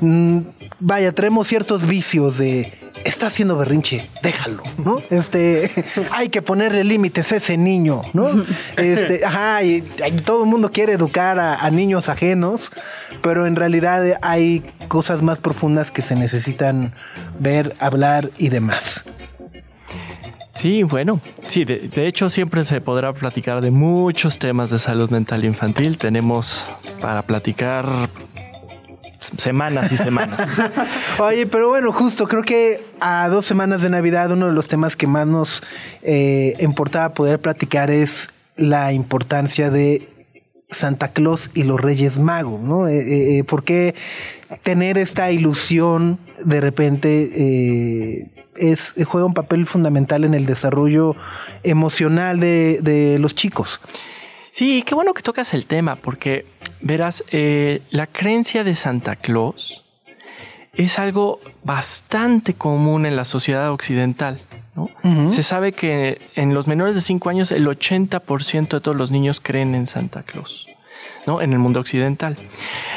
mm, 0.00 0.38
vaya, 0.80 1.12
traemos 1.12 1.48
ciertos 1.48 1.86
vicios 1.86 2.38
de... 2.38 2.83
Está 3.04 3.26
haciendo 3.26 3.56
berrinche, 3.56 4.08
déjalo, 4.22 4.62
¿no? 4.82 5.00
Este, 5.10 5.70
hay 6.10 6.30
que 6.30 6.42
ponerle 6.42 6.84
límites 6.84 7.32
a 7.32 7.36
ese 7.36 7.56
niño, 7.56 8.02
¿no? 8.14 8.44
Este, 8.76 9.24
ajá, 9.26 9.62
y, 9.62 9.84
y 10.06 10.16
todo 10.24 10.44
el 10.44 10.50
mundo 10.50 10.72
quiere 10.72 10.94
educar 10.94 11.38
a, 11.38 11.56
a 11.56 11.70
niños 11.70 12.08
ajenos, 12.08 12.72
pero 13.22 13.46
en 13.46 13.56
realidad 13.56 14.18
hay 14.22 14.62
cosas 14.88 15.22
más 15.22 15.38
profundas 15.38 15.90
que 15.90 16.02
se 16.02 16.16
necesitan 16.16 16.94
ver, 17.38 17.76
hablar 17.78 18.30
y 18.38 18.48
demás. 18.48 19.04
Sí, 20.52 20.82
bueno, 20.82 21.20
sí, 21.46 21.64
de, 21.64 21.90
de 21.94 22.06
hecho 22.06 22.30
siempre 22.30 22.64
se 22.64 22.80
podrá 22.80 23.12
platicar 23.12 23.60
de 23.60 23.70
muchos 23.70 24.38
temas 24.38 24.70
de 24.70 24.78
salud 24.78 25.10
mental 25.10 25.44
infantil. 25.44 25.98
Tenemos 25.98 26.70
para 27.00 27.22
platicar 27.22 28.08
semanas 29.36 29.92
y 29.92 29.96
semanas. 29.96 30.58
Oye, 31.18 31.46
pero 31.46 31.68
bueno, 31.68 31.92
justo 31.92 32.26
creo 32.26 32.42
que 32.42 32.82
a 33.00 33.28
dos 33.28 33.46
semanas 33.46 33.82
de 33.82 33.90
Navidad 33.90 34.30
uno 34.30 34.46
de 34.46 34.52
los 34.52 34.68
temas 34.68 34.96
que 34.96 35.06
más 35.06 35.26
nos 35.26 35.62
eh, 36.02 36.56
importaba 36.60 37.14
poder 37.14 37.40
platicar 37.40 37.90
es 37.90 38.30
la 38.56 38.92
importancia 38.92 39.70
de 39.70 40.08
Santa 40.70 41.08
Claus 41.08 41.50
y 41.54 41.62
los 41.62 41.80
Reyes 41.80 42.18
Magos, 42.18 42.60
¿no? 42.60 42.88
Eh, 42.88 42.98
eh, 42.98 43.38
eh, 43.38 43.44
¿Por 43.44 43.64
qué 43.64 43.94
tener 44.62 44.98
esta 44.98 45.30
ilusión 45.30 46.18
de 46.44 46.60
repente 46.60 47.30
eh, 47.34 48.28
es, 48.56 48.94
juega 49.06 49.26
un 49.26 49.34
papel 49.34 49.66
fundamental 49.66 50.24
en 50.24 50.34
el 50.34 50.46
desarrollo 50.46 51.16
emocional 51.62 52.40
de 52.40 53.16
los 53.20 53.34
chicos? 53.34 53.80
Sí, 54.54 54.84
qué 54.86 54.94
bueno 54.94 55.14
que 55.14 55.22
tocas 55.22 55.52
el 55.52 55.66
tema, 55.66 55.96
porque 55.96 56.46
verás, 56.80 57.24
eh, 57.32 57.82
la 57.90 58.06
creencia 58.06 58.62
de 58.62 58.76
Santa 58.76 59.16
Claus 59.16 59.82
es 60.74 61.00
algo 61.00 61.40
bastante 61.64 62.54
común 62.54 63.04
en 63.04 63.16
la 63.16 63.24
sociedad 63.24 63.72
occidental. 63.72 64.40
Se 65.26 65.42
sabe 65.42 65.72
que 65.72 66.20
en 66.36 66.54
los 66.54 66.68
menores 66.68 66.94
de 66.94 67.00
5 67.00 67.30
años 67.30 67.50
el 67.50 67.66
80% 67.66 68.68
de 68.76 68.80
todos 68.80 68.96
los 68.96 69.10
niños 69.10 69.40
creen 69.40 69.74
en 69.74 69.88
Santa 69.88 70.22
Claus. 70.22 70.68
¿no? 71.26 71.40
en 71.42 71.52
el 71.52 71.58
mundo 71.58 71.80
occidental. 71.80 72.36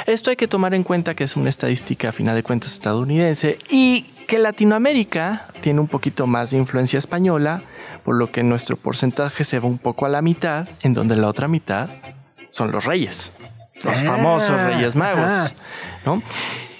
Esto 0.05 0.29
hay 0.29 0.35
que 0.35 0.47
tomar 0.47 0.75
en 0.75 0.83
cuenta 0.83 1.15
que 1.15 1.23
es 1.23 1.35
una 1.37 1.49
estadística 1.49 2.09
a 2.09 2.11
final 2.11 2.35
de 2.35 2.43
cuentas 2.43 2.73
estadounidense 2.73 3.57
y 3.69 4.03
que 4.27 4.37
Latinoamérica 4.37 5.47
tiene 5.61 5.79
un 5.79 5.87
poquito 5.87 6.27
más 6.27 6.51
de 6.51 6.57
influencia 6.57 6.99
española, 6.99 7.63
por 8.07 8.15
lo 8.15 8.31
que 8.31 8.41
nuestro 8.41 8.77
porcentaje 8.77 9.43
se 9.43 9.59
va 9.59 9.67
un 9.67 9.79
poco 9.79 10.05
a 10.05 10.09
la 10.09 10.21
mitad, 10.21 10.65
en 10.81 10.93
donde 10.93 11.17
la 11.17 11.27
otra 11.27 11.49
mitad 11.49 11.89
son 12.49 12.71
los 12.71 12.85
reyes, 12.85 13.33
los 13.83 13.97
Ah, 13.97 14.01
famosos 14.01 14.61
reyes 14.61 14.95
magos. 14.95 15.25
ajá. 15.25 15.51
¿no? 16.05 16.23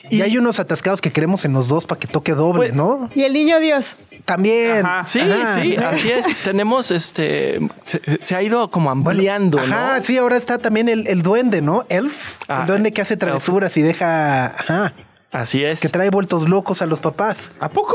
Y, 0.09 0.21
hay 0.21 0.37
unos 0.37 0.61
atascados 0.61 1.01
que 1.01 1.11
queremos 1.11 1.43
en 1.43 1.51
los 1.51 1.67
dos 1.67 1.83
para 1.83 1.99
que 1.99 2.07
toque 2.07 2.31
doble, 2.33 2.67
Pues, 2.67 2.73
¿no? 2.73 3.09
Y 3.13 3.23
el 3.23 3.33
niño 3.33 3.59
Dios. 3.59 3.97
También. 4.23 4.85
Ajá. 4.85 5.03
Sí, 5.03 5.19
Ajá. 5.19 5.61
sí, 5.61 5.75
así 5.75 6.11
es. 6.11 6.33
Tenemos 6.45 6.91
este. 6.91 7.59
Se, 7.81 7.99
se 8.21 8.33
ha 8.37 8.41
ido 8.41 8.71
como 8.71 8.89
Bueno, 8.95 9.09
ampliando, 9.09 9.59
Ajá, 9.59 9.97
¿no? 9.97 10.03
sí, 10.05 10.17
ahora 10.17 10.37
está 10.37 10.59
también 10.59 10.87
el, 10.87 11.07
el 11.07 11.23
duende, 11.23 11.61
¿no? 11.61 11.83
Elf. 11.89 12.37
Ah, 12.47 12.61
el 12.61 12.67
duende 12.67 12.93
que 12.93 13.01
hace 13.01 13.15
Elf. 13.15 13.19
travesuras 13.19 13.75
y 13.75 13.81
deja. 13.81 14.45
Ajá. 14.45 14.93
Así 15.33 15.61
es. 15.65 15.81
Que 15.81 15.89
trae 15.89 16.09
vueltos 16.09 16.47
locos 16.47 16.81
a 16.81 16.85
los 16.85 17.01
papás. 17.01 17.51
¿A 17.59 17.67
poco? 17.67 17.93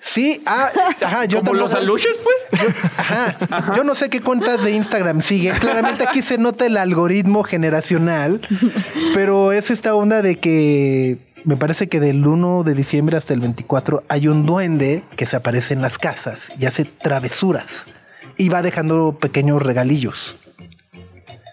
Sí, 0.00 0.40
ah, 0.46 0.70
ajá, 1.02 1.24
yo 1.26 1.40
¿Como 1.40 1.54
los 1.54 1.74
Alushers, 1.74 2.16
pues? 2.22 2.74
Ajá. 2.96 3.74
Yo 3.76 3.84
no 3.84 3.94
sé 3.94 4.08
qué 4.08 4.20
cuentas 4.20 4.64
de 4.64 4.72
Instagram 4.72 5.20
sigue. 5.20 5.52
Claramente 5.52 6.04
aquí 6.08 6.22
se 6.22 6.38
nota 6.38 6.66
el 6.66 6.76
algoritmo 6.76 7.44
generacional, 7.44 8.40
pero 9.14 9.52
es 9.52 9.70
esta 9.70 9.94
onda 9.94 10.22
de 10.22 10.36
que 10.36 11.18
me 11.44 11.56
parece 11.56 11.88
que 11.88 12.00
del 12.00 12.26
1 12.26 12.64
de 12.64 12.74
diciembre 12.74 13.16
hasta 13.16 13.34
el 13.34 13.40
24 13.40 14.04
hay 14.08 14.28
un 14.28 14.46
duende 14.46 15.02
que 15.16 15.26
se 15.26 15.36
aparece 15.36 15.74
en 15.74 15.82
las 15.82 15.98
casas 15.98 16.52
y 16.58 16.66
hace 16.66 16.84
travesuras 16.84 17.86
y 18.36 18.48
va 18.48 18.62
dejando 18.62 19.18
pequeños 19.20 19.62
regalillos. 19.62 20.36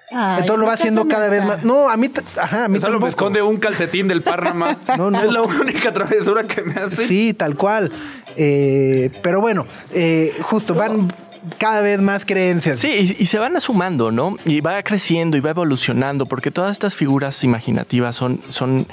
Ay, 0.10 0.40
Entonces 0.40 0.60
lo 0.60 0.66
va 0.66 0.72
¿por 0.72 0.78
qué 0.78 0.82
haciendo 0.84 1.08
cada 1.08 1.30
vez 1.30 1.44
más. 1.44 1.64
No, 1.64 1.90
a 1.90 1.98
mí, 1.98 2.10
ajá, 2.42 2.66
a 2.66 2.68
mí 2.68 2.80
Solo 2.80 3.00
me 3.00 3.10
esconde 3.10 3.42
un 3.42 3.58
calcetín 3.58 4.08
del 4.08 4.22
par 4.22 4.44
nada 4.44 4.54
más. 4.54 4.78
No, 4.98 5.12
no. 5.12 5.22
Es 5.22 5.32
la 5.32 5.42
única 5.42 5.94
travesura 5.94 6.44
que 6.44 6.62
me 6.62 6.80
hace. 6.80 7.06
Sí, 7.06 7.34
tal 7.34 7.56
cual. 7.56 7.92
Eh, 8.36 9.12
pero 9.22 9.42
bueno, 9.42 9.66
eh, 9.94 10.34
justo 10.42 10.76
van 10.76 11.12
cada 11.58 11.82
vez 11.82 12.00
más 12.00 12.26
creencias. 12.26 12.80
Sí, 12.80 13.16
y, 13.20 13.24
y 13.24 13.26
se 13.26 13.40
van 13.40 13.60
sumando, 13.60 14.12
¿no? 14.12 14.38
Y 14.46 14.62
va 14.62 14.82
creciendo 14.84 15.38
y 15.38 15.40
va 15.40 15.50
evolucionando, 15.52 16.26
porque 16.26 16.52
todas 16.52 16.72
estas 16.72 16.96
figuras 16.96 17.44
imaginativas 17.44 18.16
son, 18.16 18.42
son, 18.48 18.88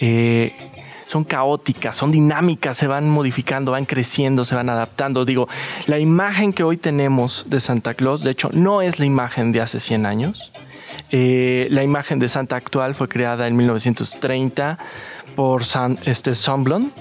eh, 0.00 0.54
son 1.06 1.24
caóticas, 1.24 1.96
son 1.96 2.10
dinámicas, 2.10 2.76
se 2.76 2.86
van 2.86 3.08
modificando, 3.08 3.72
van 3.72 3.86
creciendo, 3.86 4.44
se 4.44 4.54
van 4.54 4.68
adaptando. 4.68 5.24
Digo, 5.24 5.48
la 5.86 5.98
imagen 5.98 6.52
que 6.52 6.62
hoy 6.62 6.76
tenemos 6.76 7.48
de 7.48 7.60
Santa 7.60 7.94
Claus, 7.94 8.22
de 8.22 8.32
hecho, 8.32 8.50
no 8.52 8.82
es 8.82 8.98
la 8.98 9.06
imagen 9.06 9.52
de 9.52 9.60
hace 9.60 9.80
100 9.80 10.06
años. 10.06 10.52
Eh, 11.10 11.68
la 11.70 11.82
imagen 11.82 12.18
de 12.18 12.28
Santa 12.28 12.56
actual 12.56 12.94
fue 12.94 13.08
creada 13.08 13.46
en 13.46 13.56
1930 13.56 14.78
por 15.36 15.64
San, 15.64 15.98
este, 16.04 16.34
Somblon 16.34 16.92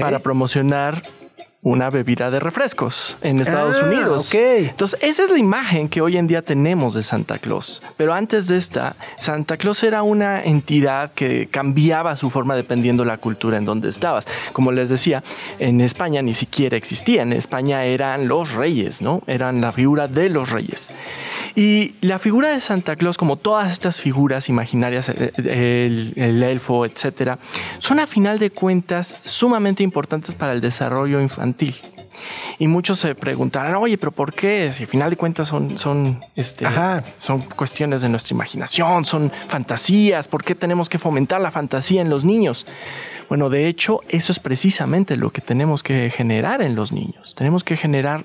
para 0.00 0.20
promocionar 0.20 1.02
una 1.64 1.88
bebida 1.88 2.30
de 2.30 2.40
refrescos 2.40 3.16
en 3.22 3.40
Estados 3.40 3.80
Ah, 3.82 3.86
Unidos. 3.86 4.28
ok. 4.28 4.40
Entonces, 4.68 4.98
esa 5.02 5.24
es 5.24 5.30
la 5.30 5.38
imagen 5.38 5.88
que 5.88 6.02
hoy 6.02 6.18
en 6.18 6.26
día 6.26 6.42
tenemos 6.42 6.92
de 6.92 7.02
Santa 7.02 7.38
Claus. 7.38 7.82
Pero 7.96 8.12
antes 8.12 8.48
de 8.48 8.58
esta, 8.58 8.96
Santa 9.18 9.56
Claus 9.56 9.82
era 9.82 10.02
una 10.02 10.44
entidad 10.44 11.12
que 11.14 11.48
cambiaba 11.50 12.16
su 12.16 12.28
forma 12.28 12.54
dependiendo 12.54 13.06
la 13.06 13.16
cultura 13.16 13.56
en 13.56 13.64
donde 13.64 13.88
estabas. 13.88 14.26
Como 14.52 14.72
les 14.72 14.90
decía, 14.90 15.24
en 15.58 15.80
España 15.80 16.20
ni 16.20 16.34
siquiera 16.34 16.76
existía. 16.76 17.22
En 17.22 17.32
España 17.32 17.82
eran 17.86 18.28
los 18.28 18.52
reyes, 18.52 19.00
¿no? 19.00 19.22
Eran 19.26 19.62
la 19.62 19.72
figura 19.72 20.06
de 20.06 20.28
los 20.28 20.50
reyes. 20.50 20.90
Y 21.56 21.94
la 22.02 22.18
figura 22.18 22.50
de 22.50 22.60
Santa 22.60 22.94
Claus, 22.96 23.16
como 23.16 23.36
todas 23.36 23.72
estas 23.72 24.00
figuras 24.00 24.50
imaginarias, 24.50 25.08
eh, 25.08 25.32
el, 25.38 26.12
el 26.16 26.42
elfo, 26.42 26.84
etcétera, 26.84 27.38
son 27.78 28.00
a 28.00 28.06
final 28.06 28.38
de 28.38 28.50
cuentas 28.50 29.16
sumamente 29.24 29.82
importantes 29.82 30.34
para 30.34 30.52
el 30.52 30.60
desarrollo 30.60 31.22
infantil. 31.22 31.53
Y 32.58 32.68
muchos 32.68 33.00
se 33.00 33.14
preguntarán, 33.14 33.74
oye, 33.76 33.98
pero 33.98 34.12
¿por 34.12 34.32
qué? 34.32 34.70
Si 34.72 34.84
a 34.84 34.86
final 34.86 35.10
de 35.10 35.16
cuentas 35.16 35.48
son, 35.48 35.76
son, 35.76 36.24
este, 36.36 36.66
Ajá. 36.66 37.02
son 37.18 37.40
cuestiones 37.40 38.02
de 38.02 38.08
nuestra 38.08 38.34
imaginación, 38.34 39.04
son 39.04 39.32
fantasías, 39.48 40.28
¿por 40.28 40.44
qué 40.44 40.54
tenemos 40.54 40.88
que 40.88 40.98
fomentar 40.98 41.40
la 41.40 41.50
fantasía 41.50 42.00
en 42.00 42.10
los 42.10 42.24
niños? 42.24 42.66
Bueno, 43.28 43.50
de 43.50 43.68
hecho, 43.68 44.00
eso 44.08 44.32
es 44.32 44.38
precisamente 44.38 45.16
lo 45.16 45.30
que 45.30 45.40
tenemos 45.40 45.82
que 45.82 46.10
generar 46.10 46.62
en 46.62 46.74
los 46.74 46.92
niños. 46.92 47.34
Tenemos 47.34 47.64
que 47.64 47.76
generar 47.76 48.24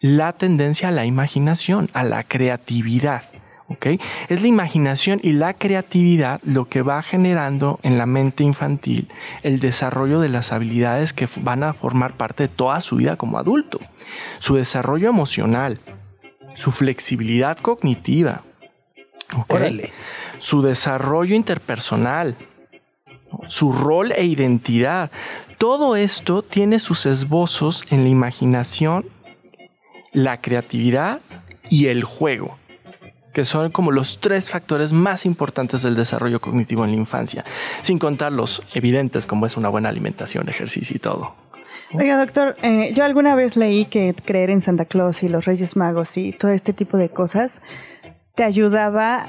la 0.00 0.32
tendencia 0.32 0.88
a 0.88 0.92
la 0.92 1.04
imaginación, 1.04 1.90
a 1.92 2.04
la 2.04 2.24
creatividad. 2.24 3.24
¿Ok? 3.70 3.86
Es 4.28 4.40
la 4.40 4.46
imaginación 4.46 5.20
y 5.22 5.32
la 5.32 5.54
creatividad 5.54 6.40
lo 6.42 6.68
que 6.68 6.82
va 6.82 7.02
generando 7.02 7.78
en 7.82 7.98
la 7.98 8.06
mente 8.06 8.42
infantil 8.42 9.08
el 9.42 9.60
desarrollo 9.60 10.20
de 10.20 10.28
las 10.28 10.52
habilidades 10.52 11.12
que 11.12 11.28
van 11.40 11.62
a 11.62 11.72
formar 11.72 12.16
parte 12.16 12.44
de 12.44 12.48
toda 12.48 12.80
su 12.80 12.96
vida 12.96 13.16
como 13.16 13.38
adulto. 13.38 13.80
Su 14.40 14.56
desarrollo 14.56 15.08
emocional, 15.08 15.78
su 16.54 16.72
flexibilidad 16.72 17.56
cognitiva, 17.58 18.42
su 20.38 20.62
desarrollo 20.62 21.36
interpersonal, 21.36 22.36
su 23.46 23.72
rol 23.72 24.12
e 24.12 24.24
identidad. 24.24 25.12
Todo 25.58 25.94
esto 25.94 26.42
tiene 26.42 26.80
sus 26.80 27.06
esbozos 27.06 27.84
en 27.92 28.02
la 28.02 28.08
imaginación, 28.08 29.04
la 30.12 30.40
creatividad 30.40 31.20
y 31.68 31.86
el 31.86 32.02
juego, 32.02 32.58
que 33.32 33.44
son 33.44 33.70
como 33.70 33.92
los 33.92 34.20
tres 34.20 34.50
factores 34.50 34.92
más 34.92 35.26
importantes 35.26 35.82
del 35.82 35.94
desarrollo 35.94 36.40
cognitivo 36.40 36.84
en 36.84 36.92
la 36.92 36.96
infancia, 36.96 37.44
sin 37.82 37.98
contar 37.98 38.32
los 38.32 38.62
evidentes 38.74 39.26
como 39.26 39.46
es 39.46 39.56
una 39.56 39.68
buena 39.68 39.88
alimentación, 39.88 40.48
ejercicio 40.48 40.96
y 40.96 40.98
todo. 40.98 41.34
Oiga, 41.92 42.18
doctor, 42.18 42.56
eh, 42.62 42.92
yo 42.94 43.04
alguna 43.04 43.34
vez 43.34 43.56
leí 43.56 43.86
que 43.86 44.14
creer 44.14 44.50
en 44.50 44.60
Santa 44.60 44.84
Claus 44.84 45.24
y 45.24 45.28
los 45.28 45.44
Reyes 45.44 45.76
Magos 45.76 46.16
y 46.16 46.32
todo 46.32 46.52
este 46.52 46.72
tipo 46.72 46.96
de 46.96 47.08
cosas 47.08 47.60
te 48.36 48.44
ayudaba 48.44 49.26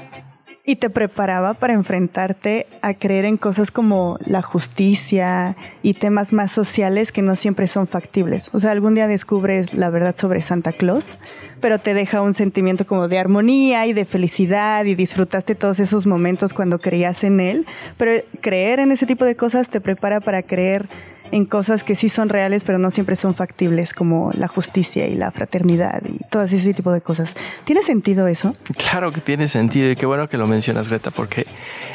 y 0.64 0.76
te 0.76 0.90
preparaba 0.90 1.54
para 1.54 1.72
enfrentarte 1.72 2.66
a 2.82 2.94
creer 2.94 3.24
en 3.24 3.36
cosas 3.36 3.72
como 3.72 4.18
la 4.24 4.42
justicia 4.42 5.56
y 5.82 5.94
temas 5.94 6.32
más 6.32 6.52
sociales 6.52 7.10
que 7.10 7.20
no 7.20 7.34
siempre 7.34 7.66
son 7.66 7.88
factibles. 7.88 8.48
O 8.52 8.60
sea, 8.60 8.70
algún 8.70 8.94
día 8.94 9.08
descubres 9.08 9.74
la 9.74 9.90
verdad 9.90 10.14
sobre 10.16 10.40
Santa 10.40 10.72
Claus, 10.72 11.18
pero 11.60 11.80
te 11.80 11.94
deja 11.94 12.22
un 12.22 12.32
sentimiento 12.32 12.86
como 12.86 13.08
de 13.08 13.18
armonía 13.18 13.86
y 13.86 13.92
de 13.92 14.04
felicidad 14.04 14.84
y 14.84 14.94
disfrutaste 14.94 15.56
todos 15.56 15.80
esos 15.80 16.06
momentos 16.06 16.54
cuando 16.54 16.78
creías 16.78 17.24
en 17.24 17.40
él. 17.40 17.66
Pero 17.96 18.22
creer 18.40 18.78
en 18.78 18.92
ese 18.92 19.06
tipo 19.06 19.24
de 19.24 19.34
cosas 19.34 19.68
te 19.68 19.80
prepara 19.80 20.20
para 20.20 20.42
creer 20.44 20.88
en 21.32 21.46
cosas 21.46 21.82
que 21.82 21.94
sí 21.96 22.08
son 22.08 22.28
reales, 22.28 22.62
pero 22.62 22.78
no 22.78 22.90
siempre 22.92 23.16
son 23.16 23.34
factibles, 23.34 23.92
como 23.94 24.30
la 24.34 24.46
justicia 24.46 25.06
y 25.08 25.16
la 25.16 25.30
fraternidad 25.32 26.00
y 26.08 26.18
todo 26.30 26.42
ese 26.44 26.72
tipo 26.74 26.92
de 26.92 27.00
cosas. 27.00 27.34
¿Tiene 27.64 27.82
sentido 27.82 28.28
eso? 28.28 28.54
Claro 28.78 29.10
que 29.10 29.20
tiene 29.20 29.48
sentido 29.48 29.90
y 29.90 29.96
qué 29.96 30.06
bueno 30.06 30.28
que 30.28 30.36
lo 30.36 30.46
mencionas, 30.46 30.88
Greta, 30.88 31.10
porque 31.10 31.46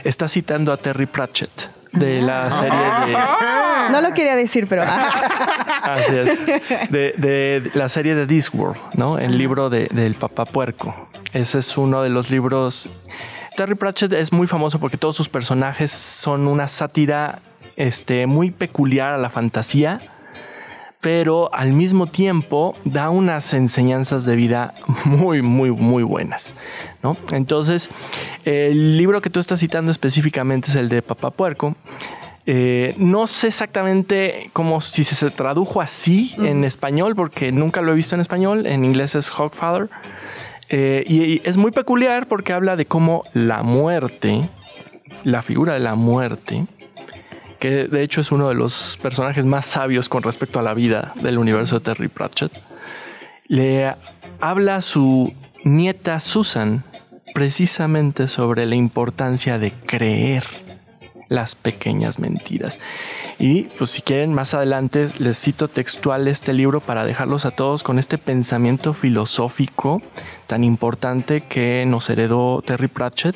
está 0.04 0.28
citando 0.28 0.74
a 0.74 0.78
Terry 0.78 1.06
Pratchett 1.06 1.70
de 1.94 2.22
la 2.22 2.52
serie 2.52 2.78
de... 3.08 3.18
No 3.92 4.02
lo 4.02 4.14
quería 4.14 4.36
decir, 4.36 4.68
pero... 4.68 4.84
Así 5.84 6.16
es. 6.18 6.46
De, 6.92 7.14
de 7.18 7.72
la 7.74 7.88
serie 7.90 8.16
de 8.16 8.26
Discworld, 8.26 8.76
¿no? 8.96 9.18
El 9.18 9.38
libro 9.38 9.70
de- 9.70 9.88
del 9.94 10.16
Papá 10.16 10.46
Puerco. 10.46 10.94
Ese 11.32 11.60
es 11.60 11.78
uno 11.78 12.02
de 12.04 12.10
los 12.10 12.30
libros. 12.30 12.90
Terry 13.56 13.76
Pratchett 13.76 14.12
es 14.14 14.34
muy 14.34 14.46
famoso 14.48 14.80
porque 14.80 14.98
todos 14.98 15.16
sus 15.16 15.30
personajes 15.30 15.92
son 15.92 16.48
una 16.48 16.68
sátira 16.68 17.40
este, 17.78 18.26
muy 18.28 18.52
peculiar 18.52 19.14
a 19.14 19.18
la 19.18 19.30
fantasía, 19.30 20.02
pero 21.00 21.54
al 21.54 21.72
mismo 21.72 22.08
tiempo 22.08 22.76
da 22.84 23.10
unas 23.10 23.54
enseñanzas 23.54 24.26
de 24.26 24.36
vida 24.36 24.74
muy, 25.06 25.42
muy, 25.42 25.72
muy 25.72 26.04
buenas. 26.04 26.56
¿no? 27.04 27.16
Entonces, 27.32 27.90
el 28.44 28.98
libro 28.98 29.22
que 29.22 29.30
tú 29.30 29.40
estás 29.40 29.60
citando 29.60 29.92
específicamente 29.92 30.70
es 30.70 30.76
el 30.76 30.90
de 30.90 31.02
Papá 31.02 31.32
Puerco. 31.32 31.76
Eh, 32.50 32.96
no 32.98 33.28
sé 33.28 33.48
exactamente 33.48 34.50
cómo 34.54 34.82
si 34.82 35.04
se 35.04 35.30
tradujo 35.30 35.82
así 35.82 36.34
en 36.40 36.64
español, 36.64 37.16
porque 37.16 37.52
nunca 37.52 37.82
lo 37.82 37.92
he 37.92 37.96
visto 37.96 38.16
en 38.16 38.22
español. 38.22 38.66
En 38.66 38.84
inglés 38.84 39.16
es 39.16 39.30
Hogfather. 39.30 39.90
Eh, 40.70 41.04
y, 41.08 41.24
y 41.24 41.42
es 41.46 41.58
muy 41.58 41.72
peculiar 41.72 42.28
porque 42.28 42.54
habla 42.54 42.76
de 42.76 42.86
cómo 42.86 43.24
la 43.34 43.64
muerte, 43.64 44.50
la 45.24 45.42
figura 45.42 45.74
de 45.74 45.80
la 45.80 45.96
muerte, 45.96 46.66
que 47.60 47.88
de 47.88 48.04
hecho 48.04 48.22
es 48.22 48.32
uno 48.32 48.50
de 48.50 48.56
los 48.56 48.98
personajes 49.02 49.46
más 49.46 49.66
sabios 49.66 50.10
con 50.10 50.24
respecto 50.24 50.60
a 50.60 50.64
la 50.64 50.74
vida 50.74 51.14
del 51.22 51.38
universo 51.38 51.80
de 51.80 51.86
Terry 51.86 52.08
Pratchett, 52.08 52.52
le 53.48 53.94
habla 54.40 54.78
a 54.78 54.82
su 54.82 55.34
nieta 55.64 56.20
Susan 56.20 56.84
precisamente 57.34 58.28
sobre 58.28 58.66
la 58.66 58.76
importancia 58.76 59.60
de 59.60 59.72
creer 59.72 60.46
las 61.30 61.56
pequeñas 61.56 62.20
mentiras. 62.20 62.80
Y 63.40 63.64
pues 63.78 63.92
si 63.92 64.02
quieren 64.02 64.34
más 64.34 64.54
adelante 64.54 65.08
les 65.20 65.38
cito 65.38 65.68
textual 65.68 66.28
este 66.28 66.54
libro 66.54 66.80
para 66.80 67.06
dejarlos 67.06 67.46
a 67.46 67.52
todos 67.52 67.84
con 67.84 68.00
este 68.00 68.18
pensamiento 68.18 68.94
filosófico 68.94 70.02
tan 70.48 70.64
importante 70.64 71.42
que 71.42 71.86
nos 71.86 72.10
heredó 72.10 72.64
Terry 72.66 72.88
Pratchett. 72.88 73.36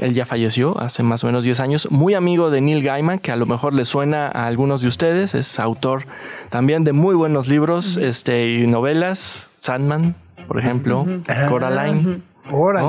Él 0.00 0.14
ya 0.14 0.24
falleció 0.24 0.80
hace 0.80 1.02
más 1.02 1.22
o 1.24 1.26
menos 1.26 1.44
10 1.44 1.60
años, 1.60 1.90
muy 1.90 2.14
amigo 2.14 2.50
de 2.50 2.62
Neil 2.62 2.82
Gaiman, 2.82 3.18
que 3.18 3.32
a 3.32 3.36
lo 3.36 3.44
mejor 3.44 3.74
le 3.74 3.84
suena 3.84 4.28
a 4.28 4.46
algunos 4.46 4.80
de 4.80 4.88
ustedes, 4.88 5.34
es 5.34 5.60
autor 5.60 6.06
también 6.48 6.84
de 6.84 6.92
muy 6.92 7.14
buenos 7.14 7.48
libros 7.48 7.98
este, 7.98 8.48
y 8.48 8.66
novelas, 8.66 9.50
Sandman, 9.58 10.14
por 10.48 10.58
ejemplo, 10.58 11.06
Coraline. 11.48 12.22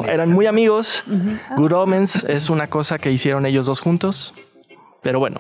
Eran 0.08 0.32
muy 0.32 0.46
amigos. 0.46 1.04
Good 1.58 1.74
Omens 1.74 2.24
es 2.24 2.50
una 2.50 2.68
cosa 2.68 2.98
que 2.98 3.12
hicieron 3.12 3.46
ellos 3.46 3.66
dos 3.66 3.82
juntos. 3.82 4.34
Pero 5.02 5.20
bueno, 5.20 5.40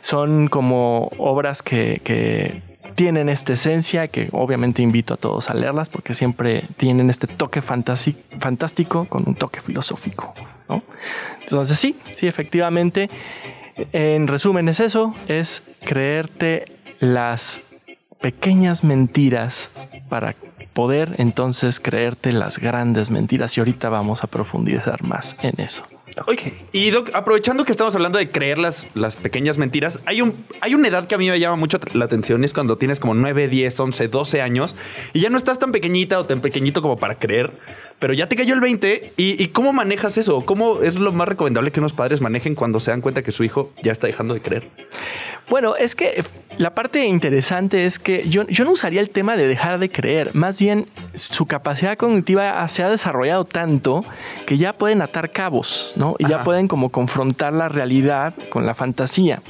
son 0.00 0.48
como 0.48 1.10
obras 1.18 1.62
que, 1.62 2.00
que 2.04 2.62
tienen 2.94 3.28
esta 3.28 3.52
esencia, 3.52 4.08
que 4.08 4.28
obviamente 4.32 4.82
invito 4.82 5.14
a 5.14 5.16
todos 5.16 5.50
a 5.50 5.54
leerlas 5.54 5.88
porque 5.88 6.14
siempre 6.14 6.68
tienen 6.76 7.10
este 7.10 7.26
toque 7.26 7.62
fantástico 7.62 9.06
con 9.06 9.24
un 9.26 9.34
toque 9.34 9.60
filosófico. 9.60 10.34
¿no? 10.68 10.82
Entonces 11.42 11.78
sí, 11.78 11.96
sí, 12.16 12.26
efectivamente, 12.26 13.10
en 13.92 14.26
resumen 14.28 14.68
es 14.68 14.80
eso, 14.80 15.14
es 15.28 15.62
creerte 15.84 16.64
las 17.00 17.62
pequeñas 18.20 18.84
mentiras 18.84 19.70
para 20.08 20.34
poder 20.72 21.16
entonces 21.18 21.80
creerte 21.80 22.32
las 22.32 22.58
grandes 22.58 23.10
mentiras 23.10 23.56
y 23.56 23.60
ahorita 23.60 23.88
vamos 23.88 24.24
a 24.24 24.26
profundizar 24.26 25.02
más 25.02 25.36
en 25.42 25.60
eso. 25.60 25.84
Oye, 26.26 26.54
y 26.72 26.90
Doc, 26.90 27.10
aprovechando 27.14 27.64
que 27.64 27.72
estamos 27.72 27.94
hablando 27.94 28.18
de 28.18 28.28
creer 28.28 28.58
las, 28.58 28.86
las 28.94 29.16
pequeñas 29.16 29.58
mentiras, 29.58 30.00
hay, 30.04 30.20
un, 30.20 30.44
hay 30.60 30.74
una 30.74 30.88
edad 30.88 31.06
que 31.06 31.14
a 31.14 31.18
mí 31.18 31.28
me 31.28 31.38
llama 31.38 31.56
mucho 31.56 31.78
la 31.94 32.04
atención, 32.04 32.44
es 32.44 32.52
cuando 32.52 32.76
tienes 32.76 33.00
como 33.00 33.14
9, 33.14 33.48
10, 33.48 33.80
11, 33.80 34.08
12 34.08 34.42
años 34.42 34.74
y 35.12 35.20
ya 35.20 35.30
no 35.30 35.38
estás 35.38 35.58
tan 35.58 35.72
pequeñita 35.72 36.18
o 36.18 36.26
tan 36.26 36.40
pequeñito 36.40 36.82
como 36.82 36.98
para 36.98 37.18
creer, 37.18 37.52
pero 38.02 38.14
ya 38.14 38.26
te 38.28 38.34
cayó 38.34 38.52
el 38.54 38.60
20 38.60 39.12
y, 39.16 39.40
y 39.40 39.48
¿cómo 39.48 39.72
manejas 39.72 40.18
eso? 40.18 40.44
¿Cómo 40.44 40.82
es 40.82 40.96
lo 40.96 41.12
más 41.12 41.28
recomendable 41.28 41.70
que 41.70 41.78
unos 41.78 41.92
padres 41.92 42.20
manejen 42.20 42.56
cuando 42.56 42.80
se 42.80 42.90
dan 42.90 43.00
cuenta 43.00 43.22
que 43.22 43.30
su 43.30 43.44
hijo 43.44 43.70
ya 43.80 43.92
está 43.92 44.08
dejando 44.08 44.34
de 44.34 44.42
creer? 44.42 44.68
Bueno, 45.48 45.76
es 45.76 45.94
que 45.94 46.24
la 46.56 46.74
parte 46.74 47.04
interesante 47.06 47.84
es 47.84 47.98
que 47.98 48.28
yo, 48.28 48.46
yo 48.48 48.64
no 48.64 48.70
usaría 48.72 49.00
el 49.00 49.10
tema 49.10 49.36
de 49.36 49.46
dejar 49.46 49.78
de 49.78 49.90
creer, 49.90 50.30
más 50.34 50.58
bien 50.58 50.86
su 51.14 51.46
capacidad 51.46 51.96
cognitiva 51.96 52.66
se 52.68 52.82
ha 52.82 52.88
desarrollado 52.88 53.44
tanto 53.44 54.04
que 54.46 54.56
ya 54.56 54.72
pueden 54.72 55.02
atar 55.02 55.30
cabos, 55.30 55.92
¿no? 55.96 56.14
Y 56.18 56.28
ya 56.28 56.42
pueden 56.44 56.68
como 56.68 56.90
confrontar 56.90 57.52
la 57.52 57.68
realidad 57.68 58.34
con 58.50 58.66
la 58.66 58.74
fantasía. 58.74 59.42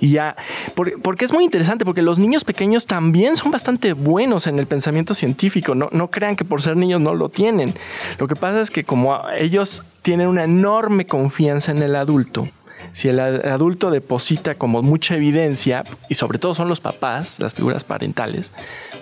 Y 0.00 0.10
ya, 0.10 0.36
por- 0.74 1.00
porque 1.02 1.24
es 1.24 1.32
muy 1.32 1.44
interesante, 1.44 1.84
porque 1.84 2.02
los 2.02 2.18
niños 2.18 2.44
pequeños 2.44 2.86
también 2.86 3.36
son 3.36 3.50
bastante 3.50 3.92
buenos 3.92 4.46
en 4.46 4.58
el 4.58 4.66
pensamiento 4.66 5.12
científico, 5.14 5.74
no, 5.74 5.88
no 5.92 6.08
crean 6.10 6.34
que 6.36 6.44
por 6.44 6.62
ser 6.62 6.76
niños 6.76 7.00
no 7.00 7.14
lo 7.14 7.28
tienen. 7.28 7.74
Lo 8.18 8.28
que 8.28 8.36
pasa 8.36 8.60
es 8.60 8.70
que 8.70 8.84
como 8.84 9.22
ellos 9.36 9.82
tienen 10.02 10.28
una 10.28 10.44
enorme 10.44 11.06
confianza 11.06 11.72
en 11.72 11.82
el 11.82 11.96
adulto, 11.96 12.48
si 12.92 13.08
el 13.08 13.20
ad- 13.20 13.46
adulto 13.46 13.90
deposita 13.90 14.54
como 14.56 14.82
mucha 14.82 15.14
evidencia, 15.16 15.84
y 16.08 16.14
sobre 16.14 16.38
todo 16.38 16.54
son 16.54 16.68
los 16.68 16.80
papás, 16.80 17.38
las 17.40 17.54
figuras 17.54 17.84
parentales, 17.84 18.52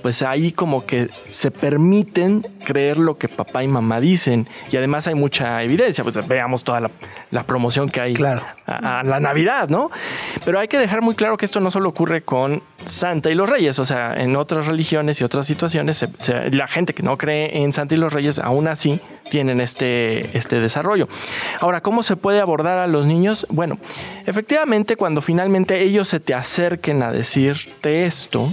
pues 0.02 0.22
ahí 0.22 0.52
como 0.52 0.86
que 0.86 1.10
se 1.26 1.50
permiten 1.50 2.46
creer 2.64 2.96
lo 2.98 3.18
que 3.18 3.28
papá 3.28 3.62
y 3.62 3.68
mamá 3.68 4.00
dicen. 4.00 4.46
Y 4.72 4.76
además 4.76 5.06
hay 5.06 5.14
mucha 5.14 5.62
evidencia, 5.62 6.04
pues 6.04 6.26
veamos 6.26 6.64
toda 6.64 6.80
la, 6.80 6.90
la 7.30 7.42
promoción 7.44 7.88
que 7.88 8.00
hay 8.00 8.14
Claro. 8.14 8.42
a, 8.66 9.00
a 9.00 9.02
la 9.02 9.20
Navidad, 9.20 9.68
¿no? 9.68 9.90
Pero 10.44 10.58
hay 10.58 10.68
que 10.68 10.78
dejar 10.78 11.02
muy 11.02 11.14
claro 11.14 11.36
que 11.36 11.44
esto 11.44 11.60
no 11.60 11.70
solo 11.70 11.88
ocurre 11.90 12.22
con 12.22 12.62
Santa 12.84 13.30
y 13.30 13.34
los 13.34 13.48
Reyes, 13.48 13.78
o 13.78 13.84
sea, 13.84 14.14
en 14.14 14.36
otras 14.36 14.66
religiones 14.66 15.20
y 15.20 15.24
otras 15.24 15.46
situaciones, 15.46 15.98
se- 15.98 16.08
se- 16.18 16.50
la 16.50 16.66
gente 16.66 16.94
que 16.94 17.02
no 17.02 17.18
cree 17.18 17.62
en 17.62 17.72
Santa 17.72 17.94
y 17.94 17.98
los 17.98 18.12
Reyes 18.12 18.38
aún 18.38 18.68
así 18.68 19.00
tienen 19.28 19.60
este, 19.60 20.36
este 20.36 20.60
desarrollo. 20.60 21.08
Ahora, 21.60 21.80
¿cómo 21.80 22.02
se 22.02 22.16
puede 22.16 22.40
abordar 22.40 22.78
a 22.78 22.86
los 22.86 23.06
niños? 23.06 23.46
Bueno, 23.50 23.78
efectivamente, 24.26 24.96
cuando 24.96 25.20
finalmente 25.20 25.80
ellos 25.82 26.08
se 26.08 26.20
te 26.20 26.34
acerquen 26.34 27.02
a 27.02 27.12
decirte 27.12 28.06
esto, 28.06 28.52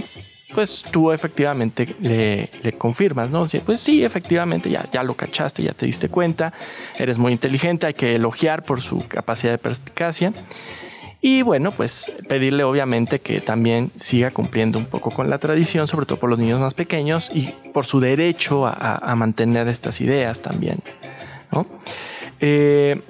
pues 0.54 0.82
tú 0.90 1.12
efectivamente 1.12 1.94
le, 2.00 2.50
le 2.62 2.72
confirmas, 2.72 3.30
¿no? 3.30 3.44
Pues 3.64 3.80
sí, 3.80 4.04
efectivamente, 4.04 4.70
ya, 4.70 4.88
ya 4.92 5.02
lo 5.02 5.14
cachaste, 5.14 5.62
ya 5.62 5.72
te 5.72 5.86
diste 5.86 6.08
cuenta, 6.08 6.52
eres 6.96 7.18
muy 7.18 7.32
inteligente, 7.32 7.86
hay 7.86 7.94
que 7.94 8.14
elogiar 8.14 8.64
por 8.64 8.80
su 8.80 9.06
capacidad 9.06 9.52
de 9.52 9.58
perspicacia. 9.58 10.32
Y 11.20 11.42
bueno, 11.42 11.72
pues 11.72 12.12
pedirle 12.28 12.62
obviamente 12.62 13.20
que 13.20 13.40
también 13.40 13.90
siga 13.96 14.30
cumpliendo 14.30 14.78
un 14.78 14.86
poco 14.86 15.10
con 15.10 15.28
la 15.28 15.38
tradición, 15.38 15.88
sobre 15.88 16.06
todo 16.06 16.18
por 16.18 16.30
los 16.30 16.38
niños 16.38 16.60
más 16.60 16.74
pequeños 16.74 17.30
y 17.34 17.52
por 17.72 17.86
su 17.86 17.98
derecho 17.98 18.66
a, 18.66 19.14
mantener 19.16 19.66
estas 19.66 20.00
ideas 20.00 20.40
también, 20.40 20.78
¿no? 21.50 21.66
Eh, 22.40 23.00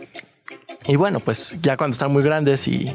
y 0.86 0.96
bueno, 0.96 1.20
pues 1.20 1.60
ya 1.60 1.76
cuando 1.76 1.92
están 1.92 2.10
muy 2.10 2.22
grandes 2.22 2.66
y 2.66 2.90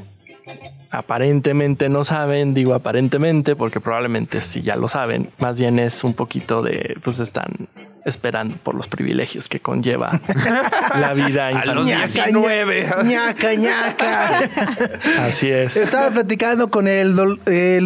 aparentemente 0.90 1.90
no 1.90 2.04
saben, 2.04 2.56
digo 2.56 2.74
aparentemente 2.74 3.56
porque 3.56 3.80
probablemente 3.80 4.42
si 4.42 4.64
ya 4.64 4.76
lo 4.76 4.88
saben, 4.88 5.30
más 5.38 5.60
bien 5.60 5.78
es 5.78 6.04
un 6.04 6.16
poquito 6.16 6.64
de, 6.64 6.98
pues 7.04 7.20
están 7.20 7.68
esperando 8.06 8.58
por 8.58 8.76
los 8.76 8.88
privilegios 8.88 9.48
que 9.48 9.60
conlleva 9.60 10.20
la 11.00 11.14
vida 11.14 11.48
A 11.48 11.66
los 11.66 11.88
infantil. 11.88 12.24
19. 12.24 12.88
ñaca, 13.06 13.54
ñaca. 13.56 14.50
Así 15.20 15.50
es. 15.50 15.78
Estaba 15.78 16.12
platicando 16.12 16.70
con 16.70 16.88
el 16.88 17.16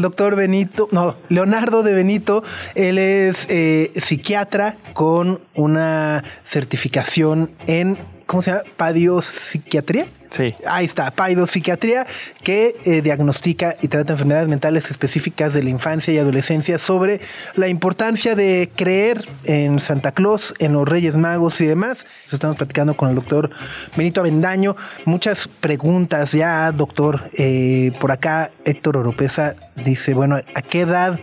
doctor 0.01 0.35
Benito, 0.35 0.87
no, 0.91 1.15
Leonardo 1.29 1.83
de 1.83 1.93
Benito. 1.93 2.43
Él 2.75 2.97
es 2.97 3.45
eh, 3.49 3.91
psiquiatra 3.95 4.75
con 4.93 5.39
una 5.55 6.23
certificación 6.47 7.51
en, 7.67 7.97
¿cómo 8.25 8.41
se 8.41 8.51
llama? 8.51 8.63
Padiopsiquiatría. 8.77 10.07
Sí. 10.29 10.55
Ahí 10.65 10.85
está, 10.85 11.11
paidopsiquiatría, 11.11 12.05
que 12.43 12.75
eh, 12.85 13.01
diagnostica 13.01 13.75
y 13.81 13.87
trata 13.87 14.13
enfermedades 14.13 14.47
mentales 14.47 14.91
específicas 14.91 15.53
de 15.53 15.63
la 15.63 15.69
infancia 15.69 16.13
y 16.13 16.17
adolescencia 16.17 16.79
sobre 16.79 17.21
la 17.55 17.67
importancia 17.67 18.35
de 18.35 18.69
creer 18.75 19.27
en 19.45 19.79
Santa 19.79 20.11
Claus, 20.11 20.53
en 20.59 20.73
los 20.73 20.87
Reyes 20.87 21.15
Magos 21.15 21.61
y 21.61 21.65
demás. 21.65 22.05
Estamos 22.31 22.57
platicando 22.57 22.95
con 22.95 23.09
el 23.09 23.15
doctor 23.15 23.49
Benito 23.95 24.21
Avendaño. 24.21 24.75
Muchas 25.05 25.47
preguntas 25.47 26.31
ya, 26.31 26.71
doctor. 26.71 27.29
Eh, 27.33 27.91
por 27.99 28.11
acá, 28.11 28.51
Héctor 28.65 28.97
Oropesa 28.97 29.55
dice, 29.75 30.13
bueno, 30.13 30.37
¿a 30.53 30.61
qué 30.61 30.81
edad 30.81 31.19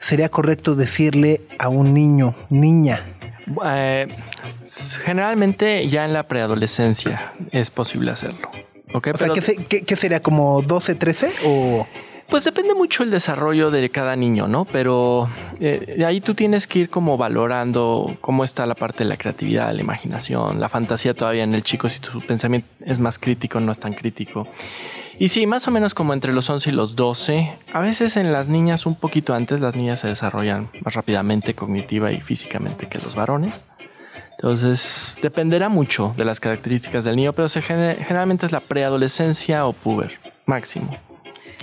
sería 0.00 0.28
correcto 0.28 0.74
decirle 0.74 1.42
a 1.58 1.68
un 1.68 1.94
niño, 1.94 2.34
niña? 2.50 3.02
Eh, 3.64 4.08
generalmente 5.04 5.88
ya 5.88 6.04
en 6.04 6.12
la 6.12 6.24
preadolescencia 6.24 7.32
es 7.52 7.70
posible 7.70 8.10
hacerlo. 8.10 8.50
¿ok? 8.92 9.08
O 9.14 9.18
sea, 9.18 9.28
¿qué, 9.30 9.40
se- 9.42 9.56
qué- 9.66 9.82
qué 9.82 9.96
sería 9.96 10.20
como 10.20 10.62
12, 10.62 10.94
13 10.94 11.32
o... 11.44 11.86
Pues 12.28 12.42
depende 12.42 12.74
mucho 12.74 13.04
el 13.04 13.12
desarrollo 13.12 13.70
de 13.70 13.88
cada 13.88 14.16
niño, 14.16 14.48
¿no? 14.48 14.64
Pero 14.64 15.28
eh, 15.60 16.02
ahí 16.04 16.20
tú 16.20 16.34
tienes 16.34 16.66
que 16.66 16.80
ir 16.80 16.90
como 16.90 17.16
valorando 17.16 18.16
cómo 18.20 18.42
está 18.42 18.66
la 18.66 18.74
parte 18.74 19.04
de 19.04 19.10
la 19.10 19.16
creatividad, 19.16 19.72
la 19.72 19.80
imaginación, 19.80 20.58
la 20.58 20.68
fantasía 20.68 21.14
todavía 21.14 21.44
en 21.44 21.54
el 21.54 21.62
chico, 21.62 21.88
si 21.88 22.00
tu 22.00 22.20
pensamiento 22.20 22.66
es 22.84 22.98
más 22.98 23.20
crítico, 23.20 23.60
no 23.60 23.70
es 23.70 23.78
tan 23.78 23.92
crítico. 23.94 24.48
Y 25.18 25.30
sí, 25.30 25.46
más 25.46 25.66
o 25.66 25.70
menos 25.70 25.94
como 25.94 26.12
entre 26.12 26.32
los 26.32 26.50
11 26.50 26.70
y 26.70 26.72
los 26.72 26.94
12, 26.94 27.58
a 27.72 27.80
veces 27.80 28.18
en 28.18 28.32
las 28.32 28.50
niñas 28.50 28.84
un 28.84 28.96
poquito 28.96 29.34
antes, 29.34 29.60
las 29.60 29.74
niñas 29.74 30.00
se 30.00 30.08
desarrollan 30.08 30.68
más 30.84 30.94
rápidamente 30.94 31.54
cognitiva 31.54 32.12
y 32.12 32.20
físicamente 32.20 32.86
que 32.88 32.98
los 32.98 33.14
varones. 33.14 33.64
Entonces, 34.32 35.16
dependerá 35.22 35.70
mucho 35.70 36.14
de 36.18 36.26
las 36.26 36.38
características 36.40 37.04
del 37.04 37.16
niño, 37.16 37.32
pero 37.32 37.48
generalmente 37.48 38.44
es 38.44 38.52
la 38.52 38.60
preadolescencia 38.60 39.66
o 39.66 39.72
puber, 39.72 40.18
máximo. 40.44 40.94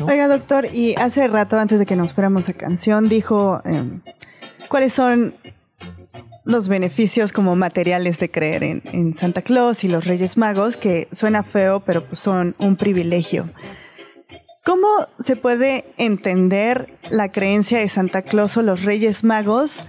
Oiga, 0.02 0.28
doctor, 0.28 0.66
y 0.74 0.96
hace 0.96 1.28
rato, 1.28 1.60
antes 1.60 1.78
de 1.78 1.86
que 1.86 1.96
nos 1.96 2.14
fuéramos 2.14 2.50
a 2.50 2.54
canción, 2.54 3.08
dijo 3.08 3.62
em, 3.66 4.02
cuáles 4.68 4.94
son 4.94 5.36
los 6.46 6.68
beneficios 6.68 7.32
como 7.32 7.56
materiales 7.56 8.20
de 8.20 8.30
creer 8.30 8.64
en, 8.64 8.82
en 8.86 9.16
Santa 9.16 9.42
Claus 9.42 9.84
y 9.84 9.88
los 9.88 10.06
Reyes 10.06 10.38
Magos, 10.38 10.78
que 10.78 11.08
suena 11.12 11.44
feo, 11.44 11.82
pero 11.82 12.04
pues 12.06 12.20
son 12.20 12.56
un 12.60 12.76
privilegio. 12.76 13.50
¿Cómo 14.66 14.88
se 15.20 15.36
puede 15.36 15.84
entender 15.98 16.94
la 17.10 17.32
creencia 17.32 17.80
de 17.80 17.90
Santa 17.90 18.22
Claus 18.22 18.56
o 18.56 18.62
los 18.62 18.84
Reyes 18.84 19.26
Magos 19.26 19.84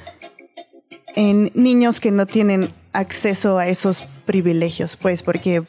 en 1.14 1.52
niños 1.54 2.00
que 2.00 2.10
no 2.10 2.26
tienen 2.26 2.72
acceso 2.92 3.58
a 3.58 3.68
esos 3.68 4.02
privilegios? 4.26 4.96
Pues 4.96 5.22
porque 5.22 5.62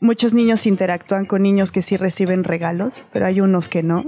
muchos 0.00 0.32
niños 0.34 0.66
interactúan 0.66 1.24
con 1.26 1.42
niños 1.42 1.72
que 1.72 1.82
sí 1.82 1.96
reciben 1.96 2.44
regalos, 2.44 3.04
pero 3.12 3.26
hay 3.26 3.40
unos 3.40 3.68
que 3.68 3.82
no. 3.82 4.06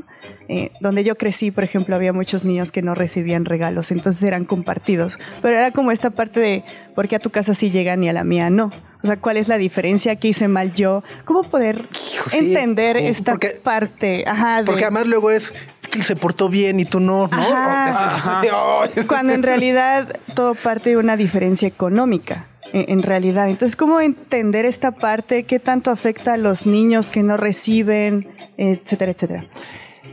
Eh, 0.49 0.71
donde 0.81 1.05
yo 1.05 1.17
crecí, 1.17 1.51
por 1.51 1.65
ejemplo, 1.65 1.95
había 1.97 2.13
muchos 2.13 2.45
niños 2.45 2.73
que 2.73 2.83
no 2.83 2.95
recibían 2.95 3.45
regalos, 3.45 3.91
entonces 3.91 4.23
eran 4.23 4.45
compartidos. 4.45 5.19
Pero 5.43 5.57
era 5.57 5.71
como 5.71 5.91
esta 5.93 6.11
parte 6.11 6.41
de, 6.41 6.65
¿por 6.95 7.09
qué 7.09 7.17
a 7.17 7.21
tu 7.21 7.31
casa 7.31 7.55
sí 7.55 7.71
llegan 7.71 8.03
y 8.05 8.09
a 8.09 8.13
la 8.13 8.25
mía 8.25 8.51
no? 8.51 8.71
O 9.03 9.07
sea, 9.07 9.17
¿cuál 9.17 9.37
es 9.39 9.49
la 9.49 9.57
diferencia? 9.57 10.17
¿Qué 10.17 10.29
hice 10.29 10.47
mal 10.49 10.75
yo? 10.75 11.03
¿Cómo 11.25 11.45
poder 11.45 11.87
Hijo, 12.15 12.31
entender 12.37 12.97
esta 12.99 13.33
porque- 13.33 13.59
parte? 13.63 14.25
Ajá, 14.27 14.59
de- 14.59 14.65
Porque 14.65 14.85
además 14.85 15.07
luego 15.07 15.31
es 15.31 15.55
que 15.91 15.99
él 15.99 16.05
se 16.05 16.17
portó 16.17 16.49
bien 16.51 16.79
y 16.81 16.85
tú 16.85 17.01
no, 17.01 17.27
¿no? 17.29 17.39
Ajá. 17.55 18.43
Cuando 19.09 19.33
en 19.33 19.43
realidad 19.43 20.17
todo 20.35 20.55
parte 20.55 20.91
de 20.91 20.97
una 20.99 21.17
diferencia 21.17 21.67
económica, 21.67 22.47
en, 22.73 23.03
realidad. 23.03 23.49
Entonces, 23.49 23.77
¿cómo 23.77 24.01
entender 24.01 24.65
esta 24.67 24.93
parte? 24.93 25.45
¿Qué 25.45 25.59
tanto 25.59 25.91
afecta 25.91 26.35
a 26.35 26.37
los 26.37 26.67
niños 26.67 27.09
que 27.09 27.23
no 27.23 27.37
reciben, 27.37 28.29
etcétera, 28.57 29.13
etcétera? 29.13 29.45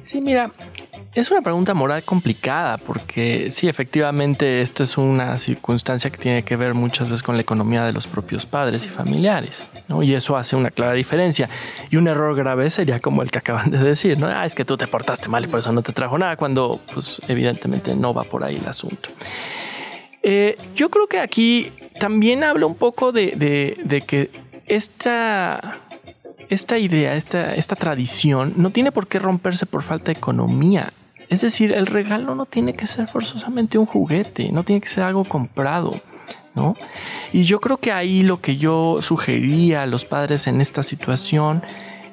Sí, 0.03 0.21
mira, 0.21 0.51
Es 1.13 1.31
una 1.31 1.41
pregunta 1.41 1.73
moral 1.73 2.03
complicada 2.03 2.77
porque 2.77 3.49
sí, 3.51 3.67
efectivamente, 3.67 4.61
esto 4.61 4.83
es 4.83 4.97
una 4.97 5.37
circunstancia 5.37 6.09
que 6.11 6.17
tiene 6.17 6.43
que 6.43 6.55
ver 6.55 6.75
muchas 6.75 7.09
veces 7.09 7.23
con 7.23 7.35
la 7.35 7.41
economía 7.41 7.83
de 7.83 7.91
los 7.91 8.05
propios 8.07 8.45
padres 8.45 8.85
y 8.85 8.89
familiares, 8.89 9.65
¿no? 9.87 10.03
Y 10.03 10.13
eso 10.13 10.37
hace 10.37 10.55
una 10.55 10.69
clara 10.69 10.93
diferencia. 10.93 11.49
Y 11.89 11.97
un 11.97 12.07
error 12.07 12.35
grave 12.35 12.69
sería 12.69 12.99
como 12.99 13.23
el 13.23 13.31
que 13.31 13.39
acaban 13.39 13.71
de 13.71 13.79
decir, 13.79 14.17
¿no? 14.19 14.27
Ah, 14.27 14.45
es 14.45 14.53
que 14.53 14.63
tú 14.63 14.77
te 14.77 14.87
portaste 14.87 15.27
mal 15.27 15.43
y 15.43 15.47
por 15.47 15.59
eso 15.59 15.71
no 15.71 15.81
te 15.81 15.91
trajo 15.91 16.17
nada, 16.17 16.37
cuando 16.37 16.79
pues 16.93 17.21
evidentemente 17.27 17.95
no 17.95 18.13
va 18.13 18.23
por 18.23 18.43
ahí 18.43 18.57
el 18.57 18.67
asunto. 18.67 19.09
Eh, 20.23 20.57
yo 20.75 20.89
creo 20.89 21.07
que 21.07 21.19
aquí 21.19 21.71
también 21.99 22.43
habla 22.43 22.65
un 22.65 22.75
poco 22.75 23.11
de, 23.11 23.33
de- 23.35 23.77
de 23.83 24.01
que 24.01 24.29
esta, 24.67 25.79
esta 26.49 26.77
idea, 26.77 27.15
esta, 27.15 27.55
esta 27.55 27.75
tradición, 27.75 28.53
no 28.57 28.69
tiene 28.71 28.91
por 28.91 29.07
qué 29.07 29.19
romperse 29.19 29.65
por 29.65 29.83
falta 29.83 30.11
de 30.11 30.17
economía. 30.17 30.93
Es 31.29 31.41
decir, 31.41 31.71
el 31.73 31.87
regalo 31.87 32.35
no 32.35 32.45
tiene 32.45 32.73
que 32.73 32.87
ser 32.87 33.07
forzosamente 33.07 33.77
un 33.77 33.85
juguete, 33.85 34.49
no 34.51 34.63
tiene 34.63 34.79
que 34.81 34.87
ser 34.87 35.03
algo 35.03 35.25
comprado, 35.25 35.99
¿no? 36.55 36.75
Y 37.33 37.43
yo 37.43 37.59
creo 37.59 37.77
que 37.77 37.91
ahí 37.91 38.23
lo 38.23 38.39
que 38.39 38.55
yo 38.55 38.99
sugeriría 39.01 39.83
a 39.83 39.87
los 39.87 40.05
padres 40.05 40.47
en 40.47 40.61
esta 40.61 40.83
situación 40.83 41.63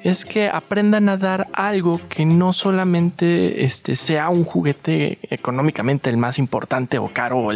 es 0.05 0.23
que 0.23 0.47
aprendan 0.49 1.09
a 1.09 1.17
dar 1.17 1.47
algo 1.51 1.99
que 2.09 2.25
no 2.25 2.53
solamente 2.53 3.65
este, 3.65 3.95
sea 3.95 4.29
un 4.29 4.43
juguete 4.43 5.17
económicamente 5.23 6.11
el 6.11 6.17
más 6.17 6.37
importante 6.37 6.99
o 6.99 7.11
caro, 7.11 7.47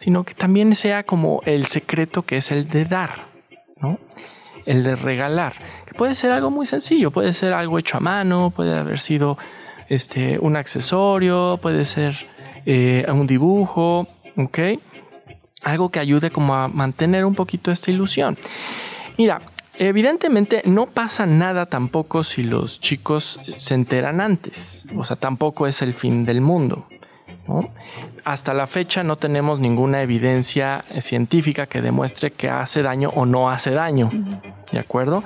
sino 0.00 0.24
que 0.24 0.34
también 0.34 0.74
sea 0.74 1.04
como 1.04 1.40
el 1.46 1.66
secreto 1.66 2.22
que 2.22 2.38
es 2.38 2.50
el 2.50 2.68
de 2.68 2.84
dar, 2.84 3.26
¿no? 3.80 4.00
El 4.66 4.82
de 4.82 4.96
regalar, 4.96 5.54
puede 5.96 6.16
ser 6.16 6.32
algo 6.32 6.50
muy 6.50 6.66
sencillo, 6.66 7.12
puede 7.12 7.32
ser 7.32 7.52
algo 7.52 7.78
hecho 7.78 7.98
a 7.98 8.00
mano, 8.00 8.50
puede 8.50 8.76
haber 8.76 8.98
sido 8.98 9.38
este, 9.88 10.40
un 10.40 10.56
accesorio, 10.56 11.60
puede 11.62 11.84
ser 11.84 12.16
eh, 12.66 13.06
un 13.08 13.28
dibujo. 13.28 14.08
Algo 15.62 15.90
que 15.90 16.00
ayude 16.00 16.32
como 16.32 16.56
a 16.56 16.66
mantener 16.66 17.24
un 17.24 17.36
poquito 17.36 17.70
esta 17.70 17.92
ilusión. 17.92 18.36
Mira, 19.16 19.40
evidentemente 19.78 20.62
no 20.64 20.86
pasa 20.86 21.26
nada 21.26 21.66
tampoco 21.66 22.22
si 22.24 22.42
los 22.42 22.80
chicos 22.80 23.40
se 23.56 23.74
enteran 23.74 24.20
antes. 24.20 24.86
O 24.96 25.04
sea, 25.04 25.16
tampoco 25.16 25.66
es 25.66 25.82
el 25.82 25.94
fin 25.94 26.24
del 26.24 26.40
mundo. 26.40 26.86
¿no? 27.46 27.70
Hasta 28.24 28.54
la 28.54 28.66
fecha 28.66 29.02
no 29.02 29.16
tenemos 29.16 29.60
ninguna 29.60 30.02
evidencia 30.02 30.84
científica 31.00 31.66
que 31.66 31.82
demuestre 31.82 32.30
que 32.30 32.48
hace 32.48 32.82
daño 32.82 33.10
o 33.14 33.26
no 33.26 33.50
hace 33.50 33.70
daño. 33.70 34.10
¿De 34.72 34.78
acuerdo? 34.78 35.24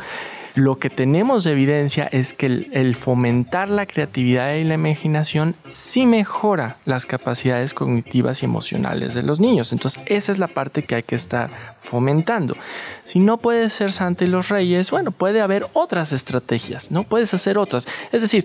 Lo 0.59 0.81
que 0.81 0.91
tenemos 0.91 1.45
de 1.45 1.53
evidencia 1.53 2.09
es 2.11 2.33
que 2.33 2.47
el, 2.47 2.69
el 2.73 2.97
fomentar 2.97 3.69
la 3.69 3.87
creatividad 3.87 4.55
y 4.55 4.65
la 4.65 4.75
imaginación 4.75 5.55
sí 5.69 6.05
mejora 6.05 6.79
las 6.85 7.07
capacidades 7.07 7.75
cognitivas 7.75 8.43
y 8.43 8.47
emocionales 8.47 9.15
de 9.15 9.23
los 9.23 9.39
niños. 9.39 9.73
Entonces, 9.73 10.03
esa 10.07 10.33
es 10.33 10.39
la 10.41 10.49
parte 10.49 10.83
que 10.83 10.97
hay 10.97 11.05
que 11.05 11.15
estar 11.15 11.77
fomentando. 11.79 12.57
Si 13.05 13.21
no 13.21 13.37
puede 13.37 13.71
ser 13.71 13.93
Santa 13.93 14.25
y 14.25 14.27
los 14.27 14.49
Reyes, 14.49 14.91
bueno, 14.91 15.13
puede 15.13 15.43
haber 15.43 15.69
otras 15.75 16.11
estrategias, 16.11 16.91
¿no? 16.91 17.05
Puedes 17.05 17.33
hacer 17.35 17.57
otras. 17.57 17.87
Es 18.11 18.21
decir, 18.21 18.45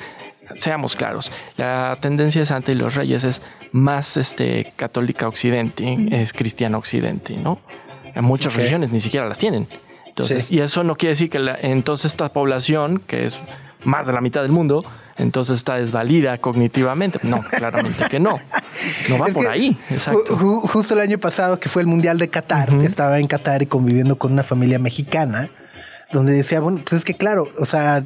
seamos 0.53 0.95
claros, 0.95 1.31
la 1.57 1.97
tendencia 1.99 2.41
de 2.41 2.45
Santa 2.45 2.71
y 2.71 2.75
los 2.75 2.93
Reyes 2.93 3.23
es 3.23 3.41
más 3.71 4.17
este, 4.17 4.71
católica 4.75 5.27
occidente, 5.27 5.97
es 6.11 6.31
cristiana 6.31 6.77
occidente, 6.77 7.35
¿no? 7.37 7.57
En 8.13 8.23
muchas 8.23 8.53
religiones 8.53 8.91
ni 8.91 8.99
siquiera 8.99 9.27
las 9.27 9.39
tienen. 9.39 9.67
Entonces, 10.15 10.45
Sí. 10.45 10.55
y 10.55 10.59
eso 10.61 10.83
no 10.83 10.95
quiere 10.95 11.11
decir 11.13 11.29
que 11.29 11.39
la- 11.39 11.57
entonces 11.59 12.11
esta 12.13 12.29
población, 12.29 12.99
que 13.07 13.25
es 13.25 13.39
más 13.83 14.05
de 14.07 14.13
la 14.13 14.21
mitad 14.21 14.41
del 14.43 14.51
mundo, 14.51 14.85
entonces 15.17 15.57
está 15.57 15.75
desvalida 15.75 16.37
cognitivamente. 16.37 17.19
No, 17.23 17.41
claramente 17.51 18.05
que 18.09 18.19
no. 18.19 18.39
No 19.09 19.17
va 19.17 19.27
Es 19.27 19.33
por 19.33 19.47
ahí. 19.47 19.75
Exacto. 19.89 20.37
ju- 20.37 20.61
ju- 20.61 20.69
justo 20.69 20.93
el 20.93 20.99
año 21.01 21.17
pasado 21.17 21.59
que 21.59 21.67
fue 21.69 21.81
el 21.81 21.87
Mundial 21.87 22.17
de 22.19 22.29
Qatar, 22.29 22.69
estaba 22.83 23.19
en 23.19 23.27
Qatar 23.27 23.61
y 23.63 23.65
conviviendo 23.65 24.17
con 24.17 24.31
una 24.33 24.43
familia 24.43 24.77
mexicana, 24.79 25.49
donde 26.11 26.31
decía, 26.33 26.59
bueno, 26.59 26.79
pues 26.83 26.93
es 26.93 27.05
que 27.05 27.15
claro, 27.15 27.47
o 27.59 27.65
sea, 27.65 28.03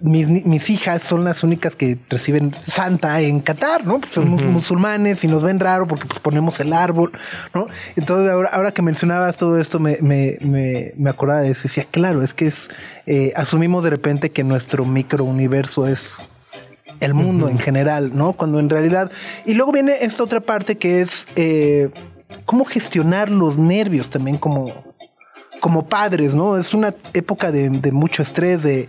mis, 0.00 0.70
hijas 0.70 1.02
son 1.02 1.24
las 1.24 1.42
únicas 1.42 1.74
que 1.76 1.98
reciben 2.10 2.54
Santa 2.54 3.20
en 3.20 3.40
Qatar, 3.40 3.84
¿no? 3.86 4.00
Pues 4.00 4.12
son 4.14 4.28
mus- 4.28 4.42
musulmanes 4.44 5.24
y 5.24 5.28
nos 5.28 5.42
ven 5.42 5.58
raro 5.60 5.86
porque 5.86 6.06
pues 6.06 6.20
ponemos 6.20 6.60
el 6.60 6.72
árbol, 6.72 7.12
¿no? 7.54 7.66
Entonces 7.96 8.30
ahora, 8.30 8.50
ahora 8.52 8.72
que 8.72 8.82
mencionabas 8.82 9.36
todo 9.36 9.60
esto 9.60 9.78
me, 9.80 9.98
me, 10.00 10.38
me, 10.40 10.92
me 10.96 11.10
acordaba 11.10 11.40
de 11.40 11.50
eso. 11.50 11.62
Decía, 11.64 11.86
claro, 11.90 12.22
es 12.22 12.34
que 12.34 12.46
es, 12.46 12.68
eh, 13.06 13.32
asumimos 13.36 13.84
de 13.84 13.90
repente 13.90 14.30
que 14.30 14.44
nuestro 14.44 14.84
microuniverso 14.84 15.86
es 15.86 16.16
el 17.00 17.12
mundo 17.12 17.48
en 17.48 17.58
general, 17.58 18.12
¿no? 18.16 18.32
Cuando 18.32 18.58
en 18.58 18.70
realidad... 18.70 19.10
Y 19.44 19.54
luego 19.54 19.72
viene 19.72 19.96
esta 20.00 20.22
otra 20.22 20.40
parte 20.40 20.78
que 20.78 21.02
es 21.02 21.26
eh, 21.36 21.90
cómo 22.44 22.64
gestionar 22.64 23.30
los 23.30 23.58
nervios 23.58 24.08
también 24.08 24.38
como, 24.38 24.72
como 25.60 25.86
padres, 25.88 26.34
¿no? 26.34 26.56
Es 26.56 26.72
una 26.72 26.94
época 27.12 27.52
de, 27.52 27.68
de 27.68 27.92
mucho 27.92 28.22
estrés, 28.22 28.62
de... 28.62 28.88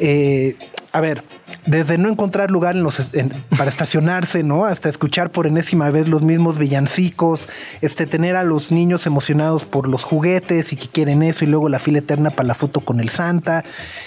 eh, 0.00 0.56
a 0.92 1.00
ver, 1.00 1.22
desde 1.66 1.98
no 1.98 2.08
encontrar 2.08 2.50
lugar 2.50 2.74
en 2.76 2.82
los, 2.82 3.14
en- 3.14 3.30
para 3.58 3.68
estacionarse, 3.68 4.42
¿no? 4.42 4.64
Hasta 4.64 4.88
escuchar 4.88 5.30
por 5.30 5.46
enésima 5.46 5.90
vez 5.90 6.08
los 6.08 6.22
mismos 6.22 6.56
villancicos, 6.58 7.48
este, 7.82 8.06
tener 8.06 8.34
a 8.36 8.44
los 8.44 8.72
niños 8.72 9.06
emocionados 9.06 9.64
por 9.64 9.88
los 9.88 10.02
juguetes 10.04 10.72
y 10.72 10.76
que 10.76 10.88
quieren 10.88 11.22
eso, 11.22 11.44
y 11.44 11.48
luego 11.48 11.68
la 11.68 11.78
fila 11.78 11.98
eterna 11.98 12.30
para 12.30 12.46
la 12.48 12.54
foto 12.54 12.80
con 12.80 13.00
el 13.00 13.10
Santa. 13.10 13.64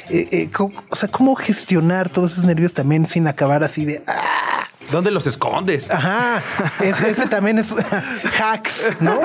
Eh, 0.10 0.28
eh, 0.32 0.50
o 0.90 0.96
sea, 0.96 1.10
¿cómo 1.10 1.36
gestionar 1.36 2.10
todos 2.10 2.32
esos 2.34 2.46
nervios 2.46 2.74
también 2.74 3.06
sin 3.06 3.28
acabar 3.28 3.64
así 3.64 3.86
de... 3.86 4.02
"Ah"? 4.08 4.66
¿Dónde 4.92 5.12
los 5.12 5.28
escondes? 5.28 5.88
Ajá, 5.92 6.42
ese, 6.82 7.12
ese 7.12 7.28
también 7.28 7.60
es 7.60 7.76
hacks, 8.42 8.90
¿no? 9.00 9.20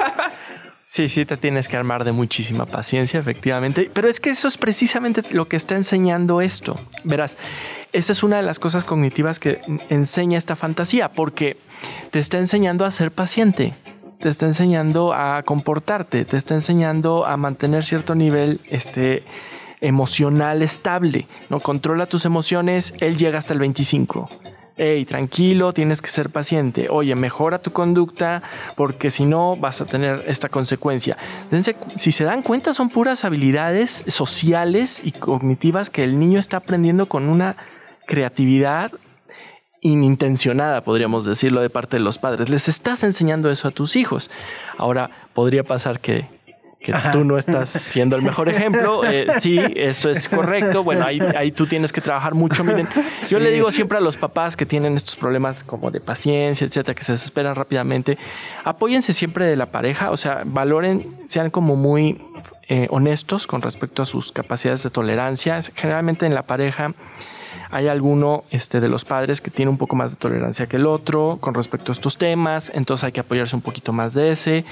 Sí, 0.94 1.08
sí, 1.08 1.24
te 1.24 1.36
tienes 1.36 1.66
que 1.66 1.76
armar 1.76 2.04
de 2.04 2.12
muchísima 2.12 2.66
paciencia, 2.66 3.18
efectivamente. 3.18 3.90
Pero 3.92 4.06
es 4.06 4.20
que 4.20 4.30
eso 4.30 4.46
es 4.46 4.56
precisamente 4.56 5.24
lo 5.32 5.48
que 5.48 5.56
está 5.56 5.74
enseñando 5.74 6.40
esto. 6.40 6.78
Verás, 7.02 7.36
esa 7.92 8.12
es 8.12 8.22
una 8.22 8.36
de 8.36 8.44
las 8.44 8.60
cosas 8.60 8.84
cognitivas 8.84 9.40
que 9.40 9.60
enseña 9.88 10.38
esta 10.38 10.54
fantasía, 10.54 11.10
porque 11.10 11.56
te 12.12 12.20
está 12.20 12.38
enseñando 12.38 12.84
a 12.84 12.92
ser 12.92 13.10
paciente, 13.10 13.74
te 14.20 14.28
está 14.28 14.46
enseñando 14.46 15.12
a 15.12 15.42
comportarte, 15.42 16.24
te 16.26 16.36
está 16.36 16.54
enseñando 16.54 17.26
a 17.26 17.36
mantener 17.36 17.82
cierto 17.82 18.14
nivel 18.14 18.60
este, 18.70 19.24
emocional 19.80 20.62
estable. 20.62 21.26
¿no? 21.50 21.58
Controla 21.58 22.06
tus 22.06 22.24
emociones, 22.24 22.94
él 23.00 23.16
llega 23.16 23.38
hasta 23.38 23.52
el 23.52 23.58
25 23.58 24.30
hey, 24.76 25.04
tranquilo, 25.04 25.72
tienes 25.72 26.02
que 26.02 26.08
ser 26.08 26.30
paciente. 26.30 26.88
Oye, 26.90 27.14
mejora 27.14 27.58
tu 27.58 27.72
conducta 27.72 28.42
porque 28.76 29.10
si 29.10 29.24
no 29.24 29.56
vas 29.56 29.80
a 29.80 29.86
tener 29.86 30.24
esta 30.26 30.48
consecuencia. 30.48 31.16
Si 31.96 32.12
se 32.12 32.24
dan 32.24 32.42
cuenta, 32.42 32.74
son 32.74 32.88
puras 32.88 33.24
habilidades 33.24 34.04
sociales 34.08 35.00
y 35.04 35.12
cognitivas 35.12 35.90
que 35.90 36.04
el 36.04 36.18
niño 36.18 36.38
está 36.38 36.58
aprendiendo 36.58 37.06
con 37.06 37.28
una 37.28 37.56
creatividad 38.06 38.92
inintencionada, 39.80 40.82
podríamos 40.82 41.26
decirlo, 41.26 41.60
de 41.60 41.68
parte 41.68 41.98
de 41.98 42.02
los 42.02 42.18
padres. 42.18 42.48
Les 42.48 42.68
estás 42.68 43.04
enseñando 43.04 43.50
eso 43.50 43.68
a 43.68 43.70
tus 43.70 43.96
hijos. 43.96 44.30
Ahora, 44.78 45.10
podría 45.34 45.62
pasar 45.62 46.00
que, 46.00 46.26
que 46.84 46.92
tú 47.12 47.24
no 47.24 47.38
estás 47.38 47.70
siendo 47.70 48.16
el 48.16 48.22
mejor 48.22 48.48
ejemplo. 48.48 49.02
Eh, 49.14 49.26
sí, 49.38 49.60
eso 49.76 50.10
es 50.10 50.28
correcto. 50.28 50.82
Bueno, 50.82 51.04
ahí, 51.06 51.20
ahí 51.36 51.52
tú 51.52 51.66
tienes 51.66 51.92
que 51.92 52.00
trabajar 52.00 52.34
mucho. 52.34 52.64
Miren, 52.64 52.88
yo 53.28 53.38
le 53.38 53.50
digo 53.50 53.70
siempre 53.70 53.98
a 53.98 54.00
los 54.00 54.16
papás 54.16 54.56
que 54.56 54.66
tienen 54.66 54.96
estos 54.96 55.14
problemas 55.14 55.62
como 55.62 55.90
de 55.90 56.00
paciencia, 56.00 56.66
etcétera, 56.66 56.94
que 56.94 57.04
se 57.04 57.12
desesperan 57.12 57.54
rápidamente, 57.54 58.18
apóyense 58.64 59.12
siempre 59.12 59.46
de 59.46 59.56
la 59.56 59.66
pareja, 59.66 60.10
o 60.10 60.16
sea, 60.16 60.42
valoren, 60.44 61.16
sean 61.26 61.50
como 61.50 61.76
muy 61.76 62.22
eh, 62.68 62.88
honestos 62.90 63.46
con 63.46 63.62
respecto 63.62 64.02
a 64.02 64.06
sus 64.06 64.32
capacidades 64.32 64.82
de 64.82 64.90
tolerancia. 64.90 65.60
Generalmente 65.74 66.26
en 66.26 66.34
la 66.34 66.42
pareja 66.42 66.94
hay 67.70 67.88
alguno 67.88 68.44
este, 68.50 68.80
de 68.80 68.88
los 68.88 69.04
padres 69.04 69.40
que 69.40 69.50
tiene 69.50 69.70
un 69.70 69.78
poco 69.78 69.96
más 69.96 70.12
de 70.12 70.16
tolerancia 70.16 70.66
que 70.66 70.76
el 70.76 70.86
otro 70.86 71.38
con 71.40 71.54
respecto 71.54 71.92
a 71.92 71.94
estos 71.94 72.18
temas, 72.18 72.70
entonces 72.74 73.04
hay 73.04 73.12
que 73.12 73.20
apoyarse 73.20 73.56
un 73.56 73.62
poquito 73.62 73.92
más 73.92 74.14
de 74.14 74.30
ese. 74.30 74.64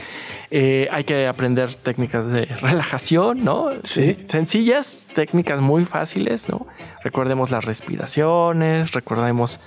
Eh, 0.50 0.88
hay 0.90 1.04
que 1.04 1.26
aprender 1.26 1.74
técnicas 1.74 2.26
de 2.26 2.44
relajación, 2.60 3.44
¿no? 3.44 3.70
Sí. 3.82 4.16
Sencillas, 4.26 5.06
técnicas 5.14 5.60
muy 5.60 5.84
fáciles, 5.84 6.48
¿no? 6.48 6.66
Recordemos 7.02 7.50
las 7.50 7.64
respiraciones, 7.64 8.92
recordemos 8.92 9.60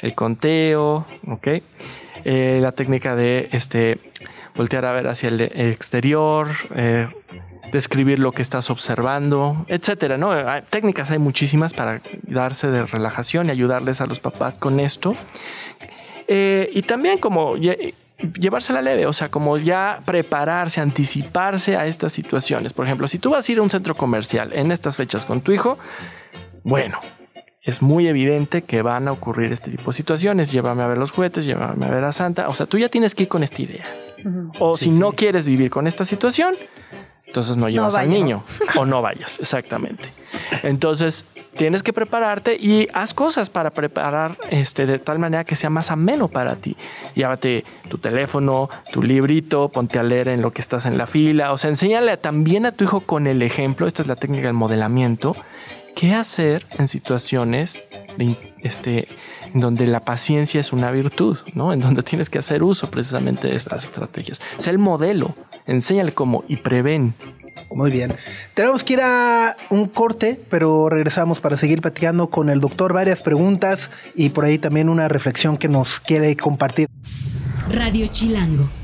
el 0.00 0.14
conteo, 0.14 1.06
¿ok? 1.26 1.48
Eh, 2.24 2.58
la 2.60 2.72
técnica 2.72 3.16
de 3.16 3.48
este, 3.52 3.98
voltear 4.54 4.84
a 4.84 4.92
ver 4.92 5.08
hacia 5.08 5.28
el, 5.28 5.40
exterior, 5.40 6.48
eh, 6.74 7.08
describir 7.70 8.18
lo 8.18 8.32
que 8.32 8.42
estás 8.42 8.70
observando, 8.70 9.64
etcétera, 9.68 10.18
¿no? 10.18 10.32
Hay- 10.32 10.62
técnicas 10.68 11.10
hay 11.10 11.18
muchísimas 11.18 11.72
para 11.72 12.00
darse 12.22 12.68
de 12.70 12.84
relajación 12.86 13.46
y 13.48 13.50
ayudarles 13.50 14.00
a 14.00 14.06
los 14.06 14.20
papás 14.20 14.58
con 14.58 14.80
esto. 14.80 15.14
Eh, 16.28 16.70
y 16.72 16.82
también 16.82 17.18
como 17.18 17.56
lle- 17.56 17.94
llevársela 18.38 18.82
leve, 18.82 19.06
o 19.06 19.12
sea, 19.12 19.28
como 19.30 19.58
ya 19.58 20.00
prepararse, 20.04 20.80
anticiparse 20.80 21.76
a 21.76 21.86
estas 21.86 22.12
situaciones. 22.12 22.72
Por 22.72 22.86
ejemplo, 22.86 23.06
si 23.08 23.18
tú 23.18 23.30
vas 23.30 23.48
a 23.48 23.52
ir 23.52 23.58
a 23.58 23.62
un 23.62 23.70
centro 23.70 23.94
comercial 23.94 24.52
en 24.52 24.70
estas 24.72 24.96
fechas 24.96 25.24
con 25.24 25.40
tu 25.40 25.52
hijo, 25.52 25.78
bueno, 26.62 26.98
es 27.62 27.80
muy 27.82 28.06
evidente 28.08 28.62
que 28.62 28.82
van 28.82 29.08
a 29.08 29.12
ocurrir 29.12 29.52
este 29.52 29.70
tipo 29.70 29.86
de 29.90 29.92
situaciones. 29.92 30.50
Llévame 30.52 30.82
a 30.82 30.86
ver 30.88 30.98
los 30.98 31.10
juguetes, 31.12 31.44
llévame 31.44 31.86
a 31.86 31.90
ver 31.90 32.04
a 32.04 32.12
Santa. 32.12 32.48
O 32.48 32.54
sea, 32.54 32.66
tú 32.66 32.76
ya 32.78 32.88
tienes 32.88 33.14
que 33.14 33.24
ir 33.24 33.28
con 33.28 33.42
esta 33.42 33.62
idea. 33.62 33.84
O 34.60 34.76
si 34.76 34.90
no 34.90 35.12
quieres 35.12 35.46
vivir 35.46 35.70
con 35.70 35.86
esta 35.86 36.04
situación, 36.04 36.54
entonces 37.32 37.56
no 37.56 37.70
llevas 37.70 37.96
al 37.96 38.10
niño 38.10 38.44
o 38.76 38.84
no 38.84 39.00
vayas, 39.00 39.40
exactamente. 39.40 40.12
Entonces 40.62 41.24
tienes 41.56 41.82
que 41.82 41.94
prepararte 41.94 42.58
y 42.60 42.88
haz 42.92 43.14
cosas 43.14 43.48
para 43.48 43.70
preparar 43.70 44.36
este, 44.50 44.84
de 44.84 44.98
tal 44.98 45.18
manera 45.18 45.42
que 45.44 45.54
sea 45.54 45.70
más 45.70 45.90
ameno 45.90 46.28
para 46.28 46.56
ti. 46.56 46.76
Llévate 47.14 47.64
tu 47.88 47.96
teléfono, 47.96 48.68
tu 48.92 49.02
librito, 49.02 49.70
ponte 49.70 49.98
a 49.98 50.02
leer 50.02 50.28
en 50.28 50.42
lo 50.42 50.50
que 50.50 50.60
estás 50.60 50.84
en 50.84 50.98
la 50.98 51.06
fila. 51.06 51.52
O 51.52 51.56
sea, 51.56 51.70
enséñale 51.70 52.14
también 52.18 52.66
a 52.66 52.72
tu 52.72 52.84
hijo 52.84 53.00
con 53.00 53.26
el 53.26 53.40
ejemplo. 53.40 53.86
Esta 53.86 54.02
es 54.02 54.08
la 54.08 54.16
técnica 54.16 54.48
del 54.48 54.54
modelamiento. 54.54 55.34
¿Qué 55.96 56.12
hacer 56.12 56.66
en 56.78 56.86
situaciones 56.86 57.82
de, 58.18 58.36
este, 58.60 59.08
en 59.54 59.60
donde 59.60 59.86
la 59.86 60.00
paciencia 60.00 60.60
es 60.60 60.74
una 60.74 60.90
virtud, 60.90 61.38
¿no? 61.54 61.72
En 61.72 61.80
donde 61.80 62.02
tienes 62.02 62.28
que 62.28 62.38
hacer 62.38 62.62
uso 62.62 62.90
precisamente 62.90 63.48
de 63.48 63.56
estas 63.56 63.84
estrategias. 63.84 64.42
Sé 64.58 64.68
el 64.68 64.78
modelo, 64.78 65.34
enséñale 65.66 66.12
cómo 66.12 66.44
y 66.48 66.56
prevén. 66.56 67.14
Muy 67.74 67.90
bien. 67.90 68.14
Tenemos 68.54 68.84
que 68.84 68.94
ir 68.94 69.00
a 69.02 69.56
un 69.70 69.88
corte, 69.88 70.38
pero 70.50 70.88
regresamos 70.88 71.40
para 71.40 71.56
seguir 71.56 71.80
platicando 71.80 72.28
con 72.28 72.50
el 72.50 72.60
doctor 72.60 72.92
varias 72.92 73.22
preguntas 73.22 73.90
y 74.14 74.30
por 74.30 74.44
ahí 74.44 74.58
también 74.58 74.88
una 74.88 75.08
reflexión 75.08 75.56
que 75.56 75.68
nos 75.68 76.00
quiere 76.00 76.36
compartir. 76.36 76.88
Radio 77.70 78.06
Chilango. 78.10 78.81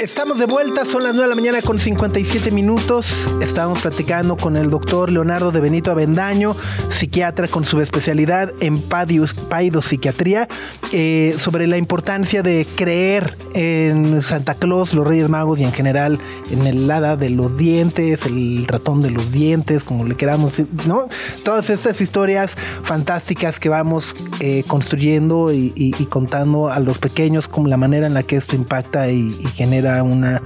Estamos 0.00 0.38
de 0.38 0.46
vuelta, 0.46 0.84
son 0.84 1.04
las 1.04 1.14
9 1.14 1.22
de 1.22 1.28
la 1.28 1.40
mañana 1.40 1.62
con 1.62 1.78
57 1.78 2.50
minutos. 2.50 3.28
Estamos 3.40 3.80
platicando 3.80 4.36
con 4.36 4.56
el 4.56 4.68
doctor 4.68 5.10
Leonardo 5.10 5.52
de 5.52 5.60
Benito 5.60 5.92
Avendaño, 5.92 6.56
psiquiatra 6.90 7.46
con 7.46 7.64
su 7.64 7.80
especialidad 7.80 8.52
en 8.60 8.76
paidopsiquiatría, 8.88 10.48
eh, 10.92 11.36
sobre 11.38 11.68
la 11.68 11.78
importancia 11.78 12.42
de 12.42 12.66
creer 12.74 13.38
en 13.54 14.20
Santa 14.22 14.56
Claus, 14.56 14.94
los 14.94 15.06
Reyes 15.06 15.28
Magos 15.28 15.60
y 15.60 15.64
en 15.64 15.72
general 15.72 16.18
en 16.50 16.66
el 16.66 16.90
hada 16.90 17.16
de 17.16 17.30
los 17.30 17.56
dientes, 17.56 18.26
el 18.26 18.66
ratón 18.66 19.00
de 19.00 19.12
los 19.12 19.30
dientes, 19.30 19.84
como 19.84 20.04
le 20.04 20.16
queramos, 20.16 20.56
decir, 20.56 20.66
¿no? 20.86 21.08
Todas 21.44 21.70
estas 21.70 22.00
historias 22.00 22.56
fantásticas 22.82 23.60
que 23.60 23.68
vamos 23.68 24.14
eh, 24.40 24.64
construyendo 24.66 25.52
y, 25.52 25.94
contando 26.10 26.68
a 26.68 26.80
los 26.80 26.98
pequeños 26.98 27.48
como 27.48 27.68
la 27.68 27.76
manera 27.76 28.06
en 28.06 28.14
la 28.14 28.24
que 28.24 28.36
esto 28.36 28.56
impacta 28.56 29.08
y 29.08 29.30
genera 29.54 29.83
una, 30.02 30.42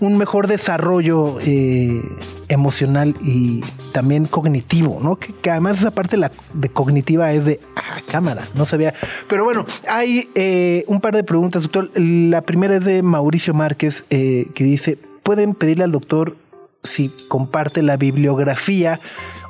un 0.00 0.16
mejor 0.18 0.46
desarrollo 0.46 1.38
eh, 1.40 2.00
emocional 2.48 3.14
y 3.22 3.62
también 3.92 4.26
cognitivo, 4.26 4.98
¿no? 5.02 5.16
Que, 5.16 5.32
que 5.34 5.50
además 5.50 5.78
esa 5.78 5.90
parte 5.90 6.16
la, 6.16 6.30
de 6.54 6.68
cognitiva 6.68 7.32
es 7.32 7.44
de 7.44 7.60
ah, 7.76 8.00
cámara, 8.10 8.42
no 8.54 8.66
sabía. 8.66 8.94
Pero 9.28 9.44
bueno, 9.44 9.64
hay 9.88 10.28
eh, 10.34 10.84
un 10.88 11.00
par 11.00 11.14
de 11.14 11.24
preguntas, 11.24 11.62
doctor. 11.62 11.90
La 11.94 12.42
primera 12.42 12.76
es 12.76 12.84
de 12.84 13.02
Mauricio 13.02 13.54
Márquez, 13.54 14.04
eh, 14.10 14.46
que 14.54 14.64
dice, 14.64 14.98
¿pueden 15.22 15.54
pedirle 15.54 15.84
al 15.84 15.92
doctor 15.92 16.36
si 16.82 17.10
comparte 17.28 17.82
la 17.82 17.96
bibliografía 17.96 19.00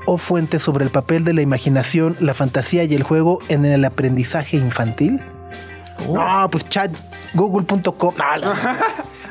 o 0.07 0.19
fuente 0.19 0.59
sobre 0.59 0.85
el 0.85 0.91
papel 0.91 1.25
de 1.25 1.35
la 1.35 1.43
imaginación, 1.43 2.17
la 2.21 2.35
fantasía 2.35 2.85
y 2.85 2.95
el 2.95 3.03
juego 3.03 3.39
en 3.49 3.65
el 3.65 3.85
aprendizaje 3.85 4.57
infantil? 4.57 5.21
No, 6.13 6.49
pues 6.51 6.69
chat, 6.69 6.91
google.com. 7.35 8.15
No, 8.19 8.37
la- 8.37 8.57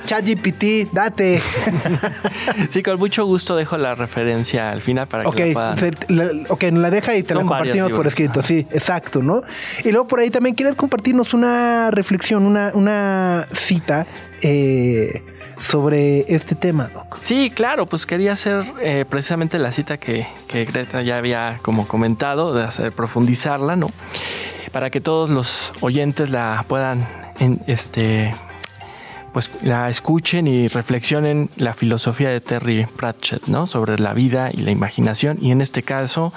ChatGPT, 0.05 0.91
date. 0.91 1.41
Sí, 2.69 2.83
con 2.83 2.97
mucho 2.99 3.25
gusto 3.25 3.55
dejo 3.55 3.77
la 3.77 3.95
referencia 3.95 4.71
al 4.71 4.81
final 4.81 5.07
para 5.07 5.23
que 5.23 5.29
Ok, 5.29 5.39
la 5.39 5.53
puedan. 5.53 5.77
se- 5.77 5.91
la, 6.09 6.29
ok, 6.49 6.63
la 6.73 6.89
deja 6.89 7.15
y 7.15 7.23
te 7.23 7.29
Son 7.33 7.43
la 7.43 7.47
compartimos 7.49 7.91
por 7.91 8.07
escrito, 8.07 8.41
sí, 8.41 8.65
exacto, 8.71 9.21
¿no? 9.21 9.41
Y 9.83 9.91
luego 9.91 10.07
por 10.07 10.19
ahí 10.19 10.29
también 10.29 10.55
quieres 10.55 10.75
compartirnos 10.75 11.33
una 11.33 11.91
reflexión, 11.91 12.45
una, 12.45 12.71
una 12.73 13.47
cita 13.53 14.05
eh, 14.41 15.23
sobre 15.61 16.25
este 16.33 16.55
tema, 16.55 16.89
Doc. 16.93 17.17
Sí, 17.17 17.51
claro, 17.53 17.85
pues 17.85 18.05
quería 18.05 18.33
hacer 18.33 18.63
eh, 18.81 19.05
precisamente 19.09 19.59
la 19.59 19.71
cita 19.71 19.97
que, 19.97 20.27
que 20.47 20.65
Greta 20.65 21.01
ya 21.01 21.17
había 21.17 21.59
como 21.61 21.87
comentado, 21.87 22.53
de 22.53 22.63
hacer 22.63 22.91
profundizarla, 22.91 23.75
¿no? 23.75 23.91
Para 24.71 24.89
que 24.89 25.01
todos 25.01 25.29
los 25.29 25.73
oyentes 25.81 26.29
la 26.29 26.63
puedan 26.67 27.07
en, 27.39 27.59
este 27.67 28.33
pues 29.33 29.49
la 29.63 29.89
escuchen 29.89 30.47
y 30.47 30.67
reflexionen 30.67 31.49
la 31.55 31.73
filosofía 31.73 32.29
de 32.29 32.41
Terry 32.41 32.85
Pratchett, 32.85 33.47
¿no? 33.47 33.65
Sobre 33.65 33.97
la 33.99 34.13
vida 34.13 34.51
y 34.51 34.57
la 34.57 34.71
imaginación 34.71 35.37
y 35.41 35.51
en 35.51 35.61
este 35.61 35.83
caso 35.83 36.33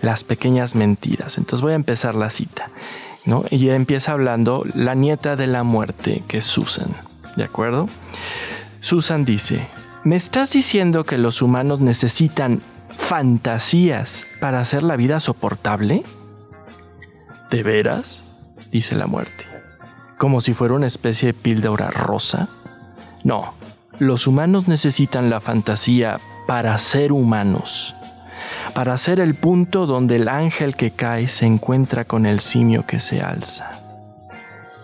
las 0.00 0.24
pequeñas 0.24 0.74
mentiras. 0.74 1.38
Entonces 1.38 1.62
voy 1.62 1.72
a 1.72 1.76
empezar 1.76 2.14
la 2.14 2.30
cita, 2.30 2.70
¿no? 3.24 3.44
Y 3.50 3.68
empieza 3.70 4.12
hablando 4.12 4.64
la 4.74 4.94
nieta 4.94 5.36
de 5.36 5.46
la 5.46 5.62
muerte, 5.62 6.22
que 6.28 6.38
es 6.38 6.44
Susan, 6.46 6.90
¿de 7.36 7.44
acuerdo? 7.44 7.88
Susan 8.80 9.24
dice, 9.24 9.66
¿me 10.04 10.16
estás 10.16 10.52
diciendo 10.52 11.04
que 11.04 11.18
los 11.18 11.42
humanos 11.42 11.80
necesitan 11.80 12.60
fantasías 12.90 14.26
para 14.40 14.60
hacer 14.60 14.82
la 14.82 14.96
vida 14.96 15.20
soportable? 15.20 16.04
¿De 17.50 17.62
veras? 17.62 18.22
dice 18.70 18.94
la 18.94 19.06
muerte. 19.06 19.55
¿Como 20.18 20.40
si 20.40 20.54
fuera 20.54 20.74
una 20.74 20.86
especie 20.86 21.28
de 21.28 21.34
píldora 21.34 21.90
rosa? 21.90 22.48
No, 23.22 23.54
los 23.98 24.26
humanos 24.26 24.66
necesitan 24.66 25.28
la 25.28 25.40
fantasía 25.40 26.20
para 26.46 26.78
ser 26.78 27.12
humanos, 27.12 27.94
para 28.74 28.96
ser 28.96 29.20
el 29.20 29.34
punto 29.34 29.86
donde 29.86 30.16
el 30.16 30.28
ángel 30.28 30.74
que 30.74 30.90
cae 30.90 31.28
se 31.28 31.44
encuentra 31.44 32.04
con 32.04 32.24
el 32.24 32.40
simio 32.40 32.86
que 32.86 33.00
se 33.00 33.20
alza. 33.20 33.70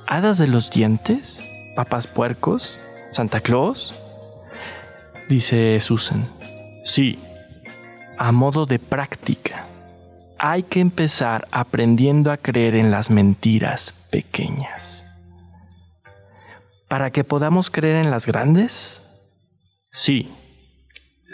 ¿Hadas 0.06 0.36
de 0.38 0.48
los 0.48 0.70
dientes? 0.70 1.42
¿Papas 1.76 2.06
puercos? 2.06 2.78
¿Santa 3.10 3.40
Claus? 3.40 3.94
Dice 5.28 5.80
Susan. 5.80 6.26
Sí, 6.84 7.18
a 8.18 8.32
modo 8.32 8.66
de 8.66 8.78
práctica. 8.78 9.64
Hay 10.38 10.64
que 10.64 10.80
empezar 10.80 11.46
aprendiendo 11.50 12.32
a 12.32 12.36
creer 12.36 12.74
en 12.74 12.90
las 12.90 13.10
mentiras 13.10 13.94
pequeñas. 14.10 15.11
¿Para 16.92 17.10
que 17.10 17.24
podamos 17.24 17.70
creer 17.70 17.96
en 17.96 18.10
las 18.10 18.26
grandes? 18.26 19.00
Sí, 19.92 20.28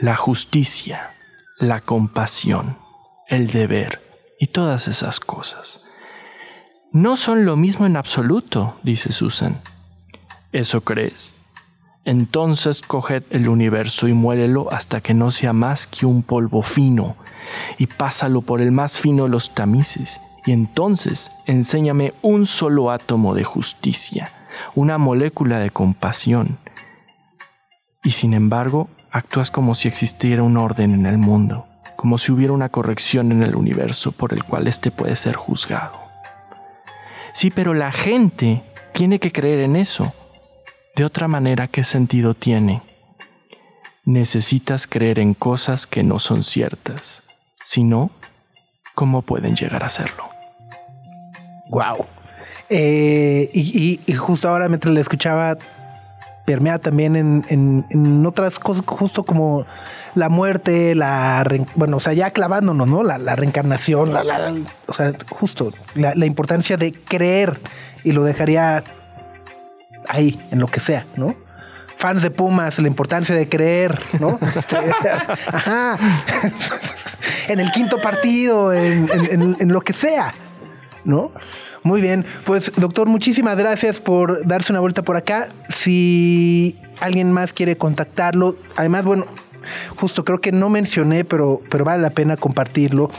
la 0.00 0.14
justicia, 0.14 1.10
la 1.58 1.80
compasión, 1.80 2.78
el 3.26 3.48
deber 3.48 4.00
y 4.38 4.46
todas 4.46 4.86
esas 4.86 5.18
cosas. 5.18 5.84
No 6.92 7.16
son 7.16 7.44
lo 7.44 7.56
mismo 7.56 7.86
en 7.86 7.96
absoluto, 7.96 8.78
dice 8.84 9.10
Susan. 9.10 9.60
¿Eso 10.52 10.82
crees? 10.82 11.34
Entonces 12.04 12.80
coged 12.80 13.24
el 13.30 13.48
universo 13.48 14.06
y 14.06 14.12
muélelo 14.12 14.72
hasta 14.72 15.00
que 15.00 15.12
no 15.12 15.32
sea 15.32 15.52
más 15.52 15.88
que 15.88 16.06
un 16.06 16.22
polvo 16.22 16.62
fino, 16.62 17.16
y 17.78 17.88
pásalo 17.88 18.42
por 18.42 18.60
el 18.60 18.70
más 18.70 19.00
fino 19.00 19.24
de 19.24 19.30
los 19.30 19.56
tamices, 19.56 20.20
y 20.46 20.52
entonces 20.52 21.32
enséñame 21.46 22.14
un 22.22 22.46
solo 22.46 22.92
átomo 22.92 23.34
de 23.34 23.42
justicia, 23.42 24.30
una 24.74 24.98
molécula 24.98 25.58
de 25.58 25.70
compasión. 25.70 26.58
Y 28.02 28.12
sin 28.12 28.34
embargo, 28.34 28.88
actúas 29.10 29.50
como 29.50 29.74
si 29.74 29.88
existiera 29.88 30.42
un 30.42 30.56
orden 30.56 30.94
en 30.94 31.06
el 31.06 31.18
mundo, 31.18 31.66
como 31.96 32.18
si 32.18 32.32
hubiera 32.32 32.52
una 32.52 32.68
corrección 32.68 33.32
en 33.32 33.42
el 33.42 33.56
universo 33.56 34.12
por 34.12 34.32
el 34.32 34.44
cual 34.44 34.68
éste 34.68 34.90
puede 34.90 35.16
ser 35.16 35.34
juzgado. 35.36 35.98
Sí, 37.32 37.50
pero 37.50 37.74
la 37.74 37.92
gente 37.92 38.62
tiene 38.92 39.18
que 39.18 39.32
creer 39.32 39.60
en 39.60 39.76
eso. 39.76 40.12
De 40.96 41.04
otra 41.04 41.28
manera, 41.28 41.68
¿qué 41.68 41.84
sentido 41.84 42.34
tiene? 42.34 42.82
Necesitas 44.04 44.86
creer 44.86 45.18
en 45.18 45.34
cosas 45.34 45.86
que 45.86 46.02
no 46.02 46.18
son 46.18 46.42
ciertas. 46.42 47.22
Si 47.64 47.84
no, 47.84 48.10
¿cómo 48.94 49.22
pueden 49.22 49.54
llegar 49.54 49.84
a 49.84 49.90
serlo? 49.90 50.24
Wow. 51.70 52.06
Eh, 52.70 53.50
y, 53.52 53.60
y- 53.60 54.00
y 54.06 54.14
justo 54.14 54.48
ahora 54.48 54.68
mientras 54.68 54.92
la 54.94 55.00
escuchaba, 55.00 55.56
permea 56.46 56.78
también 56.78 57.16
en, 57.16 57.44
en- 57.48 57.86
en 57.90 58.26
otras 58.26 58.58
cosas, 58.58 58.84
justo 58.86 59.24
como 59.24 59.64
la 60.14 60.28
muerte, 60.28 60.94
la 60.94 61.46
bueno, 61.76 61.98
o 61.98 62.00
sea, 62.00 62.12
ya 62.12 62.30
clavándonos, 62.30 62.86
¿no? 62.88 63.02
La, 63.02 63.18
la 63.18 63.36
reencarnación, 63.36 64.12
la, 64.12 64.24
la- 64.24 64.38
la- 64.50 64.54
o 64.86 64.92
sea, 64.92 65.12
justo 65.30 65.72
la, 65.94 66.14
la 66.14 66.26
importancia 66.26 66.76
de 66.76 66.92
creer 66.92 67.58
y 68.04 68.12
lo 68.12 68.24
dejaría 68.24 68.82
ahí, 70.08 70.40
en 70.50 70.58
lo 70.60 70.66
que 70.66 70.80
sea, 70.80 71.04
¿no? 71.16 71.34
Fans 71.96 72.22
de 72.22 72.30
Pumas, 72.30 72.78
la 72.78 72.86
importancia 72.88 73.34
de 73.34 73.48
creer, 73.48 73.98
¿no? 74.20 74.38
Este, 74.56 74.76
ajá. 75.52 75.98
en 77.48 77.60
el 77.60 77.70
quinto 77.72 77.98
partido, 78.00 78.72
en- 78.72 79.10
en- 79.12 79.42
en- 79.42 79.56
en 79.60 79.72
lo 79.72 79.80
que 79.80 79.92
sea. 79.92 80.32
¿no? 81.04 81.32
Muy 81.82 82.00
bien, 82.00 82.24
pues 82.44 82.72
doctor, 82.76 83.08
muchísimas 83.08 83.56
gracias 83.56 84.00
por 84.00 84.46
darse 84.46 84.72
una 84.72 84.80
vuelta 84.80 85.02
por 85.02 85.16
acá. 85.16 85.48
Si 85.68 86.76
alguien 87.00 87.32
más 87.32 87.52
quiere 87.52 87.76
contactarlo, 87.76 88.56
además, 88.76 89.04
bueno, 89.04 89.26
justo 89.96 90.24
creo 90.24 90.40
que 90.40 90.52
no 90.52 90.68
mencioné, 90.68 91.24
pero, 91.24 91.60
pero 91.70 91.84
vale 91.84 92.02
la 92.02 92.10
pena 92.10 92.36
compartirlo. 92.36 93.10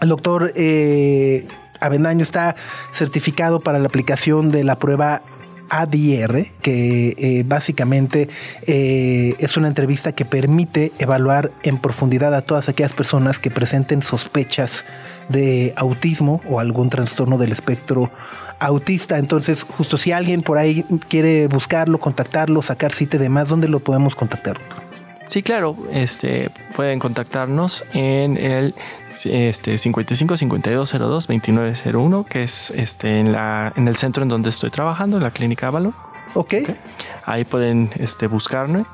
El 0.00 0.08
doctor 0.08 0.52
eh, 0.54 1.46
Avendaño 1.80 2.22
está 2.22 2.56
certificado 2.92 3.60
para 3.60 3.78
la 3.78 3.86
aplicación 3.86 4.50
de 4.50 4.64
la 4.64 4.78
prueba 4.78 5.22
ADR, 5.70 6.46
que 6.60 7.14
eh, 7.18 7.44
básicamente 7.46 8.28
eh, 8.66 9.34
es 9.38 9.56
una 9.56 9.68
entrevista 9.68 10.12
que 10.12 10.24
permite 10.24 10.92
evaluar 10.98 11.52
en 11.62 11.78
profundidad 11.78 12.34
a 12.34 12.42
todas 12.42 12.68
aquellas 12.68 12.92
personas 12.92 13.38
que 13.38 13.50
presenten 13.50 14.02
sospechas 14.02 14.84
de 15.28 15.72
autismo 15.76 16.42
o 16.48 16.60
algún 16.60 16.90
trastorno 16.90 17.38
del 17.38 17.52
espectro 17.52 18.10
autista. 18.58 19.18
Entonces, 19.18 19.62
justo 19.62 19.96
si 19.96 20.12
alguien 20.12 20.42
por 20.42 20.58
ahí 20.58 20.84
quiere 21.08 21.46
buscarlo, 21.46 21.98
contactarlo, 21.98 22.62
sacar 22.62 22.92
cita 22.92 23.16
y 23.16 23.20
demás, 23.20 23.48
¿dónde 23.48 23.68
lo 23.68 23.80
podemos 23.80 24.14
contactar? 24.14 24.58
Sí, 25.30 25.44
claro, 25.44 25.76
este, 25.92 26.50
pueden 26.74 26.98
contactarnos 26.98 27.84
en 27.94 28.36
el 28.36 28.74
este, 29.24 29.78
55 29.78 30.36
52 30.36 30.90
02 30.90 30.98
2901, 31.28 32.26
que 32.28 32.42
es 32.42 32.72
este, 32.72 33.20
en, 33.20 33.30
la, 33.30 33.72
en 33.76 33.86
el 33.86 33.94
centro 33.94 34.24
en 34.24 34.28
donde 34.28 34.50
estoy 34.50 34.70
trabajando, 34.70 35.18
en 35.18 35.22
la 35.22 35.30
clínica 35.30 35.68
Avalon. 35.68 35.94
Ok. 36.34 36.54
Ahí 37.26 37.44
pueden 37.44 37.92
este, 38.00 38.26
buscarme. 38.26 38.86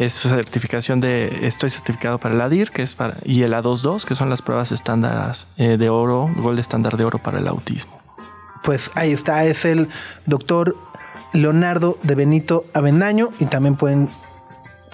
Es 0.00 0.14
certificación 0.14 1.00
de. 1.00 1.46
Estoy 1.46 1.70
certificado 1.70 2.18
para 2.18 2.34
el 2.34 2.40
ADIR, 2.40 2.72
que 2.72 2.82
es 2.82 2.92
para. 2.92 3.18
Y 3.24 3.42
el 3.42 3.52
A22, 3.52 4.04
que 4.04 4.16
son 4.16 4.28
las 4.28 4.42
pruebas 4.42 4.72
estándares 4.72 5.46
eh, 5.58 5.76
de 5.76 5.90
oro, 5.90 6.28
gol 6.38 6.58
estándar 6.58 6.96
de 6.96 7.04
oro 7.04 7.20
para 7.20 7.38
el 7.38 7.46
autismo. 7.46 8.00
Pues 8.64 8.90
ahí 8.96 9.12
está, 9.12 9.44
es 9.44 9.64
el 9.64 9.88
doctor 10.26 10.76
Leonardo 11.32 11.98
de 12.02 12.16
Benito 12.16 12.64
Avendaño 12.74 13.28
y 13.38 13.44
también 13.44 13.76
pueden 13.76 14.08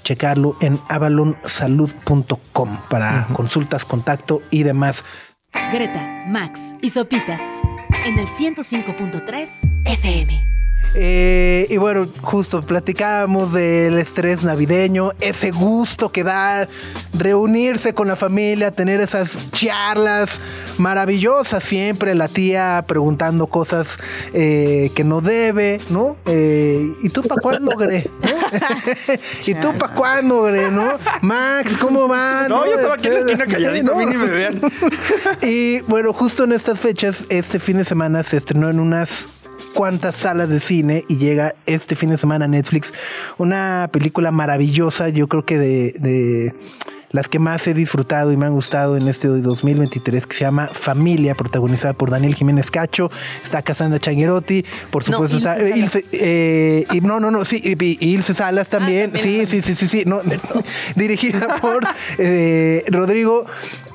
checarlo 0.03 0.57
en 0.61 0.78
avalonsalud.com 0.88 2.76
para 2.88 3.26
consultas, 3.32 3.84
contacto 3.84 4.42
y 4.51 4.62
demás. 4.62 5.05
Greta, 5.72 6.24
Max 6.28 6.74
y 6.80 6.90
Sopitas 6.90 7.42
en 8.07 8.18
el 8.18 8.26
105.3 8.26 9.84
FM. 9.84 10.59
Eh, 10.95 11.66
y 11.70 11.76
bueno, 11.76 12.09
justo 12.20 12.62
platicábamos 12.62 13.53
del 13.53 13.99
estrés 13.99 14.43
navideño, 14.43 15.12
ese 15.20 15.53
gusto 15.53 16.11
que 16.11 16.24
da 16.24 16.68
reunirse 17.16 17.95
con 17.95 18.09
la 18.09 18.16
familia, 18.16 18.72
tener 18.72 19.01
esas 19.01 19.53
charlas 19.53 20.41
maravillosas 20.78 21.62
siempre, 21.62 22.14
la 22.14 22.28
tía 22.28 22.84
preguntando 22.88 23.47
cosas 23.47 23.99
eh, 24.32 24.91
que 24.95 25.05
no 25.05 25.20
debe, 25.20 25.80
¿no? 25.91 26.16
Eh, 26.26 26.93
¿Y 27.03 27.09
tú 27.11 27.22
para 27.22 27.41
cuándo, 27.41 27.76
Gre? 27.76 28.11
¿No? 28.22 28.28
¿Y 29.47 29.55
tú 29.55 29.72
para 29.78 29.95
cuándo, 29.95 30.43
Gre? 30.43 30.70
¿No? 30.70 30.99
Max, 31.20 31.76
¿cómo 31.76 32.09
va? 32.09 32.49
No, 32.49 32.66
yo 32.66 32.74
estaba 32.74 32.95
aquí 32.95 33.07
en 33.07 33.14
la 33.14 33.20
esquina 33.20 33.47
calladito, 33.47 33.93
a 33.93 33.97
mí 33.97 34.07
ni 34.07 34.16
me 34.16 34.26
vean. 34.26 34.61
Y 35.43 35.80
bueno, 35.82 36.12
justo 36.12 36.45
en 36.45 36.53
estas 36.53 36.80
fechas, 36.80 37.24
este 37.28 37.59
fin 37.59 37.78
de 37.78 37.84
semana 37.84 38.22
se 38.22 38.36
estrenó 38.36 38.68
en 38.68 38.80
unas 38.80 39.28
cuantas 39.75 40.16
salas 40.16 40.49
de 40.49 40.61
cine 40.61 41.05
y 41.09 41.16
llega 41.16 41.55
este 41.66 41.97
fin 41.97 42.11
de 42.11 42.18
semana 42.18 42.45
a 42.45 42.49
Netflix. 42.49 42.93
Una 43.39 43.89
película 43.93 44.31
maravillosa, 44.31 45.09
yo 45.09 45.29
creo 45.29 45.45
que 45.45 45.59
de, 45.59 45.95
de 45.99 46.55
las 47.11 47.28
que 47.28 47.38
más 47.38 47.66
he 47.66 47.74
disfrutado 47.74 48.32
y 48.32 48.36
me 48.36 48.46
han 48.46 48.52
gustado 48.52 48.96
en 48.96 49.08
este 49.08 49.28
2023 49.28 50.26
que 50.26 50.36
se 50.36 50.44
llama 50.44 50.68
Familia, 50.68 51.34
protagonizada 51.34 51.92
por 51.92 52.11
Daniel 52.11 52.34
Jiménez 52.34 52.70
Cacho, 52.70 53.11
está 53.42 53.62
Cassandra 53.62 53.98
Changuerotti, 53.98 54.64
por 54.90 55.08
No, 55.08 55.12
supuesto 55.12 55.36
está 55.38 55.61
Ilse 55.61 55.70
eh, 55.70 55.78
Ilse, 55.78 56.04
eh, 56.12 56.86
y 56.92 57.00
no, 57.00 57.20
no, 57.20 57.30
no, 57.30 57.44
sí, 57.44 57.61
y, 57.64 57.84
y 57.84 58.14
Ilse 58.14 58.34
Salas 58.34 58.68
también, 58.68 59.12
también, 59.12 59.46
sí, 59.46 59.62
sí, 59.62 59.74
sí, 59.74 59.74
sí, 59.74 59.88
sí, 59.88 60.04
no, 60.06 60.20
dirigida 60.94 61.56
por 61.61 61.84
eh, 62.18 62.84
Rodrigo 62.88 63.46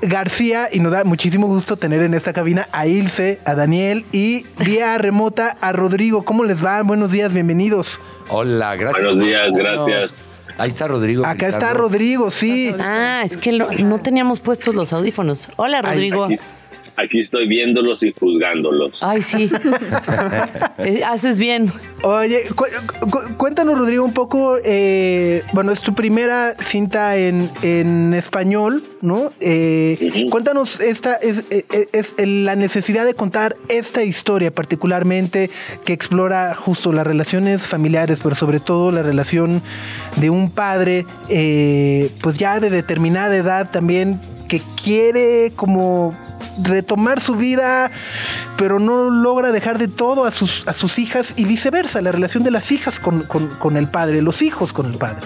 García 0.02 0.70
y 0.72 0.80
nos 0.80 0.92
da 0.92 1.04
muchísimo 1.04 1.48
gusto 1.48 1.78
tener 1.78 2.02
en 2.02 2.14
esta 2.14 2.34
cabina 2.34 2.68
a 2.72 2.88
Ilse, 2.88 3.40
a 3.46 3.56
Daniel 3.56 4.06
y 4.12 4.46
vía 4.64 4.98
remota 4.98 5.58
a 5.62 5.72
Rodrigo. 5.72 6.24
¿Cómo 6.24 6.44
les 6.44 6.64
va? 6.64 6.82
Buenos 6.82 7.12
días, 7.12 7.34
bienvenidos. 7.34 8.00
Hola, 8.30 8.76
gracias. 8.76 9.04
Buenos 9.04 9.26
días, 9.26 9.50
gracias. 9.52 10.35
Ahí 10.58 10.70
está 10.70 10.88
Rodrigo. 10.88 11.26
Acá 11.26 11.48
está. 11.50 11.74
Rodrigo, 11.74 12.32
sí. 12.32 12.74
Ah, 12.80 13.22
es 13.26 13.38
que 13.38 13.52
lo- 13.52 13.72
no 13.72 14.00
teníamos 14.00 14.40
puestos 14.40 14.74
los 14.76 14.94
audífonos. 14.94 15.50
Hola, 15.58 15.82
Rodrigo. 15.82 16.28
Aquí 16.98 17.22
estoy 17.22 17.48
viéndolos 17.48 18.02
y 18.04 18.14
juzgándolos. 18.18 18.98
Ay, 19.02 19.22
sí. 19.22 19.50
Eh, 20.78 21.04
Haces 21.06 21.40
bien. 21.40 21.72
Oye, 22.04 22.42
cu- 22.56 22.66
cu- 23.10 23.36
cuéntanos, 23.38 23.78
Rodrigo, 23.78 24.04
un 24.04 24.14
poco. 24.14 24.58
eh, 24.64 25.42
bueno, 25.54 25.72
es 25.72 25.82
tu 25.82 25.94
primera 25.96 26.56
cinta 26.60 27.16
en, 27.18 27.48
en 27.64 28.14
español, 28.14 28.84
¿no? 29.02 29.32
Eh. 29.40 30.28
Cuéntanos 30.30 30.80
esta 30.82 31.16
es, 31.16 31.44
es- 31.50 31.88
es 31.92 32.16
la 32.28 32.56
necesidad 32.56 33.06
de 33.06 33.14
contar 33.14 33.56
esta 33.70 34.04
historia, 34.04 34.52
particularmente 34.52 35.50
que 35.86 35.94
explora 35.94 36.54
justo 36.56 36.92
las 36.94 37.08
relaciones 37.08 37.64
familiares, 37.64 38.20
pero 38.22 38.36
sobre 38.36 38.60
todo 38.60 38.92
la 38.92 39.02
relación 39.02 39.62
de 40.18 40.30
un 40.30 40.52
padre, 40.52 41.06
eh, 41.30 42.10
pues 42.22 42.38
ya 42.38 42.60
de 42.60 42.70
determinada 42.70 43.36
edad 43.36 43.72
también 43.72 44.20
que 44.50 44.62
quiere 44.84 45.52
como 45.56 46.12
retomar 46.64 47.22
su 47.22 47.36
vida, 47.36 47.92
pero 48.58 48.80
no 48.80 49.10
logra 49.10 49.52
dejar 49.52 49.78
de 49.78 49.88
todo 49.88 50.26
a 50.26 50.32
sus, 50.32 50.68
a 50.68 50.74
sus 50.74 51.00
hijas 51.00 51.34
y 51.38 51.46
viceversa, 51.46 52.02
la 52.02 52.12
relación 52.12 52.44
de 52.44 52.52
las 52.52 52.72
hijas 52.72 53.00
con, 53.00 53.24
con- 53.24 53.50
con 53.60 53.78
el 53.78 53.88
padre, 53.90 54.22
los 54.22 54.42
hijos 54.42 54.72
con 54.74 54.86
el 54.92 54.98
padre. 54.98 55.22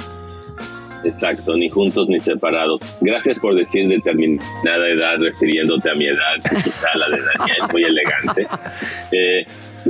Exacto, 1.06 1.54
ni 1.54 1.70
juntos 1.70 2.10
ni 2.10 2.20
separados. 2.20 2.82
Gracias 3.00 3.40
por 3.40 3.56
decir 3.56 3.88
determinada 3.88 4.86
edad, 4.90 5.16
refiriéndote 5.18 5.90
a 5.90 5.94
mi 5.96 6.08
edad, 6.08 6.36
quizá 6.62 6.88
la 6.98 7.08
de 7.10 7.22
Daniel, 7.22 7.58
muy 7.72 7.84
elegante. 7.84 8.48
Eh, 9.14 9.46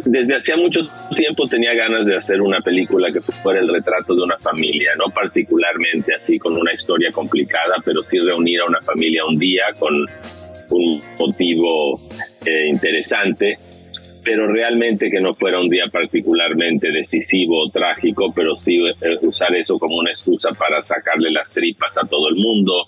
desde 0.05 0.37
hacía 0.37 0.55
mucho 0.55 0.81
tiempo 1.15 1.47
tenía 1.47 1.73
ganas 1.73 2.05
de 2.05 2.15
hacer 2.15 2.39
una 2.41 2.59
película 2.59 3.11
que 3.11 3.21
fuera 3.21 3.59
el 3.59 3.73
retrato 3.73 4.13
de 4.13 4.21
una 4.21 4.37
familia, 4.37 4.91
no 4.99 5.11
particularmente 5.11 6.13
así 6.13 6.37
con 6.37 6.55
una 6.55 6.73
historia 6.73 7.09
complicada, 7.11 7.77
pero 7.83 8.03
sí 8.03 8.19
reunir 8.19 8.61
a 8.61 8.65
una 8.65 8.81
familia 8.81 9.25
un 9.25 9.39
día 9.39 9.63
con 9.79 10.05
un 10.72 11.01
motivo 11.20 11.99
eh, 12.45 12.67
interesante 12.70 13.57
pero 14.24 14.47
realmente 14.47 15.09
que 15.09 15.22
no 15.22 15.34
fuera 15.34 15.59
un 15.59 15.70
día 15.70 15.86
particularmente 15.91 16.91
decisivo 16.91 17.65
o 17.65 17.70
trágico, 17.72 18.32
pero 18.36 18.55
sí 18.55 18.78
eh, 18.78 19.17
usar 19.22 19.55
eso 19.55 19.80
como 19.80 19.97
una 19.97 20.11
excusa 20.11 20.49
para 20.51 20.82
sacarle 20.82 21.32
las 21.32 21.49
tripas 21.51 21.97
a 21.97 22.07
todo 22.07 22.30
el 22.30 22.36
mundo 22.36 22.86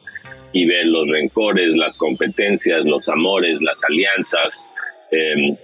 y 0.53 0.65
ver 0.65 0.85
los 0.85 1.09
rencores, 1.09 1.73
las 1.73 1.97
competencias, 1.97 2.85
los 2.85 3.07
amores, 3.09 3.59
las 3.61 3.83
alianzas, 3.83 4.69
eh, 5.11 5.57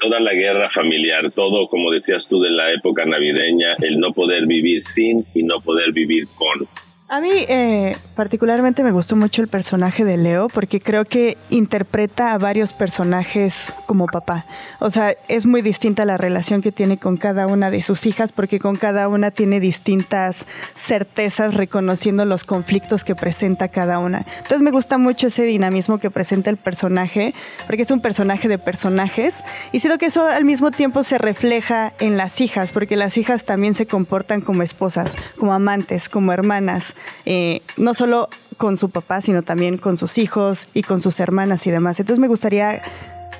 toda 0.00 0.20
la 0.20 0.32
guerra 0.32 0.70
familiar, 0.70 1.30
todo, 1.32 1.66
como 1.66 1.90
decías 1.90 2.28
tú, 2.28 2.40
de 2.40 2.50
la 2.50 2.72
época 2.72 3.04
navideña, 3.04 3.74
el 3.82 3.98
no 3.98 4.12
poder 4.12 4.46
vivir 4.46 4.82
sin 4.82 5.24
y 5.34 5.42
no 5.42 5.60
poder 5.60 5.92
vivir 5.92 6.24
con. 6.36 6.68
A 7.08 7.20
mí 7.20 7.30
eh, 7.30 7.96
particularmente 8.16 8.82
me 8.82 8.90
gustó 8.90 9.14
mucho 9.14 9.40
el 9.40 9.46
personaje 9.46 10.04
de 10.04 10.16
Leo 10.16 10.48
porque 10.48 10.80
creo 10.80 11.04
que 11.04 11.38
interpreta 11.50 12.32
a 12.32 12.38
varios 12.38 12.72
personajes 12.72 13.72
como 13.86 14.06
papá. 14.06 14.44
O 14.80 14.90
sea, 14.90 15.14
es 15.28 15.46
muy 15.46 15.62
distinta 15.62 16.04
la 16.04 16.16
relación 16.16 16.62
que 16.62 16.72
tiene 16.72 16.98
con 16.98 17.16
cada 17.16 17.46
una 17.46 17.70
de 17.70 17.80
sus 17.82 18.06
hijas 18.06 18.32
porque 18.32 18.58
con 18.58 18.74
cada 18.74 19.06
una 19.06 19.30
tiene 19.30 19.60
distintas 19.60 20.34
certezas 20.74 21.54
reconociendo 21.54 22.24
los 22.24 22.42
conflictos 22.42 23.04
que 23.04 23.14
presenta 23.14 23.68
cada 23.68 24.00
una. 24.00 24.26
Entonces 24.38 24.62
me 24.62 24.72
gusta 24.72 24.98
mucho 24.98 25.28
ese 25.28 25.44
dinamismo 25.44 25.98
que 25.98 26.10
presenta 26.10 26.50
el 26.50 26.56
personaje 26.56 27.34
porque 27.66 27.82
es 27.82 27.90
un 27.92 28.00
personaje 28.00 28.48
de 28.48 28.58
personajes 28.58 29.36
y 29.70 29.78
siento 29.78 30.00
que 30.00 30.06
eso 30.06 30.26
al 30.26 30.44
mismo 30.44 30.72
tiempo 30.72 31.04
se 31.04 31.18
refleja 31.18 31.92
en 32.00 32.16
las 32.16 32.40
hijas 32.40 32.72
porque 32.72 32.96
las 32.96 33.16
hijas 33.16 33.44
también 33.44 33.74
se 33.74 33.86
comportan 33.86 34.40
como 34.40 34.64
esposas, 34.64 35.14
como 35.38 35.54
amantes, 35.54 36.08
como 36.08 36.32
hermanas 36.32 36.95
eh, 37.24 37.62
no 37.76 37.94
solo 37.94 38.28
con 38.56 38.76
su 38.76 38.90
papá, 38.90 39.20
sino 39.20 39.42
también 39.42 39.78
con 39.78 39.96
sus 39.96 40.18
hijos 40.18 40.66
y 40.74 40.82
con 40.82 41.00
sus 41.00 41.20
hermanas 41.20 41.66
y 41.66 41.70
demás. 41.70 42.00
Entonces 42.00 42.20
me 42.20 42.28
gustaría 42.28 42.82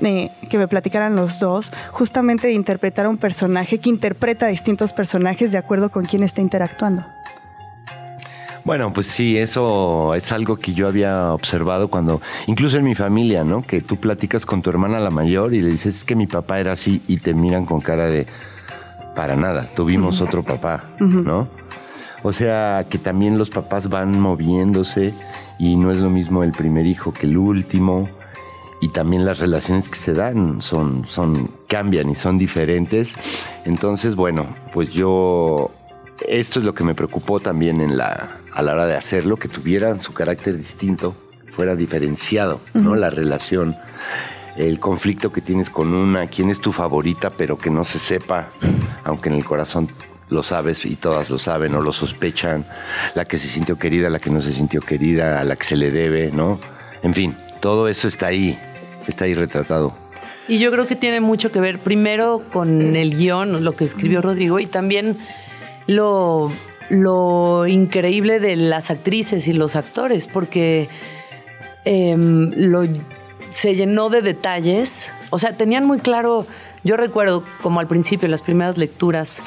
eh, 0.00 0.30
que 0.50 0.59
me 0.59 0.68
platicaran 0.68 1.16
los 1.16 1.40
dos 1.40 1.72
justamente 1.90 2.48
de 2.48 2.52
interpretar 2.52 3.07
a 3.07 3.09
un 3.09 3.16
personaje 3.16 3.78
que 3.78 3.88
interpreta 3.88 4.46
a 4.46 4.48
distintos 4.48 4.92
personajes 4.92 5.52
de 5.52 5.59
acuerdo 5.59 5.90
con 5.90 6.04
quién 6.04 6.22
está 6.22 6.40
interactuando. 6.40 7.07
Bueno, 8.66 8.92
pues 8.92 9.07
sí, 9.07 9.38
eso 9.38 10.12
es 10.16 10.32
algo 10.32 10.57
que 10.57 10.74
yo 10.74 10.88
había 10.88 11.32
observado 11.32 11.88
cuando, 11.88 12.20
incluso 12.48 12.76
en 12.76 12.84
mi 12.84 12.96
familia, 12.96 13.44
¿no? 13.44 13.62
Que 13.62 13.80
tú 13.80 13.96
platicas 13.96 14.44
con 14.44 14.61
tu 14.61 14.70
hermana 14.70 14.98
la 14.98 15.11
mayor 15.11 15.54
y 15.54 15.62
le 15.62 15.70
dices, 15.70 15.98
es 15.98 16.04
que 16.04 16.16
mi 16.16 16.26
papá 16.26 16.59
era 16.59 16.72
así 16.72 17.00
y 17.07 17.18
te 17.18 17.32
miran 17.32 17.64
con 17.64 17.80
cara 17.80 18.07
de, 18.07 18.26
para 19.14 19.36
nada, 19.36 19.70
tuvimos 19.76 20.20
otro 20.20 20.42
papá, 20.42 20.82
¿no? 20.98 21.48
O 22.26 22.32
sea, 22.32 22.84
que 22.90 22.98
también 22.98 23.38
los 23.38 23.50
papás 23.50 23.88
van 23.88 24.18
moviéndose 24.18 25.14
y 25.60 25.76
no 25.76 25.92
es 25.92 25.98
lo 25.98 26.10
mismo 26.10 26.42
el 26.42 26.50
primer 26.50 26.84
hijo 26.84 27.12
que 27.12 27.24
el 27.24 27.36
último. 27.38 28.08
Y 28.80 28.88
también 28.88 29.24
las 29.24 29.38
relaciones 29.38 29.88
que 29.88 29.94
se 29.94 30.12
dan 30.12 30.60
son, 30.60 31.06
son, 31.08 31.52
cambian 31.68 32.10
y 32.10 32.16
son 32.16 32.36
diferentes. 32.36 33.48
Entonces, 33.64 34.16
bueno, 34.16 34.44
pues 34.72 34.92
yo, 34.92 35.70
esto 36.26 36.58
es 36.58 36.64
lo 36.64 36.74
que 36.74 36.82
me 36.82 36.96
preocupó 36.96 37.38
también 37.38 37.80
en 37.80 37.96
la, 37.96 38.40
a 38.52 38.60
la 38.60 38.72
hora 38.72 38.86
de 38.86 38.96
hacerlo, 38.96 39.36
que 39.36 39.46
tuvieran 39.46 40.02
su 40.02 40.12
carácter 40.12 40.58
distinto 40.58 41.14
fuera 41.54 41.76
diferenciado, 41.76 42.60
¿no? 42.74 42.96
La 42.96 43.08
relación, 43.08 43.76
el 44.56 44.80
conflicto 44.80 45.30
que 45.30 45.42
tienes 45.42 45.70
con 45.70 45.94
una, 45.94 46.26
quién 46.26 46.50
es 46.50 46.60
tu 46.60 46.72
favorita, 46.72 47.30
pero 47.30 47.56
que 47.56 47.70
no 47.70 47.84
se 47.84 48.00
sepa, 48.00 48.48
aunque 49.04 49.28
en 49.28 49.36
el 49.36 49.44
corazón 49.44 49.88
lo 50.28 50.42
sabes 50.42 50.84
y 50.84 50.96
todas 50.96 51.30
lo 51.30 51.38
saben 51.38 51.74
o 51.74 51.80
lo 51.80 51.92
sospechan, 51.92 52.66
la 53.14 53.24
que 53.24 53.38
se 53.38 53.48
sintió 53.48 53.78
querida, 53.78 54.10
la 54.10 54.18
que 54.18 54.30
no 54.30 54.40
se 54.40 54.52
sintió 54.52 54.80
querida, 54.80 55.40
a 55.40 55.44
la 55.44 55.56
que 55.56 55.64
se 55.64 55.76
le 55.76 55.90
debe, 55.90 56.30
¿no? 56.32 56.58
En 57.02 57.14
fin, 57.14 57.36
todo 57.60 57.88
eso 57.88 58.08
está 58.08 58.26
ahí, 58.28 58.58
está 59.06 59.24
ahí 59.24 59.34
retratado. 59.34 59.94
Y 60.48 60.58
yo 60.58 60.70
creo 60.70 60.86
que 60.86 60.96
tiene 60.96 61.20
mucho 61.20 61.50
que 61.50 61.60
ver 61.60 61.78
primero 61.78 62.42
con 62.52 62.96
el 62.96 63.16
guion, 63.16 63.64
lo 63.64 63.74
que 63.74 63.84
escribió 63.84 64.22
Rodrigo, 64.22 64.60
y 64.60 64.66
también 64.66 65.18
lo, 65.86 66.52
lo 66.88 67.66
increíble 67.66 68.38
de 68.40 68.56
las 68.56 68.90
actrices 68.90 69.48
y 69.48 69.52
los 69.52 69.76
actores, 69.76 70.28
porque 70.28 70.88
em, 71.84 72.52
lo, 72.56 72.84
se 73.50 73.74
llenó 73.74 74.08
de 74.08 74.22
detalles. 74.22 75.10
O 75.30 75.38
sea, 75.38 75.52
tenían 75.52 75.84
muy 75.84 75.98
claro, 75.98 76.46
yo 76.84 76.96
recuerdo 76.96 77.44
como 77.62 77.80
al 77.80 77.88
principio, 77.88 78.28
las 78.28 78.42
primeras 78.42 78.78
lecturas, 78.78 79.42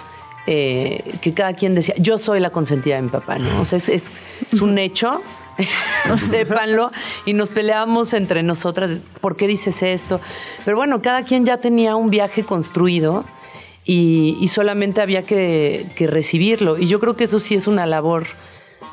eh, 0.52 1.14
que 1.22 1.34
cada 1.36 1.54
quien 1.54 1.76
decía, 1.76 1.94
yo 2.00 2.18
soy 2.18 2.40
la 2.40 2.50
consentida 2.50 2.96
de 2.96 3.04
mi 3.04 3.10
papá, 3.10 3.38
¿no? 3.38 3.62
O 3.62 3.66
sea, 3.66 3.78
es, 3.78 3.88
es- 3.88 4.12
es 4.52 4.62
un 4.62 4.80
hecho, 4.80 5.22
sépanlo, 6.30 6.92
y 7.26 7.34
nos 7.34 7.50
peleábamos 7.50 8.14
entre 8.14 8.42
nosotras, 8.42 8.92
¿por 9.22 9.36
qué 9.36 9.48
dices 9.48 9.84
esto? 9.84 10.20
Pero 10.66 10.76
bueno, 10.78 11.02
cada 11.04 11.24
quien 11.24 11.46
ya 11.46 11.58
tenía 11.58 11.96
un 11.96 12.10
viaje 12.10 12.44
construido 12.44 13.26
y, 13.86 14.38
y 14.42 14.48
solamente 14.48 15.02
había 15.02 15.24
que, 15.24 15.86
que 15.96 16.08
recibirlo. 16.08 16.80
Y 16.80 16.88
yo 16.88 17.00
creo 17.00 17.16
que 17.16 17.26
eso 17.26 17.40
sí 17.40 17.54
es 17.56 17.68
una 17.68 17.86
labor 17.86 18.26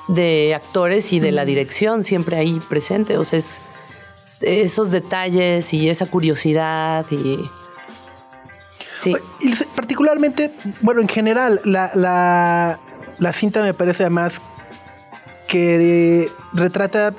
de 0.09 0.55
actores 0.55 1.13
y 1.13 1.21
de 1.21 1.33
la 1.33 1.45
dirección 1.45 2.05
siempre 2.05 2.37
ahí 2.37 2.61
presente. 2.69 3.17
O 3.17 3.25
sea, 3.25 3.39
es 3.39 3.61
esos 4.43 4.91
detalles 4.91 5.73
y 5.73 5.89
esa 5.89 6.05
curiosidad 6.07 7.07
y... 7.11 7.39
Sí. 8.99 9.15
Y 9.41 9.55
particularmente, 9.75 10.51
bueno, 10.81 11.01
en 11.01 11.09
general, 11.09 11.61
la, 11.65 11.91
la, 11.95 12.79
la 13.19 13.33
cinta 13.33 13.63
me 13.63 13.75
parece 13.75 14.05
además 14.05 14.41
que 15.49 16.31
retrata 16.53 17.13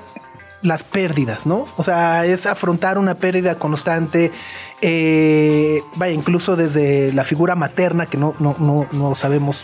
las 0.62 0.84
pérdidas, 0.84 1.46
¿no? 1.46 1.68
O 1.78 1.84
sea, 1.84 2.26
es 2.26 2.46
afrontar 2.46 2.98
una 2.98 3.16
pérdida 3.16 3.56
constante, 3.56 4.32
eh, 4.82 5.82
vaya, 5.96 6.14
incluso 6.14 6.56
desde 6.56 7.14
la 7.14 7.24
figura 7.24 7.56
materna, 7.56 8.06
que 8.06 8.18
no, 8.18 8.34
no, 8.40 8.56
no, 8.60 8.88
no 8.92 9.16
sabemos 9.16 9.58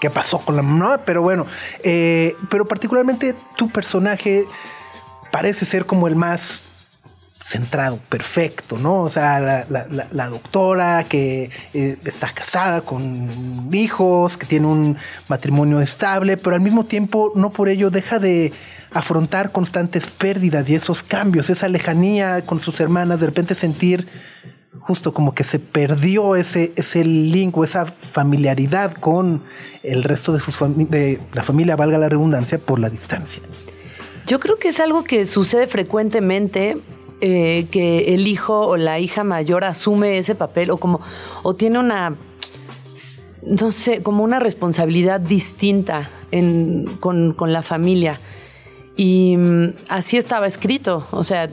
qué 0.00 0.10
pasó 0.10 0.38
con 0.38 0.56
la 0.56 0.62
mamá, 0.62 1.00
pero 1.04 1.22
bueno, 1.22 1.46
eh, 1.82 2.34
pero 2.48 2.64
particularmente 2.64 3.34
tu 3.56 3.68
personaje 3.68 4.44
parece 5.30 5.64
ser 5.64 5.86
como 5.86 6.08
el 6.08 6.16
más 6.16 6.69
centrado, 7.42 7.98
perfecto, 8.08 8.78
¿no? 8.78 9.02
O 9.02 9.08
sea, 9.08 9.66
la, 9.68 10.28
doctora 10.28 11.04
que 11.08 11.50
eh, 11.72 11.96
está 12.04 12.28
casada 12.28 12.82
con 12.82 13.28
hijos, 13.72 14.36
que 14.36 14.46
tiene 14.46 14.66
un 14.66 14.96
matrimonio 15.28 15.80
estable, 15.80 16.36
pero 16.36 16.54
al 16.54 16.62
mismo 16.62 16.84
tiempo 16.84 17.32
no 17.34 17.50
por 17.50 17.68
ello 17.68 17.90
deja 17.90 18.18
de 18.18 18.52
afrontar 18.92 19.52
constantes 19.52 20.06
pérdidas 20.06 20.68
y 20.68 20.74
esos 20.74 21.02
cambios, 21.02 21.48
esa 21.48 21.68
lejanía 21.68 22.42
con 22.42 22.60
sus 22.60 22.80
hermanas, 22.80 23.20
de 23.20 23.26
repente 23.26 23.54
sentir 23.54 24.06
justo 24.80 25.12
como 25.12 25.34
que 25.34 25.44
se 25.44 25.58
perdió 25.58 26.36
ese, 26.36 26.72
ese 26.76 27.04
link 27.04 27.56
o 27.56 27.64
esa 27.64 27.86
familiaridad 27.86 28.92
con 28.92 29.42
el 29.82 30.02
resto 30.04 30.32
de, 30.32 30.40
sus 30.40 30.56
de 30.90 31.20
la 31.32 31.42
familia, 31.42 31.76
valga 31.76 31.98
la 31.98 32.08
redundancia, 32.08 32.58
por 32.58 32.78
la 32.78 32.90
distancia. 32.90 33.42
Yo 34.26 34.38
creo 34.40 34.58
que 34.58 34.68
es 34.68 34.80
algo 34.80 35.04
que 35.04 35.26
sucede 35.26 35.66
frecuentemente. 35.66 36.78
Eh, 37.20 37.66
que 37.70 38.14
el 38.14 38.26
hijo 38.26 38.60
o 38.66 38.76
la 38.76 38.98
hija 38.98 39.24
mayor 39.24 39.64
asume 39.64 40.18
ese 40.18 40.34
papel 40.34 40.70
o 40.70 40.78
como 40.78 41.00
o 41.42 41.54
tiene 41.54 41.78
una 41.78 42.14
no 43.42 43.72
sé 43.72 44.02
como 44.02 44.22
una 44.22 44.38
responsabilidad 44.38 45.20
distinta 45.20 46.10
en- 46.30 46.84
con, 47.00 47.32
con 47.32 47.52
la 47.52 47.62
familia. 47.62 48.20
Y 48.96 49.36
mm, 49.36 49.68
así 49.88 50.16
estaba 50.18 50.46
escrito. 50.46 51.06
O 51.10 51.24
sea 51.24 51.48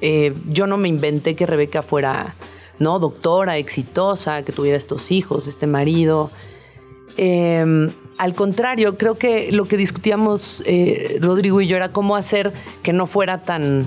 eh, 0.00 0.34
yo 0.48 0.66
no 0.66 0.76
me 0.76 0.88
inventé 0.88 1.34
que 1.34 1.46
Rebeca 1.46 1.82
fuera 1.82 2.34
no 2.78 2.98
doctora 2.98 3.56
exitosa 3.58 4.42
que 4.42 4.52
tuviera 4.52 4.76
estos 4.76 5.10
hijos 5.10 5.46
este 5.46 5.66
marido. 5.66 6.30
Eh, 7.16 7.88
al 8.18 8.34
contrario, 8.34 8.96
creo 8.98 9.16
que 9.16 9.50
lo 9.52 9.64
que 9.66 9.76
discutíamos 9.76 10.62
eh, 10.66 11.18
Rodrigo 11.20 11.60
y 11.60 11.66
yo 11.68 11.76
era 11.76 11.90
cómo 11.92 12.16
hacer 12.16 12.52
que 12.82 12.92
no 12.92 13.06
fuera 13.06 13.42
tan, 13.42 13.86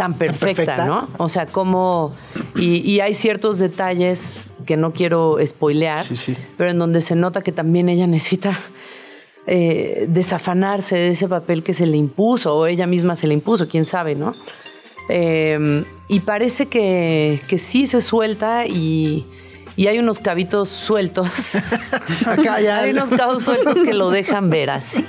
tan 0.00 0.14
perfecta, 0.14 0.46
perfecta. 0.46 0.86
¿no? 0.86 1.08
O 1.18 1.28
sea, 1.28 1.44
cómo... 1.46 2.14
Y, 2.56 2.76
y 2.90 3.00
hay 3.00 3.12
ciertos 3.14 3.58
detalles 3.58 4.46
que 4.66 4.76
no 4.76 4.92
quiero 4.92 5.36
spoilear, 5.46 6.04
Sí, 6.04 6.16
sí. 6.16 6.36
pero 6.56 6.70
en 6.70 6.78
donde 6.78 7.00
se 7.02 7.14
nota 7.14 7.42
que 7.42 7.52
también 7.52 7.88
ella 7.88 8.06
necesita 8.06 8.58
eh, 9.46 10.06
desafanarse 10.08 10.96
de 10.96 11.10
ese 11.10 11.28
papel 11.28 11.62
que 11.62 11.74
se 11.74 11.86
le 11.86 11.96
impuso, 11.96 12.56
o 12.56 12.66
ella 12.66 12.86
misma 12.86 13.16
se 13.16 13.26
le 13.26 13.34
impuso, 13.34 13.68
quién 13.68 13.84
sabe, 13.84 14.14
¿no? 14.14 14.32
Eh, 15.08 15.84
y 16.08 16.20
parece 16.20 16.66
que, 16.66 17.40
que 17.48 17.58
sí 17.58 17.86
se 17.86 18.00
suelta 18.00 18.66
y, 18.66 19.26
y 19.76 19.86
hay 19.88 19.98
unos 19.98 20.18
cabitos 20.18 20.68
sueltos. 20.70 21.56
Acá 22.26 22.60
ya- 22.60 22.78
hay 22.82 22.92
unos 22.92 23.10
cabos 23.10 23.42
sueltos 23.44 23.78
que 23.84 23.92
lo 23.92 24.10
dejan 24.10 24.50
ver 24.50 24.70
así. 24.70 25.04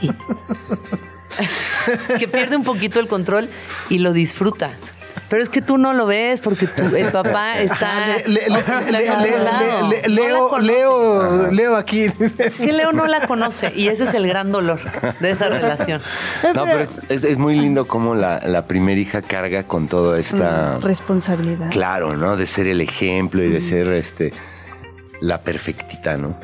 que 2.20 2.28
pierde 2.28 2.56
un 2.56 2.64
poquito 2.64 3.00
el 3.00 3.08
control 3.08 3.50
y 3.90 4.00
lo 4.00 4.14
disfruta. 4.14 4.70
Pero 5.30 5.44
es 5.44 5.50
que 5.50 5.62
tú 5.62 5.78
no 5.78 5.94
lo 5.94 6.06
ves 6.06 6.42
porque 6.42 6.68
tu- 6.68 6.94
el 6.96 7.08
papá 7.10 7.58
está. 7.60 8.18
Leo. 10.08 10.58
Leo, 10.60 11.52
Leo 11.52 11.76
aquí. 11.78 12.08
Es 12.38 12.56
que 12.56 12.74
Leo 12.74 12.92
no 12.92 13.06
la 13.08 13.28
conoce 13.28 13.72
y 13.76 13.88
ese 13.88 14.04
es 14.06 14.14
el 14.14 14.28
gran 14.28 14.52
dolor 14.52 14.82
de 15.20 15.32
esa 15.32 15.48
relación. 15.48 16.02
No, 16.54 16.64
pero 16.66 16.82
es, 16.82 17.00
es- 17.10 17.24
es 17.24 17.38
muy 17.38 17.56
lindo 17.58 17.88
cómo 17.88 18.14
la, 18.16 18.40
la 18.40 18.66
primera 18.68 19.00
hija 19.00 19.22
carga 19.22 19.64
con 19.64 19.88
toda 19.88 20.20
esta... 20.20 20.80
Responsabilidad. 20.80 21.70
Claro, 21.72 22.16
¿no? 22.18 22.36
De 22.36 22.46
ser 22.48 22.68
el 22.68 22.82
ejemplo 22.82 23.42
y 23.44 23.50
de 23.50 23.62
ser 23.62 23.88
este 23.88 24.34
la 25.22 25.40
perfectita, 25.42 26.18
¿no? 26.18 26.36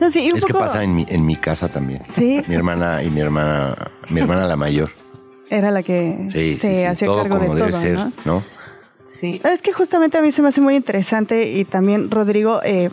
No, 0.00 0.10
sí, 0.10 0.30
Es 0.34 0.44
que 0.44 0.54
pasa 0.54 0.84
en 0.84 0.94
mi, 0.94 1.06
en 1.08 1.26
mi 1.26 1.36
casa 1.36 1.68
también. 1.68 2.02
Sí. 2.10 2.42
Mi 2.46 2.54
hermana 2.54 3.02
y 3.02 3.10
mi 3.10 3.20
hermana, 3.20 3.90
mi 4.10 4.20
hermana 4.20 4.46
la 4.46 4.56
mayor. 4.56 4.90
Era 5.50 5.70
la 5.70 5.82
que 5.82 6.28
Sí, 6.30 6.56
se 6.56 6.86
hacía 6.86 7.08
todo 7.08 7.22
cargo 7.22 7.38
de 7.38 7.46
todo, 7.46 7.54
debe 7.56 7.72
ser, 7.72 7.94
¿no? 7.94 8.12
¿no? 8.24 8.42
Es 9.42 9.62
que 9.62 9.72
justamente 9.72 10.18
a 10.18 10.22
mí 10.22 10.30
se 10.32 10.42
me 10.42 10.48
hace 10.48 10.60
muy 10.60 10.76
interesante 10.76 11.50
y 11.52 11.64
también 11.64 12.10
Rodrigo, 12.10 12.60
eh, 12.62 12.90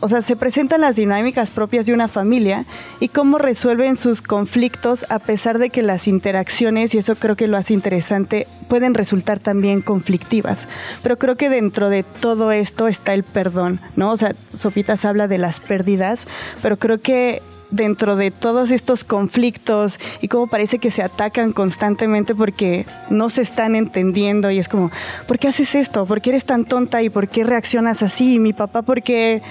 o 0.00 0.08
sea, 0.08 0.22
se 0.22 0.34
presentan 0.34 0.80
las 0.80 0.96
dinámicas 0.96 1.50
propias 1.50 1.86
de 1.86 1.92
una 1.92 2.08
familia 2.08 2.66
y 2.98 3.08
cómo 3.08 3.38
resuelven 3.38 3.94
sus 3.94 4.20
conflictos 4.20 5.06
a 5.10 5.20
pesar 5.20 5.58
de 5.58 5.70
que 5.70 5.82
las 5.82 6.08
interacciones, 6.08 6.94
y 6.94 6.98
eso 6.98 7.14
creo 7.14 7.36
que 7.36 7.46
lo 7.46 7.56
hace 7.56 7.72
interesante, 7.72 8.48
pueden 8.68 8.94
resultar 8.94 9.38
también 9.38 9.80
conflictivas. 9.80 10.66
Pero 11.04 11.18
creo 11.18 11.36
que 11.36 11.48
dentro 11.48 11.88
de 11.88 12.02
todo 12.02 12.50
esto 12.50 12.88
está 12.88 13.14
el 13.14 13.22
perdón, 13.22 13.80
¿no? 13.94 14.10
O 14.10 14.16
sea, 14.16 14.34
Sopitas 14.54 15.04
habla 15.04 15.28
de 15.28 15.38
las 15.38 15.60
pérdidas, 15.60 16.26
pero 16.62 16.78
creo 16.78 17.00
que 17.00 17.42
dentro 17.74 18.16
de 18.16 18.30
todos 18.30 18.70
estos 18.70 19.04
conflictos 19.04 19.98
y 20.20 20.28
cómo 20.28 20.46
parece 20.46 20.78
que 20.78 20.90
se 20.90 21.02
atacan 21.02 21.52
constantemente 21.52 22.34
porque 22.34 22.86
no 23.10 23.30
se 23.30 23.42
están 23.42 23.74
entendiendo 23.74 24.50
y 24.50 24.58
es 24.58 24.68
como, 24.68 24.90
¿por 25.26 25.38
qué 25.38 25.48
haces 25.48 25.74
esto? 25.74 26.06
¿Por 26.06 26.20
qué 26.20 26.30
eres 26.30 26.44
tan 26.44 26.64
tonta? 26.64 27.02
¿Y 27.02 27.10
por 27.10 27.28
qué 27.28 27.44
reaccionas 27.44 28.02
así? 28.02 28.34
Y 28.34 28.38
mi 28.38 28.52
papá, 28.52 28.82
¿por 28.82 29.02
qué 29.02 29.42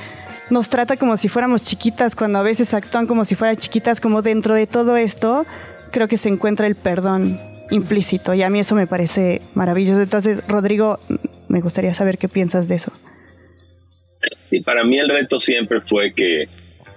nos 0.49 0.69
trata 0.69 0.97
como 0.97 1.17
si 1.17 1.27
fuéramos 1.27 1.63
chiquitas 1.63 2.15
cuando 2.15 2.39
a 2.39 2.43
veces 2.43 2.73
actúan 2.73 3.07
como 3.07 3.25
si 3.25 3.35
fueran 3.35 3.57
chiquitas? 3.57 3.99
Como 3.99 4.21
dentro 4.21 4.55
de 4.55 4.67
todo 4.67 4.97
esto, 4.97 5.45
creo 5.91 6.07
que 6.07 6.17
se 6.17 6.29
encuentra 6.29 6.67
el 6.67 6.75
perdón 6.75 7.39
implícito 7.71 8.33
y 8.33 8.43
a 8.43 8.49
mí 8.49 8.59
eso 8.59 8.75
me 8.75 8.87
parece 8.87 9.41
maravilloso. 9.55 10.01
Entonces, 10.01 10.47
Rodrigo, 10.47 10.99
me 11.47 11.61
gustaría 11.61 11.93
saber 11.93 12.17
qué 12.17 12.29
piensas 12.29 12.67
de 12.67 12.75
eso. 12.75 12.91
Y 14.51 14.61
para 14.61 14.83
mí 14.83 14.97
el 14.99 15.09
reto 15.09 15.39
siempre 15.39 15.81
fue 15.81 16.13
que, 16.13 16.45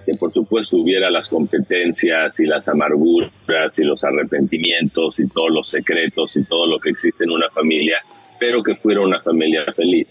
que 0.07 0.17
por 0.17 0.33
supuesto 0.33 0.77
hubiera 0.77 1.11
las 1.11 1.29
competencias 1.29 2.39
y 2.39 2.47
las 2.47 2.69
amarguras 2.69 3.77
y 3.77 3.83
los 3.83 4.05
arrepentimientos 4.05 5.19
y 5.19 5.29
todos 5.29 5.51
los 5.51 5.69
secretos 5.69 6.37
y 6.37 6.45
todo 6.45 6.69
lo 6.69 6.79
que 6.79 6.91
existe 6.91 7.25
en 7.25 7.33
una 7.33 7.51
familia, 7.51 7.97
pero 8.39 8.63
que 8.63 8.77
fuera 8.77 9.01
una 9.01 9.21
familia 9.21 9.65
feliz. 9.75 10.07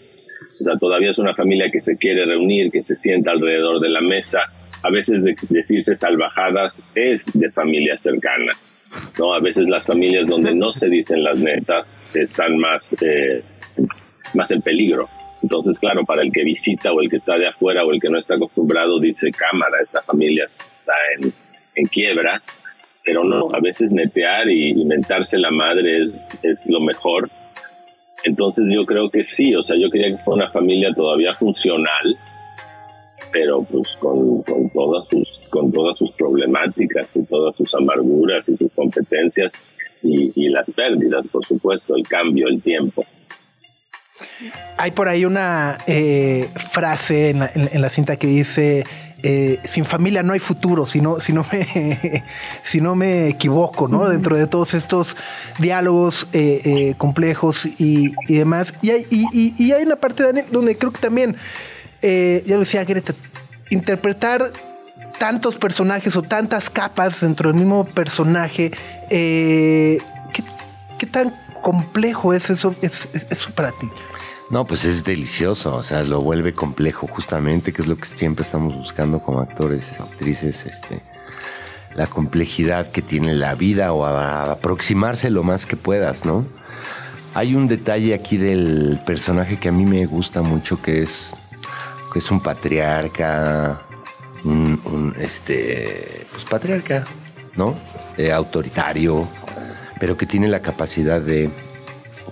O 0.60 0.64
sea, 0.64 0.76
todavía 0.76 1.12
es 1.12 1.18
una 1.18 1.34
familia 1.34 1.70
que 1.72 1.80
se 1.80 1.96
quiere 1.96 2.26
reunir, 2.26 2.70
que 2.70 2.82
se 2.82 2.94
sienta 2.96 3.30
alrededor 3.30 3.80
de 3.80 3.88
la 3.88 4.02
mesa. 4.02 4.40
A 4.82 4.90
veces 4.90 5.24
de 5.24 5.34
decirse 5.48 5.96
salvajadas 5.96 6.82
es 6.94 7.24
de 7.32 7.50
familia 7.50 7.96
cercana. 7.96 8.52
¿no? 9.18 9.32
A 9.32 9.40
veces 9.40 9.66
las 9.66 9.84
familias 9.84 10.28
donde 10.28 10.54
no 10.54 10.72
se 10.72 10.88
dicen 10.88 11.24
las 11.24 11.38
netas 11.38 11.88
están 12.12 12.58
más, 12.58 12.94
eh, 13.02 13.42
más 14.34 14.50
en 14.50 14.60
peligro. 14.60 15.08
Entonces, 15.42 15.78
claro, 15.78 16.04
para 16.04 16.22
el 16.22 16.32
que 16.32 16.44
visita 16.44 16.92
o 16.92 17.00
el 17.00 17.10
que 17.10 17.16
está 17.16 17.36
de 17.36 17.48
afuera 17.48 17.84
o 17.84 17.92
el 17.92 18.00
que 18.00 18.08
no 18.08 18.18
está 18.18 18.34
acostumbrado, 18.34 18.98
dice 18.98 19.30
cámara, 19.30 19.76
esta 19.82 20.02
familia 20.02 20.44
está 20.44 20.92
en, 21.18 21.32
en 21.74 21.86
quiebra. 21.86 22.40
pero 23.04 23.22
no, 23.22 23.48
a 23.52 23.60
veces 23.60 23.92
netear 23.92 24.48
y 24.48 24.70
inventarse 24.70 25.38
la 25.38 25.50
madre 25.50 26.02
es, 26.02 26.38
es 26.42 26.68
lo 26.68 26.80
mejor. 26.80 27.30
Entonces 28.24 28.64
yo 28.68 28.84
creo 28.84 29.08
que 29.08 29.24
sí, 29.24 29.54
o 29.54 29.62
sea, 29.62 29.76
yo 29.76 29.88
quería 29.90 30.10
que 30.10 30.22
fuera 30.24 30.44
una 30.44 30.50
familia 30.50 30.92
todavía 30.94 31.32
funcional, 31.34 32.18
pero 33.32 33.62
pues 33.62 33.88
con, 34.00 34.42
con, 34.42 34.68
todas 34.70 35.06
sus, 35.08 35.46
con 35.48 35.70
todas 35.70 35.96
sus 35.96 36.10
problemáticas 36.12 37.14
y 37.14 37.24
todas 37.24 37.54
sus 37.56 37.72
amarguras 37.74 38.48
y 38.48 38.56
sus 38.56 38.72
competencias 38.72 39.52
y, 40.02 40.32
y 40.34 40.48
las 40.48 40.70
pérdidas, 40.72 41.26
por 41.28 41.44
supuesto, 41.44 41.94
el 41.94 42.02
cambio, 42.08 42.48
el 42.48 42.60
tiempo. 42.60 43.04
Hay 44.78 44.90
por 44.92 45.08
ahí 45.08 45.24
una 45.24 45.78
eh, 45.86 46.48
frase 46.72 47.30
en 47.30 47.40
la, 47.40 47.50
en- 47.54 47.70
en 47.72 47.80
la 47.80 47.88
cinta 47.90 48.16
que 48.16 48.26
dice, 48.26 48.84
eh, 49.22 49.58
sin 49.68 49.84
familia 49.84 50.22
no 50.22 50.32
hay 50.34 50.38
futuro, 50.38 50.86
si 50.86 51.00
no, 51.00 51.18
si 51.20 51.32
no, 51.32 51.44
me, 51.52 52.22
si 52.64 52.80
no 52.80 52.94
me 52.94 53.28
equivoco, 53.28 53.88
¿no? 53.88 54.08
Dentro 54.08 54.36
de 54.36 54.46
todos 54.46 54.74
estos 54.74 55.16
diálogos 55.58 56.28
eh, 56.32 56.94
complejos 56.98 57.66
y, 57.66 58.14
y 58.28 58.34
demás. 58.36 58.74
Y 58.82 58.90
hay, 58.90 59.06
y, 59.10 59.26
y- 59.32 59.54
y 59.58 59.72
hay 59.72 59.82
una 59.82 59.96
parte 59.96 60.22
Daniel, 60.22 60.46
donde 60.50 60.76
creo 60.76 60.92
que 60.92 61.00
también, 61.00 61.36
ya 62.02 62.54
lo 62.54 62.60
decía 62.60 62.84
Greta, 62.84 63.12
interpretar 63.70 64.52
tantos 65.18 65.56
personajes 65.56 66.14
o 66.14 66.22
tantas 66.22 66.68
capas 66.70 67.20
dentro 67.22 67.48
del 67.50 67.58
mismo 67.58 67.84
personaje, 67.86 68.70
¿qué, 69.08 69.98
qué 70.98 71.06
tan 71.06 71.34
complejo 71.66 72.32
es 72.32 72.48
eso, 72.48 72.76
es, 72.80 73.12
es- 73.12 73.26
eso 73.28 73.50
para 73.50 73.72
ti? 73.72 73.90
No, 74.50 74.64
pues 74.68 74.84
es 74.84 75.02
delicioso, 75.02 75.74
o 75.74 75.82
sea, 75.82 76.04
lo 76.04 76.20
vuelve 76.20 76.54
complejo 76.54 77.08
justamente, 77.08 77.72
que 77.72 77.82
es 77.82 77.88
lo 77.88 77.96
que 77.96 78.04
siempre 78.04 78.44
estamos 78.44 78.72
buscando 78.76 79.18
como 79.18 79.40
actores, 79.40 79.98
actrices, 79.98 80.64
este, 80.64 81.02
la 81.96 82.06
complejidad 82.06 82.92
que 82.92 83.02
tiene 83.02 83.34
la 83.34 83.56
vida 83.56 83.92
o 83.92 84.04
a, 84.06 84.52
aproximarse 84.52 85.28
lo 85.28 85.42
más 85.42 85.66
que 85.66 85.74
puedas, 85.76 86.24
¿no? 86.24 86.46
Hay 87.34 87.56
un 87.56 87.66
detalle 87.66 88.14
aquí 88.14 88.36
del 88.36 89.00
personaje 89.04 89.56
que 89.58 89.68
a 89.68 89.72
mí 89.72 89.84
me 89.84 90.06
gusta 90.06 90.42
mucho, 90.42 90.80
que 90.80 91.02
es, 91.02 91.32
que 92.12 92.20
es 92.20 92.30
un 92.30 92.40
patriarca, 92.40 93.82
un, 94.44 94.80
un, 94.84 95.16
este, 95.18 96.28
pues 96.30 96.44
patriarca, 96.44 97.04
¿no? 97.56 97.74
Eh, 98.16 98.30
autoritario, 98.30 99.26
pero 99.98 100.16
que 100.16 100.26
tiene 100.26 100.48
la 100.48 100.60
capacidad 100.60 101.20
de 101.20 101.50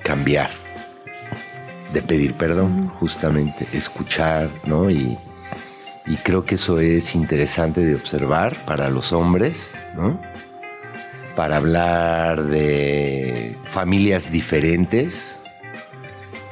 cambiar 0.03 0.51
de 1.95 2.03
pedir 2.03 2.35
perdón, 2.35 2.89
justamente, 2.89 3.67
escuchar, 3.73 4.49
¿no? 4.67 4.91
Y, 4.91 5.17
y 6.07 6.17
creo 6.17 6.45
que 6.45 6.57
eso 6.57 6.81
es 6.81 7.15
interesante 7.15 7.83
de 7.83 7.95
observar 7.95 8.57
para 8.67 8.91
los 8.91 9.12
hombres, 9.12 9.71
¿no? 9.95 10.21
Para 11.37 11.57
hablar 11.57 12.45
de 12.45 13.57
familias 13.65 14.31
diferentes, 14.31 15.39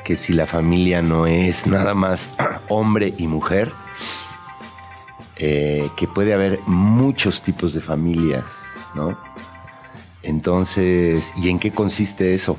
que 0.05 0.17
si 0.17 0.33
la 0.33 0.47
familia 0.47 1.03
no 1.03 1.27
es 1.27 1.67
nada 1.67 1.93
más 1.93 2.37
hombre 2.69 3.13
y 3.19 3.27
mujer, 3.27 3.73
eh, 5.37 5.91
que 5.97 6.07
puede 6.07 6.35
haber 6.35 6.61
muchos 6.67 7.43
tipos 7.43 7.75
de 7.75 7.81
familias, 7.81 8.45
¿no? 8.95 9.19
Entonces, 10.23 11.33
¿y 11.37 11.49
en 11.49 11.59
qué 11.59 11.70
consiste 11.70 12.35
eso? 12.35 12.57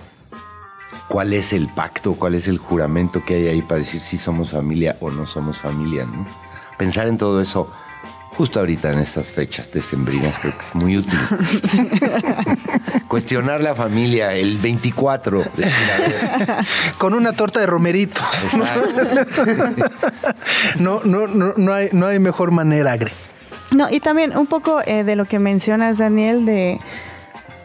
cuál 1.08 1.34
es 1.34 1.54
el 1.54 1.68
pacto, 1.68 2.16
cuál 2.16 2.34
es 2.34 2.48
el 2.48 2.58
juramento 2.58 3.24
que 3.24 3.36
hay 3.36 3.48
ahí 3.48 3.62
para 3.62 3.80
decir 3.80 4.00
si 4.00 4.18
somos 4.18 4.50
familia 4.50 4.98
o 5.00 5.12
no 5.12 5.28
somos 5.28 5.60
familia, 5.60 6.06
¿no? 6.06 6.26
Pensar 6.78 7.08
en 7.08 7.20
todo 7.20 7.40
eso 7.40 7.72
justo 8.36 8.60
ahorita 8.60 8.92
en 8.92 9.00
estas 9.00 9.32
fechas 9.32 9.72
decembrinas 9.72 10.40
creo 10.40 10.58
que 10.58 10.66
es 10.66 10.76
muy 10.76 10.98
útil. 10.98 11.20
Cuestionar 13.08 13.62
la 13.62 13.76
familia 13.76 14.34
el 14.34 14.58
24. 14.58 15.44
decir, 15.56 15.66
a 15.66 15.98
ver, 16.00 16.66
Con 16.98 17.14
una 17.14 17.34
torta 17.34 17.60
de 17.60 17.68
romerito. 17.68 18.22
exacto. 18.46 19.46
No, 20.80 21.02
no, 21.04 21.28
no, 21.28 21.54
no 21.58 21.74
hay, 21.74 21.90
no 21.92 22.08
hay 22.08 22.18
mejor 22.18 22.50
manera, 22.52 22.98
Gre. 22.98 23.12
No, 23.72 23.90
y 23.90 24.00
también 24.00 24.36
un 24.36 24.48
poco 24.48 24.82
eh, 24.86 25.04
de 25.04 25.16
lo 25.16 25.26
que 25.26 25.38
mencionas, 25.38 26.00
Daniel, 26.00 26.46
de 26.46 26.80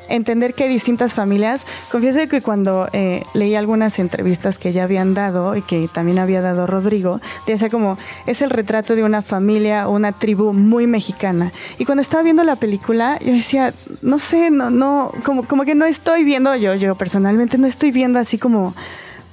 entender 0.08 0.54
que 0.54 0.64
hay 0.64 0.70
distintas 0.70 1.14
familias. 1.14 1.66
Confieso 1.90 2.18
que 2.28 2.40
cuando 2.40 2.88
eh, 2.92 3.22
leí 3.34 3.54
algunas 3.54 3.98
entrevistas 3.98 4.58
que 4.58 4.72
ya 4.72 4.84
habían 4.84 5.14
dado 5.14 5.56
y 5.56 5.62
que 5.62 5.88
también 5.92 6.18
había 6.18 6.40
dado 6.40 6.66
Rodrigo, 6.66 7.20
decía 7.46 7.70
como, 7.70 7.98
es 8.26 8.42
el 8.42 8.50
retrato 8.50 8.94
de 8.94 9.04
una 9.04 9.22
familia 9.22 9.88
o 9.88 9.92
una 9.92 10.12
tribu 10.12 10.52
muy 10.52 10.86
mexicana. 10.86 11.52
Y 11.78 11.84
cuando 11.84 12.02
estaba 12.02 12.22
viendo 12.22 12.44
la 12.44 12.56
película, 12.56 13.18
yo 13.24 13.32
decía, 13.32 13.74
no 14.02 14.18
sé, 14.18 14.50
no, 14.50 14.70
no, 14.70 15.12
como, 15.24 15.44
como 15.44 15.64
que 15.64 15.74
no 15.74 15.84
estoy 15.84 16.24
viendo, 16.24 16.54
yo, 16.56 16.74
yo 16.74 16.94
personalmente 16.94 17.58
no 17.58 17.66
estoy 17.66 17.90
viendo 17.90 18.18
así 18.18 18.38
como 18.38 18.74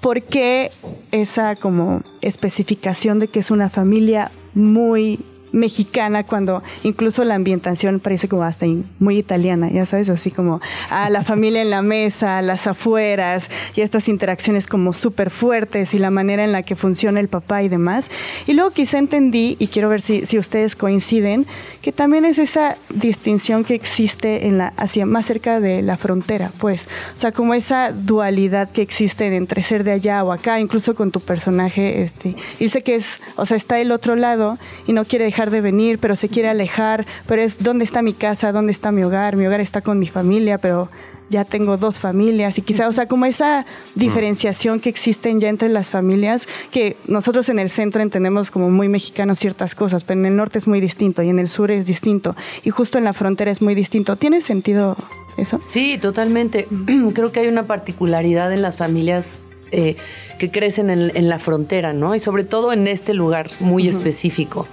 por 0.02 0.22
qué 0.22 0.72
esa 1.12 1.56
como 1.56 2.02
especificación 2.22 3.20
de 3.20 3.28
que 3.28 3.40
es 3.40 3.50
una 3.50 3.70
familia 3.70 4.32
muy 4.54 5.20
mexicana 5.56 6.24
cuando 6.24 6.64
incluso 6.84 7.24
la 7.24 7.36
ambientación 7.36 8.00
parece 8.00 8.28
como 8.28 8.44
hasta 8.44 8.66
muy 9.00 9.18
italiana, 9.18 9.70
ya 9.72 9.86
sabes, 9.86 10.10
así 10.10 10.32
como 10.32 10.60
a 10.90 11.10
la 11.10 11.24
familia 11.24 11.62
en 11.62 11.70
la 11.70 11.82
mesa, 11.82 12.42
las 12.42 12.68
afueras 12.68 13.50
y 13.76 13.82
estas 13.82 14.08
interacciones 14.08 14.68
como 14.68 14.94
súper 14.94 15.30
fuertes 15.30 15.94
y 15.94 16.00
la 16.00 16.12
manera 16.12 16.44
en 16.44 16.52
la 16.52 16.64
que 16.64 16.76
funciona 16.76 17.20
el 17.20 17.28
papá 17.28 17.64
y 17.64 17.70
demás. 17.70 18.12
Y 18.48 18.54
luego 18.54 18.72
quizá 18.72 18.98
entendí, 18.98 19.56
y 19.60 19.68
quiero 19.68 19.90
ver 19.90 20.02
si, 20.02 20.26
si 20.26 20.38
ustedes 20.38 20.76
coinciden, 20.76 21.46
que 21.82 21.92
también 21.92 22.26
es 22.26 22.40
esa 22.40 22.78
distinción 22.90 23.64
que 23.64 23.76
existe 23.76 24.48
en 24.48 24.58
la, 24.58 24.74
hacia 24.78 25.06
más 25.06 25.26
cerca 25.26 25.60
de 25.60 25.82
la 25.82 25.98
frontera, 25.98 26.52
pues, 26.60 26.88
o 27.16 27.20
sea, 27.20 27.32
como 27.32 27.54
esa 27.54 27.92
dualidad 27.92 28.70
que 28.72 28.82
existe 28.82 29.28
entre 29.36 29.62
ser 29.62 29.84
de 29.84 29.92
allá 29.92 30.24
o 30.24 30.32
acá, 30.32 30.60
incluso 30.60 30.96
con 30.96 31.12
tu 31.12 31.20
personaje, 31.20 32.04
este, 32.04 32.36
irse 32.60 32.82
que 32.82 32.96
es, 32.96 33.20
o 33.36 33.46
sea, 33.46 33.58
está 33.58 33.76
del 33.76 33.92
otro 33.92 34.16
lado 34.16 34.58
y 34.88 34.94
no 34.94 35.06
quiere 35.06 35.26
dejar 35.26 35.45
de 35.52 35.62
venir, 35.62 36.00
pero 36.00 36.16
se 36.16 36.30
quiere 36.30 36.50
alejar, 36.50 37.06
pero 37.28 37.42
es 37.42 37.64
dónde 37.64 37.86
está 37.86 38.02
mi 38.02 38.14
casa, 38.14 38.52
dónde 38.52 38.72
está 38.72 38.92
mi 38.92 39.04
hogar, 39.04 39.36
mi 39.36 39.46
hogar 39.46 39.62
está 39.62 39.82
con 39.82 40.00
mi 40.00 40.08
familia, 40.08 40.58
pero 40.58 40.90
ya 41.30 41.44
tengo 41.44 41.78
dos 41.78 42.00
familias 42.00 42.58
y 42.58 42.62
quizá, 42.62 42.88
o 42.88 42.92
sea, 42.92 43.08
como 43.08 43.26
esa 43.26 43.66
diferenciación 43.96 44.80
que 44.80 44.90
existen 44.90 45.40
ya 45.40 45.50
entre 45.50 45.70
las 45.70 45.92
familias, 45.92 46.48
que 46.72 46.98
nosotros 47.08 47.50
en 47.50 47.60
el 47.60 47.70
centro 47.70 48.02
entendemos 48.02 48.52
como 48.52 48.70
muy 48.70 48.90
mexicanos 48.90 49.40
ciertas 49.40 49.76
cosas, 49.76 50.04
pero 50.04 50.20
en 50.20 50.28
el 50.28 50.36
norte 50.36 50.60
es 50.60 50.68
muy 50.68 50.80
distinto 50.82 51.24
y 51.24 51.30
en 51.30 51.40
el 51.40 51.50
sur 51.50 51.72
es 51.72 51.86
distinto 51.86 52.36
y 52.64 52.70
justo 52.70 52.98
en 52.98 53.04
la 53.04 53.14
frontera 53.14 53.52
es 53.52 53.62
muy 53.62 53.76
distinto. 53.76 54.16
¿Tiene 54.16 54.42
sentido 54.42 54.96
eso? 55.38 55.60
Sí, 55.62 55.98
totalmente. 55.98 56.68
Creo 57.14 57.32
que 57.32 57.40
hay 57.40 57.48
una 57.48 57.66
particularidad 57.66 58.54
en 58.54 58.62
las 58.62 58.78
familias 58.78 59.40
eh, 59.72 59.96
que 60.38 60.52
crecen 60.52 60.90
en, 60.90 61.12
en 61.16 61.28
la 61.28 61.40
frontera, 61.40 61.92
¿no? 61.92 62.14
Y 62.14 62.20
sobre 62.20 62.44
todo 62.44 62.72
en 62.72 62.88
este 62.88 63.14
lugar 63.14 63.50
muy 63.60 63.88
específico. 63.88 64.68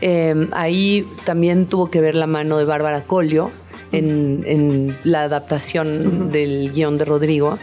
Eh, 0.00 0.48
ahí 0.52 1.06
también 1.24 1.66
tuvo 1.66 1.90
que 1.90 2.00
ver 2.00 2.14
la 2.14 2.26
mano 2.26 2.58
de 2.58 2.64
Bárbara 2.64 3.04
Colio 3.04 3.50
en, 3.92 4.42
en 4.46 4.96
la 5.04 5.24
adaptación 5.24 6.30
del 6.32 6.72
guion 6.72 6.96
de 6.98 7.04
Rodrigo. 7.04 7.58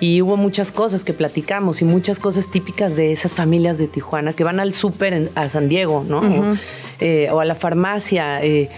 Y 0.00 0.22
hubo 0.22 0.36
muchas 0.36 0.70
cosas 0.70 1.02
que 1.02 1.12
platicamos 1.12 1.82
y 1.82 1.84
muchas 1.84 2.20
cosas 2.20 2.48
típicas 2.50 2.94
de 2.94 3.10
esas 3.10 3.34
familias 3.34 3.78
de 3.78 3.88
Tijuana 3.88 4.32
que 4.32 4.44
van 4.44 4.60
al 4.60 4.72
súper 4.72 5.30
a 5.34 5.48
San 5.48 5.68
Diego, 5.68 6.04
¿no? 6.08 6.20
o, 6.20 6.56
eh, 7.00 7.28
o 7.32 7.40
a 7.40 7.44
la 7.44 7.56
farmacia 7.56 8.40
eh, 8.44 8.68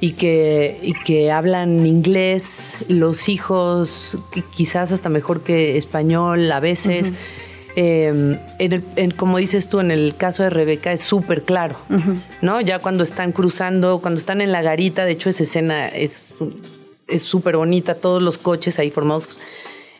y, 0.00 0.12
que, 0.12 0.78
y 0.80 0.92
que 1.04 1.32
hablan 1.32 1.84
inglés, 1.84 2.76
los 2.88 3.28
hijos 3.28 4.18
qui- 4.32 4.44
quizás 4.54 4.92
hasta 4.92 5.08
mejor 5.08 5.40
que 5.42 5.76
español 5.78 6.52
a 6.52 6.60
veces. 6.60 7.12
Eh, 7.80 8.08
en 8.58 8.72
el- 8.72 8.84
en- 8.96 9.10
como 9.12 9.38
dices 9.38 9.68
tú, 9.68 9.78
en 9.78 9.92
el 9.92 10.16
caso 10.16 10.42
de 10.42 10.50
Rebeca 10.50 10.90
es 10.92 11.00
súper 11.00 11.42
claro, 11.44 11.76
¿no? 12.42 12.60
Ya 12.60 12.80
cuando 12.80 13.04
están 13.04 13.30
cruzando, 13.30 14.00
cuando 14.00 14.18
están 14.18 14.40
en 14.40 14.50
la 14.50 14.62
garita, 14.62 15.04
de 15.04 15.12
hecho 15.12 15.30
esa 15.30 15.44
escena 15.44 15.86
es 15.88 16.26
es 17.06 17.22
súper 17.22 17.56
bonita, 17.56 17.94
todos 17.94 18.20
los 18.20 18.36
coches 18.36 18.78
ahí 18.80 18.90
formados 18.90 19.38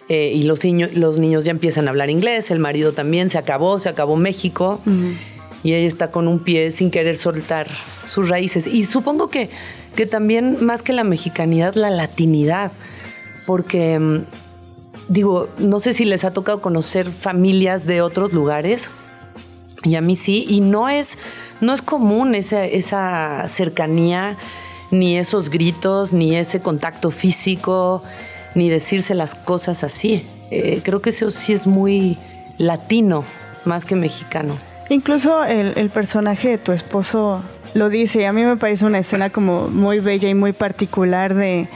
eh, 0.08 0.32
y 0.34 0.42
los, 0.42 0.62
niños 0.64 0.92
los 0.94 1.18
niños 1.18 1.44
ya 1.44 1.52
empiezan 1.52 1.86
a 1.86 1.90
hablar 1.90 2.10
inglés, 2.10 2.50
el 2.50 2.58
marido 2.58 2.92
también, 2.92 3.30
se 3.30 3.38
acabó, 3.38 3.78
se 3.78 3.88
acabó 3.88 4.16
México 4.16 4.80
y 5.62 5.72
ella 5.74 5.86
está 5.86 6.10
con 6.10 6.26
un 6.28 6.40
pie 6.40 6.72
sin 6.72 6.90
querer 6.90 7.16
soltar 7.16 7.68
sus 8.06 8.28
raíces. 8.28 8.66
Y 8.66 8.84
supongo 8.86 9.30
que, 9.30 9.50
que 9.94 10.04
también 10.06 10.56
más 10.64 10.82
que 10.82 10.92
la 10.92 11.04
mexicanidad, 11.04 11.74
la 11.76 11.90
latinidad, 11.90 12.72
porque 13.46 13.98
mm, 13.98 14.24
digo, 15.08 15.48
no 15.58 15.80
sé 15.80 15.92
si 15.92 16.04
les 16.04 16.24
ha 16.24 16.32
tocado 16.32 16.60
conocer 16.60 17.10
familias 17.10 17.86
de 17.86 18.02
otros 18.02 18.32
lugares, 18.32 18.90
y 19.84 19.94
a 19.94 20.00
mí 20.00 20.16
sí, 20.16 20.44
y 20.48 20.60
no 20.60 20.88
es, 20.88 21.18
no 21.60 21.72
es 21.72 21.82
común 21.82 22.34
esa, 22.34 22.64
esa 22.64 23.44
cercanía, 23.48 24.36
ni 24.90 25.18
esos 25.18 25.50
gritos, 25.50 26.12
ni 26.12 26.34
ese 26.36 26.60
contacto 26.60 27.10
físico, 27.10 28.02
ni 28.54 28.68
decirse 28.68 29.14
las 29.14 29.34
cosas 29.34 29.84
así. 29.84 30.26
Eh, 30.50 30.80
creo 30.82 31.00
que 31.00 31.10
eso 31.10 31.30
sí 31.30 31.52
es 31.52 31.66
muy 31.66 32.16
latino, 32.56 33.24
más 33.64 33.84
que 33.84 33.94
mexicano. 33.96 34.54
Incluso 34.88 35.44
el, 35.44 35.74
el 35.76 35.90
personaje 35.90 36.48
de 36.48 36.58
tu 36.58 36.72
esposo 36.72 37.42
lo 37.74 37.90
dice 37.90 38.22
y 38.22 38.24
a 38.24 38.32
mí 38.32 38.42
me 38.42 38.56
parece 38.56 38.86
una 38.86 38.98
escena 38.98 39.30
como 39.30 39.68
muy 39.68 40.00
bella 40.00 40.28
y 40.28 40.34
muy 40.34 40.52
particular 40.52 41.34
de 41.34 41.68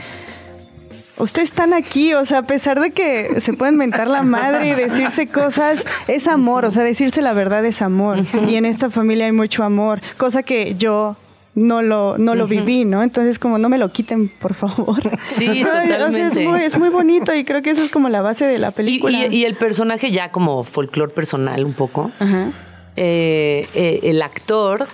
Ustedes 1.17 1.49
están 1.49 1.73
aquí, 1.73 2.13
o 2.15 2.25
sea, 2.25 2.39
a 2.39 2.43
pesar 2.43 2.79
de 2.79 2.91
que 2.91 3.39
se 3.39 3.53
pueden 3.53 3.77
mentar 3.77 4.07
la 4.07 4.23
madre 4.23 4.69
y 4.69 4.73
decirse 4.73 5.27
cosas, 5.27 5.85
es 6.07 6.27
amor, 6.27 6.65
o 6.65 6.71
sea, 6.71 6.83
decirse 6.83 7.21
la 7.21 7.33
verdad 7.33 7.63
es 7.65 7.81
amor. 7.83 8.17
Y 8.47 8.55
en 8.55 8.65
esta 8.65 8.89
familia 8.89 9.25
hay 9.27 9.31
mucho 9.31 9.63
amor, 9.63 10.01
cosa 10.17 10.41
que 10.41 10.75
yo 10.75 11.15
no 11.55 11.83
lo, 11.83 12.17
no 12.17 12.33
lo 12.33 12.47
viví, 12.47 12.83
¿no? 12.83 13.03
Entonces, 13.03 13.37
como 13.37 13.59
no 13.59 13.69
me 13.69 13.77
lo 13.77 13.89
quiten, 13.91 14.27
por 14.27 14.55
favor. 14.55 14.97
Sí, 15.27 15.63
o 15.63 15.67
sea, 15.67 15.83
es, 15.83 15.89
totalmente. 15.91 16.47
muy, 16.47 16.59
es 16.61 16.79
muy 16.79 16.89
bonito 16.89 17.31
y 17.35 17.43
creo 17.43 17.61
que 17.61 17.69
eso 17.69 17.83
es 17.83 17.91
como 17.91 18.09
la 18.09 18.23
base 18.23 18.47
de 18.47 18.57
la 18.57 18.71
película. 18.71 19.27
y- 19.27 19.35
y 19.35 19.45
el 19.45 19.53
personaje 19.55 20.09
ya 20.11 20.31
como 20.31 20.63
folclore 20.63 21.13
personal 21.13 21.63
un 21.63 21.73
poco. 21.73 22.11
Ajá. 22.19 22.47
eh, 22.95 23.67
eh, 23.75 23.99
el 24.03 24.21
actor 24.23 24.87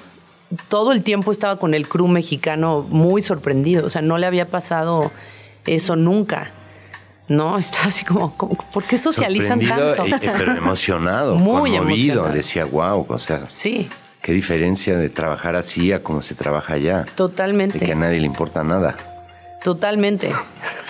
todo 0.67 0.91
el 0.91 1.01
tiempo 1.03 1.31
estaba 1.31 1.57
con 1.59 1.73
el 1.73 1.87
crew 1.87 2.07
mexicano 2.09 2.85
muy 2.89 3.21
sorprendido. 3.21 3.85
O 3.85 3.89
sea, 3.89 4.01
no 4.01 4.17
le 4.17 4.25
había 4.25 4.47
pasado 4.47 5.11
eso 5.75 5.95
nunca. 5.95 6.51
No, 7.27 7.57
está 7.59 7.85
así 7.85 8.05
como, 8.05 8.35
como, 8.35 8.55
¿por 8.73 8.83
qué 8.83 8.97
socializan 8.97 9.59
tanto? 9.59 10.05
eh, 10.05 10.31
pero 10.37 10.53
emocionado, 10.53 11.35
Muy 11.37 11.71
conmovido. 11.77 11.83
emocionado. 12.25 12.33
Decía, 12.33 12.65
wow, 12.65 13.05
o 13.07 13.19
sea, 13.19 13.47
Sí, 13.47 13.87
qué 14.21 14.31
diferencia 14.33 14.97
de 14.97 15.09
trabajar 15.09 15.55
así 15.55 15.91
a 15.91 16.01
como 16.01 16.21
se 16.21 16.35
trabaja 16.35 16.73
allá. 16.73 16.99
De 16.99 17.03
que 17.05 17.11
a 17.11 17.15
totalmente, 17.15 17.95
nadie 17.95 18.19
le 18.19 18.25
importa 18.25 18.63
nada. 18.63 18.95
totalmente, 19.63 20.31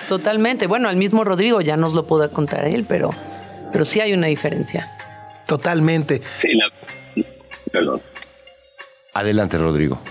totalmente. 0.07 0.67
Bueno, 0.67 0.87
al 0.89 0.95
mismo 0.95 1.23
Rodrigo 1.23 1.59
ya 1.61 1.75
nos 1.77 1.93
lo 1.93 2.05
pudo 2.07 2.29
contar 2.31 2.65
él, 2.65 2.85
pero, 2.87 3.09
pero 3.73 3.83
sí 3.85 3.99
hay 3.99 4.13
una 4.13 4.27
diferencia. 4.27 4.89
Totalmente. 5.45 6.21
Sí, 6.35 6.53
la, 6.53 6.65
perdón. 7.71 8.01
Adelante, 9.13 9.57
Rodrigo. 9.57 9.99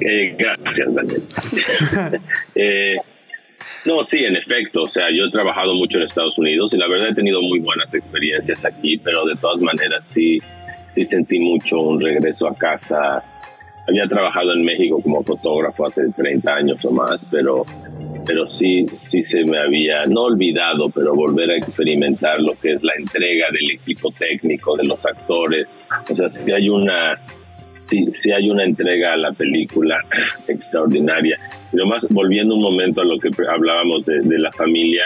Eh, 0.00 0.34
gracias, 0.38 0.92
Daniel. 0.94 1.22
Eh, 2.54 2.96
no, 3.84 4.04
sí, 4.04 4.18
en 4.18 4.36
efecto. 4.36 4.82
O 4.82 4.88
sea, 4.88 5.04
yo 5.14 5.24
he 5.24 5.30
trabajado 5.30 5.74
mucho 5.74 5.98
en 5.98 6.04
Estados 6.04 6.36
Unidos 6.38 6.72
y 6.74 6.76
la 6.76 6.88
verdad 6.88 7.10
he 7.10 7.14
tenido 7.14 7.40
muy 7.40 7.60
buenas 7.60 7.92
experiencias 7.94 8.64
aquí, 8.64 8.98
pero 8.98 9.24
de 9.24 9.36
todas 9.36 9.60
maneras 9.60 10.06
sí, 10.06 10.38
sí 10.90 11.06
sentí 11.06 11.38
mucho 11.38 11.80
un 11.80 12.00
regreso 12.00 12.46
a 12.46 12.54
casa. 12.54 13.24
Había 13.88 14.06
trabajado 14.06 14.52
en 14.52 14.62
México 14.62 15.00
como 15.02 15.22
fotógrafo 15.22 15.86
hace 15.86 16.02
30 16.14 16.54
años 16.54 16.84
o 16.84 16.90
más, 16.90 17.26
pero, 17.30 17.64
pero 18.26 18.46
sí, 18.46 18.86
sí 18.92 19.22
se 19.22 19.44
me 19.44 19.58
había, 19.58 20.04
no 20.06 20.24
olvidado, 20.24 20.90
pero 20.90 21.14
volver 21.14 21.50
a 21.50 21.56
experimentar 21.56 22.40
lo 22.40 22.58
que 22.60 22.74
es 22.74 22.82
la 22.82 22.92
entrega 22.98 23.46
del 23.50 23.70
equipo 23.80 24.10
técnico, 24.16 24.76
de 24.76 24.84
los 24.84 25.04
actores. 25.04 25.66
O 26.08 26.14
sea, 26.14 26.28
sí 26.28 26.52
hay 26.52 26.68
una, 26.68 27.18
sí, 27.88 28.06
sí 28.22 28.30
hay 28.32 28.50
una 28.50 28.64
entrega 28.64 29.14
a 29.14 29.16
la 29.16 29.32
película 29.32 29.96
extraordinaria. 30.48 31.38
Pero 31.72 31.86
más, 31.86 32.06
volviendo 32.10 32.54
un 32.54 32.62
momento 32.62 33.00
a 33.00 33.04
lo 33.04 33.18
que 33.18 33.30
hablábamos 33.48 34.06
de, 34.06 34.18
de 34.20 34.38
la 34.38 34.52
familia, 34.52 35.02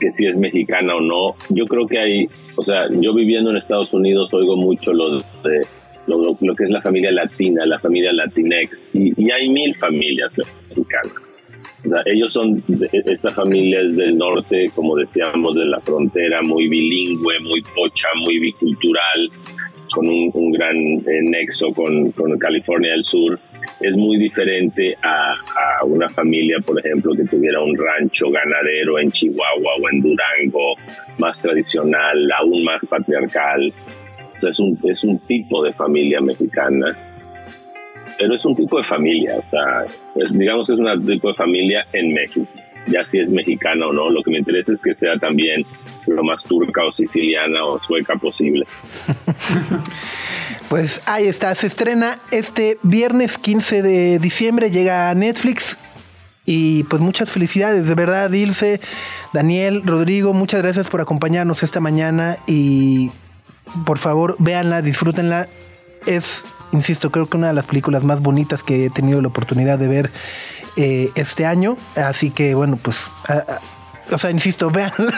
que 0.00 0.12
si 0.12 0.26
es 0.26 0.36
mexicana 0.36 0.94
o 0.96 1.00
no, 1.00 1.34
yo 1.48 1.66
creo 1.66 1.86
que 1.86 1.98
hay, 1.98 2.26
o 2.56 2.62
sea, 2.62 2.86
yo 3.00 3.12
viviendo 3.14 3.50
en 3.50 3.56
Estados 3.56 3.92
Unidos 3.92 4.32
oigo 4.32 4.56
mucho 4.56 4.92
lo 4.92 5.18
de 5.18 5.66
lo, 6.06 6.36
lo- 6.40 6.54
que 6.56 6.64
es 6.64 6.70
la 6.70 6.80
familia 6.80 7.10
latina, 7.10 7.66
la 7.66 7.78
familia 7.78 8.12
latinex, 8.12 8.88
y, 8.94 9.12
y 9.22 9.30
hay 9.30 9.48
mil 9.50 9.74
familias 9.74 10.32
mexicanas. 10.68 11.12
O 11.84 11.88
sea, 11.90 12.00
ellos 12.06 12.32
son, 12.32 12.62
esta 12.92 13.32
familia 13.32 13.80
es 13.80 13.94
del 13.96 14.16
norte, 14.16 14.70
como 14.74 14.96
decíamos, 14.96 15.54
de 15.54 15.64
la 15.66 15.80
frontera, 15.80 16.42
muy 16.42 16.66
bilingüe, 16.68 17.40
muy 17.40 17.60
pocha, 17.74 18.08
muy 18.20 18.38
bicultural, 18.38 19.30
con 19.92 20.08
un, 20.08 20.52
gran 20.52 20.76
eh, 20.76 21.22
nexo 21.22 21.72
con, 21.72 22.12
California 22.38 22.92
del 22.92 23.04
Sur. 23.04 23.38
Es 23.80 23.96
muy 23.96 24.18
diferente 24.18 24.96
a, 25.02 25.84
una 25.84 26.08
familia, 26.10 26.56
por 26.64 26.78
ejemplo, 26.78 27.14
que 27.14 27.24
tuviera 27.24 27.60
un 27.60 27.76
rancho 27.76 28.30
ganadero 28.30 28.98
en 28.98 29.10
Chihuahua 29.10 29.72
o 29.80 29.88
en 29.90 30.02
Durango, 30.02 30.74
más 31.18 31.40
tradicional, 31.40 32.30
aún 32.38 32.64
más 32.64 32.84
patriarcal. 32.86 33.72
O 34.36 34.40
sea, 34.40 34.50
es 34.50 34.58
un, 34.58 34.78
es 34.84 35.04
un 35.04 35.18
tipo 35.20 35.62
de 35.64 35.72
familia 35.72 36.20
mexicana 36.20 36.96
pero 38.18 38.34
es 38.34 38.44
un 38.44 38.56
tipo 38.56 38.78
de 38.78 38.84
familia, 38.84 39.36
o 39.36 39.50
sea, 39.50 39.84
digamos 40.32 40.66
que 40.66 40.72
es 40.72 40.78
un 40.80 41.06
tipo 41.06 41.28
de 41.28 41.34
familia 41.34 41.86
en 41.92 42.12
México. 42.12 42.48
Ya 42.90 43.04
si 43.04 43.18
es 43.18 43.30
mexicana 43.30 43.86
o 43.86 43.92
no, 43.92 44.10
lo 44.10 44.22
que 44.22 44.30
me 44.30 44.38
interesa 44.38 44.72
es 44.72 44.82
que 44.82 44.94
sea 44.94 45.16
también 45.18 45.64
lo 46.06 46.22
más 46.24 46.44
turca 46.44 46.84
o 46.84 46.92
siciliana 46.92 47.64
o 47.64 47.80
sueca 47.82 48.16
posible. 48.16 48.66
Pues 50.68 51.00
ahí 51.06 51.26
está, 51.26 51.54
se 51.54 51.66
estrena 51.66 52.18
este 52.30 52.78
viernes 52.82 53.38
15 53.38 53.80
de 53.80 54.18
diciembre, 54.18 54.70
llega 54.70 55.08
a 55.08 55.14
Netflix. 55.14 55.78
Y 56.44 56.84
pues 56.84 57.00
muchas 57.00 57.30
felicidades, 57.30 57.86
de 57.86 57.94
verdad, 57.94 58.30
Ilse, 58.30 58.80
Daniel, 59.32 59.82
Rodrigo, 59.84 60.34
muchas 60.34 60.62
gracias 60.62 60.88
por 60.88 61.00
acompañarnos 61.00 61.62
esta 61.62 61.80
mañana 61.80 62.36
y 62.46 63.10
por 63.86 63.98
favor 63.98 64.36
véanla, 64.38 64.82
disfrútenla. 64.82 65.46
Es, 66.06 66.44
insisto, 66.72 67.10
creo 67.10 67.26
que 67.26 67.36
una 67.36 67.48
de 67.48 67.54
las 67.54 67.66
películas 67.66 68.04
más 68.04 68.20
bonitas 68.20 68.62
que 68.62 68.86
he 68.86 68.90
tenido 68.90 69.20
la 69.20 69.28
oportunidad 69.28 69.78
de 69.78 69.88
ver 69.88 70.10
eh, 70.78 71.10
este 71.14 71.44
año. 71.44 71.76
Así 71.96 72.30
que 72.30 72.54
bueno, 72.54 72.78
pues... 72.80 72.96
a- 73.28 73.32
a- 73.34 73.60
o 74.10 74.16
sea, 74.16 74.30
insisto, 74.30 74.70
véanla 74.70 75.12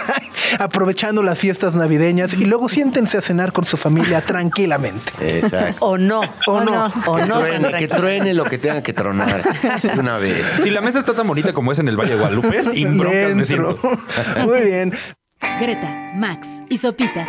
aprovechando 0.59 1.23
las 1.23 1.39
fiestas 1.39 1.77
navideñas 1.77 2.35
y 2.35 2.45
luego 2.45 2.69
siéntense 2.69 3.19
a 3.19 3.21
cenar 3.21 3.53
con 3.53 3.65
su 3.65 3.77
familia 3.77 4.21
tranquilamente. 4.27 5.13
Exacto. 5.39 5.87
O 5.87 5.97
no, 5.97 6.23
O 6.49 6.61
no. 6.61 6.93
o 7.07 7.15
Que 7.15 7.25
no. 7.27 7.39
truene, 7.39 7.73
que 7.79 7.87
truene 7.87 8.35
lo 8.35 8.43
que 8.47 8.59
tenga 8.59 8.83
que 8.83 8.93
tronar 8.93 9.45
de 9.81 10.01
una 10.01 10.19
vez. 10.19 10.45
Si 10.65 10.71
la 10.71 10.81
mesa 10.81 10.99
está 10.99 11.15
tan 11.15 11.29
bonita 11.29 11.53
como 11.53 11.71
es 11.71 11.79
en 11.79 11.87
el 11.87 11.97
Valle 11.97 12.15
de 12.15 12.17
Guadalupe, 12.17 12.65
sin 12.65 12.99
broncas 12.99 13.15
me 13.37 13.45
Dentro. 13.45 13.47
siento. 13.79 13.79
Muy 14.45 14.61
bien. 14.63 14.93
Greta, 15.61 15.89
Max 16.17 16.63
y 16.69 16.79
Sopitas 16.79 17.29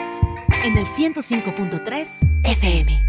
en 0.65 0.77
el 0.79 0.85
105.3 0.85 2.27
FM. 2.43 3.03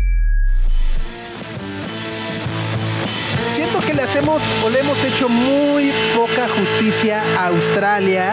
Siento 3.54 3.80
que 3.80 3.94
le 3.94 4.02
hacemos 4.02 4.42
o 4.64 4.70
le 4.70 4.80
hemos 4.80 5.02
hecho 5.04 5.28
muy 5.28 5.92
poca 6.16 6.48
justicia 6.48 7.22
a 7.38 7.48
Australia. 7.48 8.32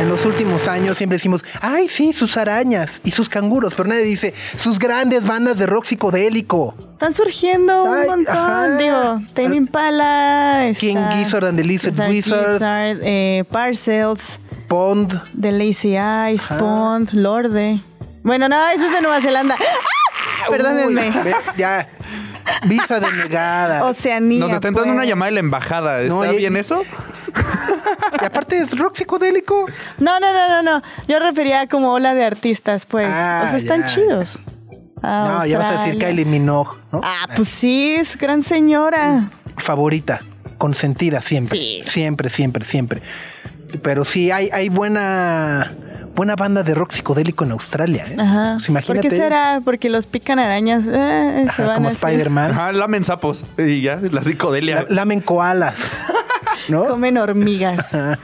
En 0.00 0.08
los 0.08 0.24
últimos 0.26 0.68
años 0.68 0.96
siempre 0.98 1.16
decimos, 1.16 1.44
ay, 1.60 1.88
sí, 1.88 2.12
sus 2.12 2.36
arañas 2.36 3.00
y 3.04 3.10
sus 3.10 3.28
canguros, 3.28 3.74
pero 3.74 3.88
nadie 3.88 4.02
dice 4.02 4.34
sus 4.56 4.78
grandes 4.78 5.24
bandas 5.26 5.58
de 5.58 5.66
rock 5.66 5.84
psicodélico. 5.86 6.74
Están 6.92 7.12
surgiendo 7.12 7.84
un 7.84 7.94
Ay, 7.96 8.06
montón, 8.06 8.36
ajá. 8.36 8.76
digo, 8.76 9.20
Tame 9.34 9.56
Impala, 9.56 10.72
King 10.78 10.96
Gizzard 11.12 11.44
and 11.46 11.58
the 11.58 11.64
Lizard 11.64 11.98
Wizard. 12.08 12.62
Eh, 13.02 13.44
Parcels, 13.50 14.38
Pond. 14.68 15.20
The 15.40 15.50
Lazy 15.52 15.96
Eyes, 15.96 16.44
Ajá. 16.44 16.58
Pond, 16.58 17.10
Lorde. 17.12 17.82
Bueno, 18.22 18.48
no, 18.48 18.68
ese 18.68 18.86
es 18.86 18.92
de 18.92 19.00
Nueva 19.00 19.20
Zelanda. 19.20 19.56
¡Ah! 19.58 20.46
Perdónenme. 20.50 21.08
Uy, 21.08 21.32
ya. 21.56 21.88
Visa 22.64 23.00
denegada. 23.00 23.84
Oceanía. 23.86 24.40
Nos 24.40 24.52
están 24.52 24.74
dando 24.74 24.82
pues. 24.84 24.94
una 24.96 25.04
llamada 25.04 25.26
de 25.26 25.34
la 25.34 25.40
embajada. 25.40 26.00
¿Está 26.02 26.14
No, 26.14 26.32
y- 26.32 26.36
bien 26.36 26.56
eso? 26.56 26.82
Y 28.20 28.24
aparte 28.24 28.58
es 28.58 28.76
rock 28.78 28.96
psicodélico. 28.96 29.66
No, 29.98 30.18
no, 30.18 30.32
no, 30.32 30.48
no, 30.48 30.62
no. 30.62 30.82
Yo 31.06 31.18
refería 31.18 31.66
como 31.68 31.92
ola 31.92 32.14
de 32.14 32.24
artistas, 32.24 32.86
pues. 32.86 33.06
Ah, 33.12 33.42
o 33.44 33.48
sea, 33.50 33.58
están 33.58 33.80
ya. 33.82 33.86
chidos. 33.86 34.40
No, 35.02 35.44
ya 35.46 35.58
vas 35.58 35.76
a 35.76 35.84
decir. 35.84 35.98
Kylie 35.98 36.24
Minogue, 36.24 36.76
¿no? 36.90 37.00
Ah, 37.04 37.28
pues 37.36 37.48
sí, 37.48 37.94
es 37.96 38.16
gran 38.18 38.42
señora. 38.42 39.28
favorita, 39.58 40.20
consentida 40.56 41.20
siempre, 41.20 41.58
Sí. 41.58 41.80
siempre, 41.84 42.28
siempre, 42.30 42.64
siempre. 42.64 43.02
Pero 43.82 44.04
sí 44.04 44.30
hay, 44.30 44.48
hay 44.52 44.68
buena, 44.70 45.72
buena 46.14 46.36
banda 46.36 46.62
de 46.62 46.74
rock 46.74 46.92
psicodélico 46.92 47.44
en 47.44 47.52
Australia. 47.52 48.06
¿eh? 48.08 48.16
Ajá. 48.18 48.54
Pues 48.56 48.68
imagínate. 48.68 49.02
¿Por 49.02 49.10
qué 49.10 49.16
será? 49.16 49.60
Porque 49.64 49.88
los 49.90 50.06
pican 50.06 50.38
arañas. 50.38 50.84
eh, 50.86 51.44
se 51.54 51.62
Ajá, 51.62 51.66
van 51.66 51.74
como. 51.76 51.88
Spider-Man. 51.90 52.50
Ajá, 52.52 52.72
lamen 52.72 53.04
sapos. 53.04 53.44
Y 53.58 53.82
ya, 53.82 53.96
la 53.96 54.22
psicodelia. 54.22 54.86
La- 54.88 54.96
lamen 54.96 55.20
koalas. 55.20 56.00
¿No? 56.68 56.84
Comen 56.86 57.16
hormigas. 57.18 57.86
Pero 57.90 58.16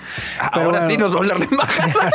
Ahora 0.50 0.80
bueno. 0.80 0.88
sí 0.88 0.96
nos 0.98 1.12
va 1.12 1.16
a 1.16 1.18
hablar 1.18 1.38
la 1.38 1.44
embajada. 1.50 2.10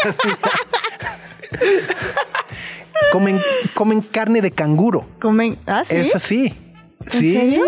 Comen, 3.11 3.41
comen 3.73 4.01
carne 4.01 4.41
de 4.41 4.51
canguro. 4.51 5.05
Comen. 5.19 5.57
Ah, 5.65 5.83
sí. 5.85 5.95
Es 5.95 6.15
así. 6.15 6.53
Sí. 7.07 7.33
serio? 7.33 7.63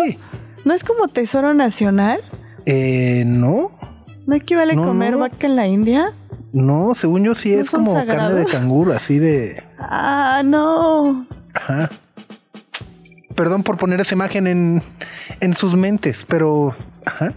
¿No 0.64 0.74
es 0.74 0.84
como 0.84 1.08
tesoro 1.08 1.54
nacional? 1.54 2.20
Eh, 2.66 3.24
no, 3.26 3.72
¿No 4.26 4.34
equivale 4.34 4.74
No, 4.76 4.84
comer 4.84 5.12
no. 5.12 5.18
vaca 5.18 5.46
en 5.46 5.56
la 5.56 5.66
India? 5.66 6.12
no, 6.52 6.94
según 6.94 7.24
yo 7.24 7.34
sí 7.34 7.54
¿No 7.56 7.62
es 7.62 7.70
como 7.70 7.94
carne 8.06 8.34
de 8.34 8.44
canguro, 8.46 8.92
así 8.92 9.18
de. 9.18 9.62
Ah, 9.78 10.42
no. 10.44 11.26
Ajá. 11.54 11.90
Perdón 13.34 13.62
por 13.62 13.78
poner 13.78 14.00
esa 14.00 14.14
imagen 14.14 14.46
en, 14.46 14.82
en 15.40 15.54
sus 15.54 15.74
mentes, 15.74 16.24
pero. 16.28 16.76
Ajá. 17.06 17.32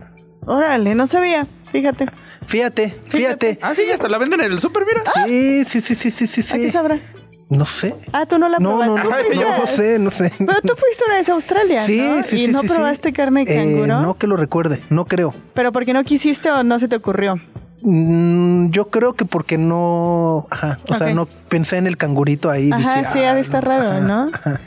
Órale, 0.46 0.94
no 0.96 1.08
sabía. 1.08 1.48
Fíjate. 1.72 2.06
Fíjate, 2.46 2.90
fíjate. 3.10 3.58
ah, 3.62 3.74
sí, 3.74 3.90
hasta 3.92 4.08
la 4.08 4.18
venden 4.20 4.42
en 4.42 4.52
el 4.52 4.60
súper, 4.60 4.84
mira. 4.86 5.02
Sí, 5.26 5.66
sí, 5.66 5.82
sí, 5.82 5.96
sí, 5.96 6.12
sí, 6.12 6.28
sí, 6.28 6.42
¿A 6.54 6.58
qué 6.58 6.66
sí. 6.66 6.70
sabrá? 6.72 7.00
No 7.48 7.66
sé. 7.66 7.94
Ah, 8.12 8.26
tú 8.26 8.40
no 8.40 8.50
la 8.50 8.58
No, 8.60 8.84
no, 8.84 8.96
probaste. 8.96 9.10
no, 9.10 9.16
Ay, 9.16 9.26
no, 9.36 9.42
ya. 9.42 9.58
no 9.60 9.68
sé, 9.68 10.00
no 10.00 10.10
sé. 10.10 10.32
Pero 10.38 10.62
tú 10.62 10.74
fuiste 10.76 11.04
una 11.06 11.16
vez 11.16 11.30
a 11.30 11.34
Australia, 11.34 11.82
Sí, 11.84 12.00
¿no? 12.02 12.24
sí, 12.24 12.36
¿Y 12.44 12.46
sí, 12.48 12.52
no 12.52 12.62
sí, 12.62 12.68
sí. 12.68 12.74
probaste 12.74 13.14
carne 13.14 13.46
de 13.46 13.54
Eh, 13.54 13.56
canguro? 13.58 14.02
no 14.02 14.18
que 14.18 14.26
lo 14.28 14.36
recuerde, 14.36 14.82
no 14.90 15.06
creo. 15.06 15.34
¿Pero 15.54 15.72
porque 15.72 15.94
no 15.94 16.04
quisiste 16.04 16.50
o 16.50 16.64
no 16.64 16.80
se 16.80 16.88
te 16.88 16.96
ocurrió? 16.96 17.36
Mm, 17.82 18.70
yo 18.72 18.90
creo 18.90 19.14
que 19.14 19.26
porque 19.26 19.58
no, 19.60 20.48
ajá, 20.50 20.80
o 20.90 20.96
sea, 20.96 21.14
no 21.14 21.28
pensé 21.50 21.78
en 21.78 21.86
el 21.86 21.98
cangurito 21.98 22.50
ahí. 22.50 22.72
Ajá, 22.72 22.98
dije, 23.00 23.10
sí, 23.14 23.20
ah, 23.24 23.36
no, 23.36 23.62
raro, 23.62 23.90
ajá, 23.92 24.00
¿no? 24.00 24.30
ajá. 24.34 24.60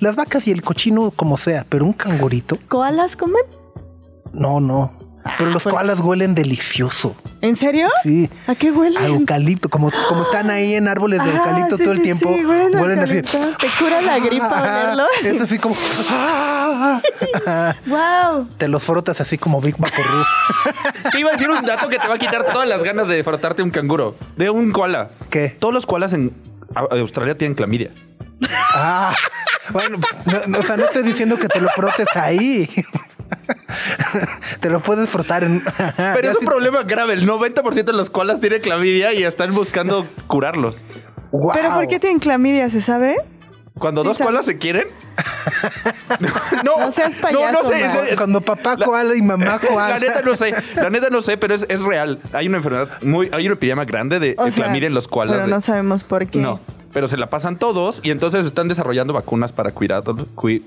Las 0.00 0.16
vacas 0.16 0.46
y 0.48 0.50
el 0.50 0.62
cochino 0.62 1.12
como 1.12 1.36
sea, 1.36 1.64
pero 1.68 1.84
un 1.84 1.92
cangurito, 1.92 2.58
¿Koalas 2.68 3.14
comen? 3.16 3.42
no, 4.32 4.58
no. 4.60 4.92
Pero 5.36 5.50
los 5.50 5.62
pues- 5.62 5.74
koalas 5.74 6.00
huelen 6.00 6.34
delicioso. 6.34 7.14
¿En 7.40 7.56
serio? 7.56 7.88
Sí. 8.02 8.28
¿A 8.46 8.54
qué 8.54 8.70
huelen? 8.72 9.02
A 9.02 9.06
eucalipto, 9.06 9.68
como, 9.68 9.90
como 10.08 10.22
están 10.22 10.50
ahí 10.50 10.74
en 10.74 10.88
árboles 10.88 11.22
de 11.22 11.30
Ah, 11.30 11.34
eucalipto 11.36 11.76
sí, 11.76 11.82
todo 11.84 11.92
el 11.92 11.98
sí, 11.98 12.04
tiempo, 12.04 12.34
sí, 12.34 12.44
huelen 12.44 12.76
a 12.76 12.80
huelen 12.82 12.98
así. 13.00 13.22
¿Te 13.22 13.68
cura 13.78 14.00
la 14.00 14.18
gripa 14.18 14.48
olerlo? 14.62 15.04
Es 15.22 15.40
así 15.40 15.58
como. 15.58 15.76
¡Wow! 17.86 18.48
Te 18.58 18.68
los 18.68 18.82
frotas 18.82 19.20
así 19.20 19.38
como 19.38 19.60
Big 19.60 19.76
Vaporru. 19.76 20.24
Te 21.12 21.20
iba 21.20 21.30
a 21.30 21.32
decir 21.32 21.48
un 21.50 21.64
dato 21.64 21.88
que 21.88 21.98
te 21.98 22.06
va 22.08 22.14
a 22.14 22.18
quitar 22.18 22.44
todas 22.44 22.68
las 22.68 22.82
ganas 22.82 23.08
de 23.08 23.22
frotarte 23.24 23.62
un 23.62 23.70
canguro. 23.70 24.16
De 24.36 24.50
un 24.50 24.72
koala. 24.72 25.10
¿Qué? 25.30 25.56
Todos 25.58 25.74
los 25.74 25.86
koalas 25.86 26.12
en 26.12 26.32
Au- 26.74 26.88
Australia 27.00 27.36
tienen 27.36 27.54
clamidia. 27.54 27.90
Ah, 28.74 29.14
bueno, 29.70 29.98
no, 30.26 30.38
no, 30.46 30.58
o 30.58 30.62
sea, 30.62 30.76
no 30.76 30.84
estoy 30.84 31.02
diciendo 31.02 31.36
que 31.38 31.48
te 31.48 31.60
lo 31.60 31.68
frotes 31.70 32.08
ahí. 32.14 32.68
te 34.60 34.70
lo 34.70 34.80
puedes 34.80 35.08
frotar 35.08 35.44
en. 35.44 35.62
Pero 35.96 36.30
es 36.30 36.36
un 36.38 36.46
problema 36.46 36.82
grave. 36.82 37.14
El 37.14 37.28
90% 37.28 37.84
de 37.84 37.92
los 37.92 38.10
koalas 38.10 38.40
tienen 38.40 38.60
clamidia 38.62 39.12
y 39.12 39.22
están 39.24 39.54
buscando 39.54 40.06
curarlos. 40.26 40.84
Guau. 41.30 41.54
¿Pero 41.54 41.74
por 41.74 41.86
qué 41.88 41.98
tienen 42.00 42.18
clamidia, 42.18 42.68
se 42.70 42.80
sabe? 42.80 43.16
Cuando 43.78 44.02
Sí, 44.02 44.08
dos 44.08 44.16
sabe. 44.18 44.28
koalas 44.30 44.46
se 44.46 44.58
quieren. 44.58 44.86
no, 46.64 46.78
No 46.86 46.92
seas 46.92 47.14
payaso, 47.16 47.62
No, 47.62 47.62
no 47.62 47.68
sé. 48.04 48.16
Cuando 48.16 48.40
papá 48.40 48.76
koala 48.76 49.14
y 49.14 49.22
mamá 49.22 49.58
koala. 49.58 49.90
La 49.90 49.98
neta 50.00 50.22
no 50.22 50.34
sé, 50.36 50.52
la 50.74 50.90
neta 50.90 51.10
no 51.10 51.22
sé, 51.22 51.36
pero 51.36 51.54
es, 51.54 51.64
es 51.68 51.82
real. 51.82 52.18
Hay 52.32 52.48
una 52.48 52.56
enfermedad 52.58 53.00
muy, 53.02 53.28
hay 53.32 53.46
una 53.46 53.54
epidemia 53.54 53.84
grande 53.84 54.18
de, 54.18 54.34
O 54.38 54.44
sea, 54.50 54.52
clamidia 54.64 54.86
en 54.88 54.94
los 54.94 55.06
koalas. 55.06 55.34
Pero 55.36 55.46
de- 55.46 55.52
no 55.52 55.60
sabemos 55.60 56.02
por 56.04 56.26
qué. 56.26 56.38
no, 56.38 56.60
pero 56.98 57.06
se 57.06 57.16
la 57.16 57.30
pasan 57.30 57.60
todos 57.60 58.00
y 58.02 58.10
entonces 58.10 58.44
están 58.44 58.66
desarrollando 58.66 59.12
vacunas 59.12 59.52
para 59.52 59.70
cu- 59.70 59.86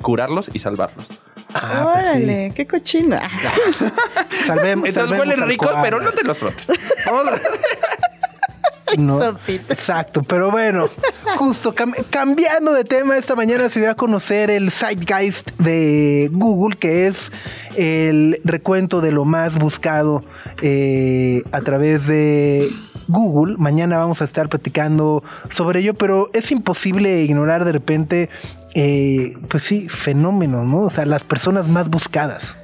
curarlos 0.01 0.49
y 0.53 0.59
salvarlos. 0.59 1.05
Ah, 1.53 1.89
pues 1.95 2.05
sí. 2.05 2.09
Órale, 2.23 2.53
qué 2.55 2.65
cochino. 2.65 3.19
Salvemos, 4.45 4.87
Entonces 4.87 5.19
huelen 5.19 5.45
rico, 5.45 5.69
pero 5.81 5.99
no 5.99 6.13
te 6.13 6.23
los 6.23 6.37
frotes. 6.37 6.67
No, 8.97 9.21
exacto, 9.47 10.21
pero 10.23 10.51
bueno, 10.51 10.87
justo 11.37 11.73
cam- 11.75 11.95
cambiando 12.09 12.71
de 12.73 12.83
tema, 12.85 13.17
esta 13.17 13.35
mañana 13.35 13.69
se 13.69 13.79
dio 13.81 13.89
a 13.91 13.95
conocer 13.95 14.49
el 14.49 14.69
Zeitgeist 14.71 15.51
de 15.59 16.29
Google, 16.31 16.75
que 16.77 17.07
es 17.07 17.31
el 17.75 18.39
recuento 18.45 18.99
de 19.01 19.11
lo 19.13 19.23
más 19.25 19.57
buscado 19.57 20.21
eh, 20.61 21.41
a 21.53 21.59
través 21.61 22.07
de 22.07 22.69
Google. 23.11 23.55
Mañana 23.57 23.97
vamos 23.97 24.21
a 24.21 24.25
estar 24.25 24.49
platicando 24.49 25.23
sobre 25.51 25.81
ello, 25.81 25.93
pero 25.93 26.29
es 26.33 26.51
imposible 26.51 27.21
ignorar 27.23 27.65
de 27.65 27.71
repente, 27.71 28.29
eh, 28.73 29.33
pues 29.49 29.63
sí, 29.63 29.87
fenómenos, 29.89 30.65
¿no? 30.65 30.79
O 30.81 30.89
sea, 30.89 31.05
las 31.05 31.23
personas 31.23 31.67
más 31.67 31.89
buscadas. 31.89 32.55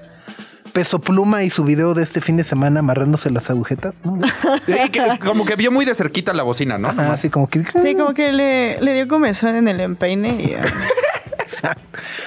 Peso 0.73 0.99
Pluma 0.99 1.43
y 1.43 1.49
su 1.49 1.63
video 1.63 1.93
de 1.95 2.03
este 2.03 2.21
fin 2.21 2.37
de 2.37 2.43
semana 2.43 2.81
amarrándose 2.81 3.31
las 3.31 3.49
agujetas, 3.49 3.95
¿no? 4.03 4.19
Y 4.67 4.89
que- 4.89 5.17
como 5.23 5.43
que 5.45 5.55
vio 5.55 5.71
muy 5.71 5.85
de 5.85 5.95
cerquita 5.95 6.33
la 6.33 6.43
bocina, 6.43 6.77
¿no? 6.77 6.89
Ajá, 6.89 7.13
así 7.13 7.29
como 7.31 7.47
que... 7.47 7.63
Sí, 7.81 7.95
como 7.95 8.13
que 8.13 8.31
le, 8.31 8.79
le 8.81 8.93
dio 8.93 9.07
comezón 9.07 9.55
en 9.55 9.67
el 9.67 9.79
empeine 9.79 10.29
y... 10.41 10.55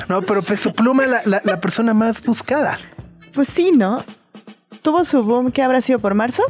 No, 0.09 0.23
pero 0.23 0.43
Peso 0.43 0.73
Pluma, 0.73 1.07
la, 1.07 1.23
la- 1.25 1.41
la 1.45 1.61
persona 1.61 1.95
más 1.95 2.23
buscada. 2.25 2.79
Pues 3.33 3.49
sí, 3.49 3.71
¿no? 3.73 4.05
Tuvo 4.83 5.05
su 5.05 5.23
boom 5.23 5.53
que 5.53 5.63
habrá 5.63 5.81
sido 5.81 5.99
por 6.01 6.15
marzo. 6.15 6.43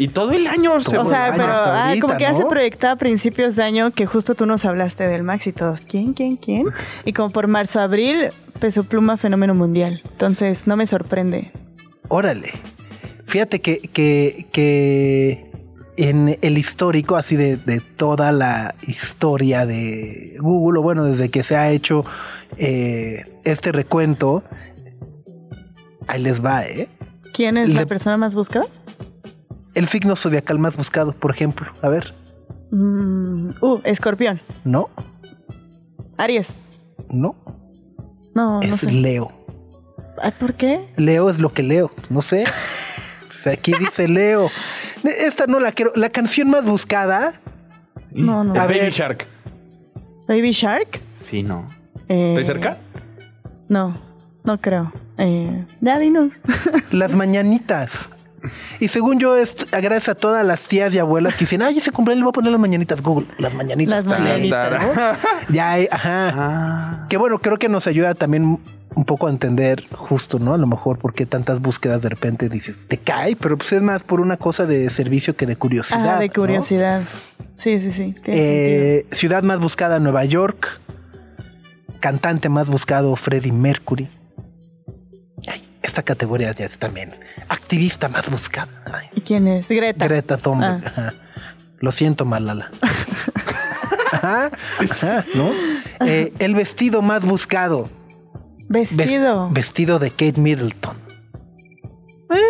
Y 0.00 0.08
todo 0.08 0.32
el 0.32 0.46
año 0.46 0.80
se 0.80 0.96
O 0.96 1.04
sea, 1.04 1.26
año 1.26 1.34
pero 1.36 1.52
hasta 1.52 1.74
ah, 1.74 1.88
ahorita, 1.88 2.00
como 2.00 2.16
que 2.16 2.22
ya 2.22 2.34
se 2.34 2.46
proyectaba 2.46 2.94
a 2.94 2.96
principios 2.96 3.54
de 3.56 3.64
año 3.64 3.90
que 3.90 4.06
justo 4.06 4.34
tú 4.34 4.46
nos 4.46 4.64
hablaste 4.64 5.06
del 5.06 5.24
Max 5.24 5.46
y 5.46 5.52
todos, 5.52 5.82
¿quién, 5.82 6.14
quién, 6.14 6.38
quién? 6.38 6.64
Y 7.04 7.12
como 7.12 7.28
por 7.28 7.48
marzo, 7.48 7.80
abril, 7.80 8.30
Peso 8.60 8.84
Pluma, 8.84 9.18
fenómeno 9.18 9.54
mundial. 9.54 10.00
Entonces, 10.10 10.66
no 10.66 10.78
me 10.78 10.86
sorprende. 10.86 11.52
Órale. 12.08 12.54
Fíjate 13.26 13.60
que, 13.60 13.76
que, 13.92 14.46
que 14.52 15.50
en 15.98 16.38
el 16.40 16.56
histórico, 16.56 17.16
así 17.16 17.36
de, 17.36 17.58
de 17.58 17.80
toda 17.80 18.32
la 18.32 18.74
historia 18.80 19.66
de 19.66 20.38
Google, 20.40 20.78
o 20.78 20.82
bueno, 20.82 21.04
desde 21.04 21.28
que 21.28 21.42
se 21.42 21.56
ha 21.56 21.70
hecho 21.72 22.06
eh, 22.56 23.26
este 23.44 23.70
recuento, 23.70 24.44
ahí 26.06 26.22
les 26.22 26.42
va, 26.42 26.64
¿eh? 26.64 26.88
¿Quién 27.32 27.56
es 27.56 27.68
la 27.72 27.86
persona 27.86 28.16
más 28.16 28.34
buscada? 28.34 28.66
El 29.74 29.88
signo 29.88 30.16
zodiacal 30.16 30.58
más 30.58 30.76
buscado, 30.76 31.12
por 31.12 31.30
ejemplo. 31.32 31.72
A 31.82 31.88
ver, 31.88 32.14
Mm, 32.72 33.50
uh, 33.62 33.80
escorpión. 33.84 34.40
no, 34.64 34.88
Aries. 36.18 36.52
no, 37.10 37.34
No, 38.34 38.60
no 38.60 38.62
es 38.62 38.80
sé. 38.80 38.92
Leo. 38.92 39.32
¿Por 40.38 40.54
qué? 40.54 40.88
Leo 40.96 41.30
es 41.30 41.40
lo 41.40 41.52
que 41.52 41.62
leo, 41.64 41.90
no 42.10 42.22
sé. 42.22 42.44
O 43.30 43.42
sea, 43.42 43.54
aquí 43.54 43.72
dice 43.78 44.06
Leo. 44.08 44.50
Esta 45.02 45.46
no 45.46 45.58
la 45.60 45.72
quiero. 45.72 45.92
La 45.96 46.10
canción 46.10 46.50
más 46.50 46.64
buscada. 46.64 47.32
No, 48.12 48.44
no. 48.44 48.54
Es 48.54 48.60
A 48.60 48.66
Baby 48.66 48.78
ver. 48.80 48.92
Shark. 48.92 49.26
Baby 50.28 50.52
Shark. 50.52 51.00
Sí, 51.22 51.42
no. 51.42 51.68
Eh, 52.08 52.34
¿Estoy 52.36 52.44
cerca? 52.44 52.78
No, 53.68 53.98
no 54.44 54.60
creo. 54.60 54.92
Eh, 55.16 55.64
ya 55.80 55.98
dinos. 55.98 56.34
Las 56.92 57.14
mañanitas. 57.16 58.08
Y 58.78 58.88
según 58.88 59.18
yo, 59.18 59.36
es 59.36 59.54
gracias 59.70 60.08
a 60.10 60.14
todas 60.14 60.44
las 60.44 60.66
tías 60.66 60.92
y 60.94 60.98
abuelas 60.98 61.34
que 61.34 61.40
dicen, 61.40 61.62
ay, 61.62 61.78
ese 61.78 61.90
cumpleaños 61.92 62.20
le 62.20 62.24
voy 62.24 62.30
a 62.30 62.32
poner 62.32 62.52
las 62.52 62.60
mañanitas. 62.60 63.02
Google, 63.02 63.26
las 63.38 63.54
mañanitas. 63.54 64.04
Las 64.04 64.06
mañanitas. 64.06 64.94
Tan, 64.94 65.16
Ya, 65.54 65.72
hay- 65.72 65.88
ajá. 65.90 66.32
Ah. 66.34 67.06
Que 67.08 67.16
bueno, 67.16 67.38
creo 67.38 67.58
que 67.58 67.68
nos 67.68 67.86
ayuda 67.86 68.14
también 68.14 68.58
un 68.96 69.04
poco 69.04 69.28
a 69.28 69.30
entender 69.30 69.84
justo, 69.92 70.38
¿no? 70.38 70.52
A 70.54 70.58
lo 70.58 70.66
mejor 70.66 70.98
porque 70.98 71.24
tantas 71.26 71.60
búsquedas 71.60 72.02
de 72.02 72.08
repente 72.08 72.48
dices, 72.48 72.76
te 72.88 72.98
cae, 72.98 73.36
pero 73.36 73.56
pues 73.56 73.72
es 73.72 73.82
más 73.82 74.02
por 74.02 74.20
una 74.20 74.36
cosa 74.36 74.66
de 74.66 74.90
servicio 74.90 75.36
que 75.36 75.46
de 75.46 75.56
curiosidad. 75.56 76.16
Ah, 76.16 76.18
de 76.18 76.26
¿no? 76.26 76.32
curiosidad. 76.32 77.02
Sí, 77.56 77.78
sí, 77.78 77.92
sí. 77.92 78.14
Eh, 78.26 79.06
ciudad 79.12 79.42
más 79.42 79.60
buscada, 79.60 79.98
Nueva 80.00 80.24
York. 80.24 80.80
Cantante 82.00 82.48
más 82.48 82.68
buscado, 82.70 83.14
Freddie 83.16 83.52
Mercury. 83.52 84.08
Ay, 85.46 85.68
esta 85.82 86.02
categoría 86.02 86.52
ya 86.54 86.64
es 86.64 86.78
también. 86.78 87.12
Activista 87.50 88.08
más 88.08 88.30
buscada. 88.30 88.70
¿Y 89.14 89.20
quién 89.22 89.46
es? 89.48 89.68
Greta. 89.68 90.04
Greta 90.06 90.36
Thunberg. 90.38 90.84
Ah. 90.96 91.12
Lo 91.80 91.90
siento, 91.92 92.24
Malala. 92.24 92.70
Ajá, 94.12 94.50
ajá, 94.90 95.24
¿no? 95.34 95.50
Eh, 96.06 96.32
el 96.40 96.54
vestido 96.54 97.00
más 97.00 97.24
buscado. 97.24 97.88
Ves- 98.68 98.94
Vestido. 98.94 99.48
vestido 99.50 99.98
de 99.98 100.10
Kate 100.10 100.34
Middleton. 100.40 100.96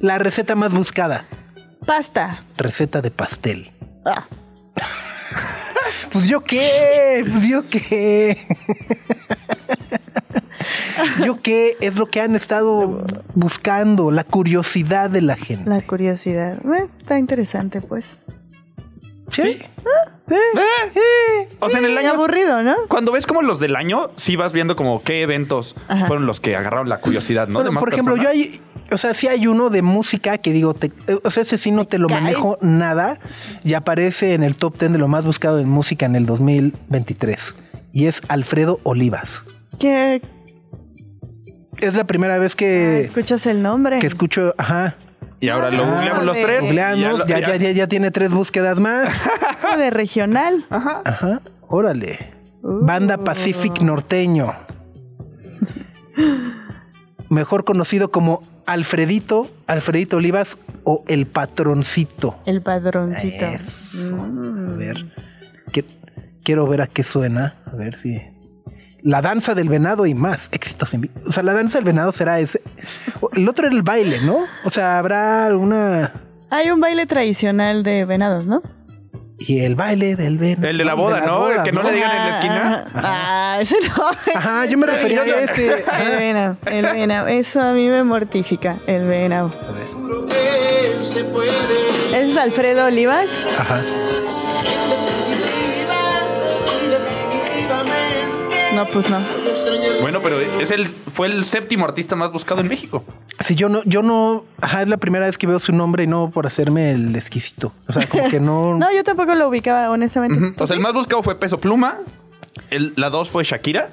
La 0.00 0.18
receta 0.18 0.54
más 0.54 0.72
buscada. 0.72 1.24
Pasta. 1.86 2.44
Receta 2.56 3.00
de 3.02 3.10
pastel. 3.10 3.70
Ah. 4.04 4.26
Pues 6.12 6.28
yo 6.28 6.40
qué, 6.44 7.24
pues 7.30 7.48
yo 7.48 7.66
qué. 7.70 8.36
Yo 11.24 11.40
qué 11.40 11.76
es 11.80 11.96
lo 11.96 12.06
que 12.06 12.20
han 12.20 12.34
estado 12.36 13.04
buscando, 13.34 14.10
la 14.10 14.24
curiosidad 14.24 15.10
de 15.10 15.22
la 15.22 15.36
gente. 15.36 15.68
La 15.68 15.80
curiosidad. 15.82 16.58
Eh, 16.74 16.86
está 17.00 17.18
interesante, 17.18 17.80
pues. 17.80 18.18
¿Sí? 19.30 19.62
O 21.60 21.68
sea, 21.68 21.78
en 21.78 21.84
el 21.86 21.96
año. 21.98 22.10
aburrido, 22.12 22.62
¿no? 22.62 22.74
Cuando 22.88 23.12
ves 23.12 23.26
como 23.26 23.42
los 23.42 23.60
del 23.60 23.76
año, 23.76 24.10
sí 24.16 24.36
vas 24.36 24.52
viendo 24.52 24.76
como 24.76 25.02
qué 25.02 25.22
eventos 25.22 25.74
Ajá. 25.88 26.06
fueron 26.06 26.26
los 26.26 26.40
que 26.40 26.54
agarraron 26.56 26.88
la 26.88 27.00
curiosidad, 27.00 27.48
¿no? 27.48 27.54
Bueno, 27.54 27.70
De 27.70 27.74
más 27.74 27.80
por 27.82 27.92
ejemplo, 27.92 28.16
yo 28.16 28.28
hay, 28.28 28.60
o 28.90 28.98
sea, 28.98 29.14
sí 29.14 29.28
hay 29.28 29.46
uno 29.46 29.70
de 29.70 29.82
música 29.82 30.38
que 30.38 30.52
digo, 30.52 30.74
te- 30.74 30.92
eh, 31.06 31.18
o 31.24 31.30
sea, 31.30 31.42
ese 31.44 31.56
sí 31.58 31.70
no 31.70 31.86
te 31.86 31.98
lo 31.98 32.08
manejo 32.08 32.58
nada 32.60 33.18
y 33.64 33.74
aparece 33.74 34.34
en 34.34 34.42
el 34.42 34.54
top 34.54 34.78
10 34.78 34.92
de 34.92 34.98
lo 34.98 35.08
más 35.08 35.24
buscado 35.24 35.58
en 35.60 35.68
música 35.68 36.06
en 36.06 36.16
el 36.16 36.26
2023 36.26 37.54
y 37.92 38.06
es 38.06 38.22
Alfredo 38.28 38.80
Olivas. 38.84 39.44
Que 39.78 40.22
Es 41.80 41.94
la 41.94 42.04
primera 42.04 42.38
vez 42.38 42.52
ah, 42.54 42.56
que, 42.58 43.00
escuchas 43.00 43.46
el 43.46 43.62
nombre. 43.62 43.98
que 43.98 44.06
escucho, 44.06 44.54
ajá, 44.58 44.94
Y 45.40 45.48
ahora 45.48 45.70
lo 45.70 45.84
Ah, 45.84 45.90
googleamos 45.94 46.24
los 46.24 46.36
tres. 46.40 46.60
googleamos, 46.60 47.26
ya, 47.26 47.40
ya, 47.40 47.56
ya, 47.56 47.70
ya 47.72 47.86
tiene 47.88 48.10
tres 48.10 48.30
búsquedas 48.32 48.78
más. 48.78 49.24
De 49.78 49.90
regional. 49.90 50.64
Ajá, 50.70 51.40
órale. 51.68 52.32
Uh. 52.62 52.84
Banda 52.86 53.18
Pacific 53.18 53.80
Norteño. 53.82 54.54
Mejor 57.28 57.64
conocido 57.64 58.10
como 58.10 58.42
Alfredito, 58.66 59.48
Alfredito 59.66 60.18
Olivas, 60.18 60.58
o 60.84 61.02
el 61.08 61.26
patroncito. 61.26 62.36
El 62.46 62.62
padroncito. 62.62 63.44
Eso. 63.46 64.14
Mm. 64.16 64.74
A 64.74 64.76
ver. 64.76 64.96
qui- 65.72 65.84
Quiero 66.44 66.66
ver 66.66 66.82
a 66.82 66.86
qué 66.88 67.02
suena. 67.04 67.54
A 67.66 67.74
ver 67.76 67.96
si. 67.96 68.20
La 69.02 69.20
danza 69.20 69.54
del 69.54 69.68
venado 69.68 70.06
y 70.06 70.14
más 70.14 70.48
éxitos 70.52 70.94
en 70.94 71.10
O 71.26 71.32
sea, 71.32 71.42
la 71.42 71.54
danza 71.54 71.78
del 71.78 71.84
venado 71.84 72.12
será 72.12 72.38
ese. 72.38 72.62
El 73.32 73.48
otro 73.48 73.66
era 73.66 73.74
el 73.74 73.82
baile, 73.82 74.20
¿no? 74.20 74.46
O 74.64 74.70
sea, 74.70 74.98
habrá 74.98 75.46
alguna. 75.46 76.12
Hay 76.50 76.70
un 76.70 76.80
baile 76.80 77.06
tradicional 77.06 77.82
de 77.82 78.04
venados, 78.04 78.46
¿no? 78.46 78.62
Y 79.38 79.60
el 79.60 79.74
baile 79.74 80.14
del 80.14 80.38
venado. 80.38 80.68
El 80.68 80.78
de 80.78 80.84
la 80.84 80.94
boda, 80.94 81.20
¿no? 81.20 81.50
El 81.50 81.62
que 81.62 81.72
no 81.72 81.82
le 81.82 81.92
digan 81.92 82.10
en 82.12 82.16
la 82.16 82.30
esquina. 82.30 82.84
Ah, 82.94 83.58
ese 83.60 83.76
no. 83.88 84.04
Ajá, 84.34 84.66
yo 84.66 84.78
me 84.78 84.86
refería 84.86 85.22
a 85.22 85.40
ese. 85.40 85.84
El 86.00 86.16
venado, 86.18 86.56
el 86.66 86.86
venado. 86.86 87.26
Eso 87.26 87.60
a 87.60 87.72
mí 87.72 87.88
me 87.88 88.04
mortifica, 88.04 88.76
el 88.86 89.06
venado. 89.06 89.50
Ese 91.00 92.30
es 92.30 92.36
Alfredo 92.36 92.86
Olivas. 92.86 93.28
Ajá. 93.58 93.80
No, 98.74 98.86
pues 98.86 99.10
no. 99.10 99.18
Bueno, 100.00 100.20
pero 100.22 100.40
es 100.40 100.70
el, 100.70 100.86
fue 100.86 101.26
el 101.28 101.44
séptimo 101.44 101.84
artista 101.84 102.16
más 102.16 102.32
buscado 102.32 102.60
en 102.62 102.68
México. 102.68 103.04
Si 103.40 103.54
yo 103.54 103.68
no, 103.68 103.82
yo 103.84 104.02
no, 104.02 104.44
ajá, 104.60 104.82
es 104.82 104.88
la 104.88 104.96
primera 104.96 105.26
vez 105.26 105.36
que 105.38 105.46
veo 105.46 105.60
su 105.60 105.72
nombre 105.72 106.04
y 106.04 106.06
no 106.06 106.30
por 106.30 106.46
hacerme 106.46 106.92
el 106.92 107.14
exquisito. 107.14 107.72
O 107.88 107.92
sea, 107.92 108.06
como 108.08 108.28
que 108.28 108.40
no. 108.40 108.74
No, 108.78 108.92
yo 108.94 109.04
tampoco 109.04 109.34
lo 109.34 109.48
ubicaba, 109.48 109.90
honestamente. 109.90 110.38
Ujú. 110.38 110.54
O 110.62 110.66
sea, 110.66 110.74
el 110.74 110.80
más 110.82 110.92
buscado 110.94 111.22
fue 111.22 111.38
Peso 111.38 111.58
Pluma. 111.58 111.98
El- 112.70 112.92
la 112.96 113.10
dos 113.10 113.30
fue 113.30 113.44
Shakira, 113.44 113.90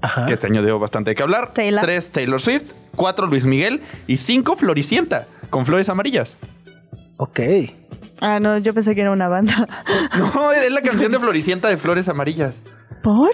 Ajá. 0.00 0.26
que 0.26 0.34
este 0.34 0.46
año 0.48 0.62
dio 0.64 0.78
bastante 0.78 1.10
de 1.10 1.14
qué 1.14 1.22
hablar. 1.22 1.52
Taylor. 1.54 1.82
Tres, 1.82 2.10
Taylor 2.10 2.40
Swift. 2.40 2.72
Cuatro, 2.96 3.26
Luis 3.26 3.44
Miguel. 3.44 3.82
Y 4.08 4.16
cinco, 4.16 4.56
Floricienta, 4.56 5.26
con 5.50 5.64
flores 5.66 5.88
amarillas. 5.88 6.36
Ok. 7.16 7.40
Ah, 8.20 8.38
no, 8.40 8.58
yo 8.58 8.74
pensé 8.74 8.94
que 8.94 9.00
era 9.02 9.12
una 9.12 9.28
banda. 9.28 9.54
No, 10.18 10.50
es 10.52 10.70
la 10.72 10.82
canción 10.82 11.12
de 11.12 11.18
Floricienta 11.20 11.68
de 11.68 11.76
Flores 11.76 12.08
Amarillas. 12.08 12.56
¿Por? 13.02 13.30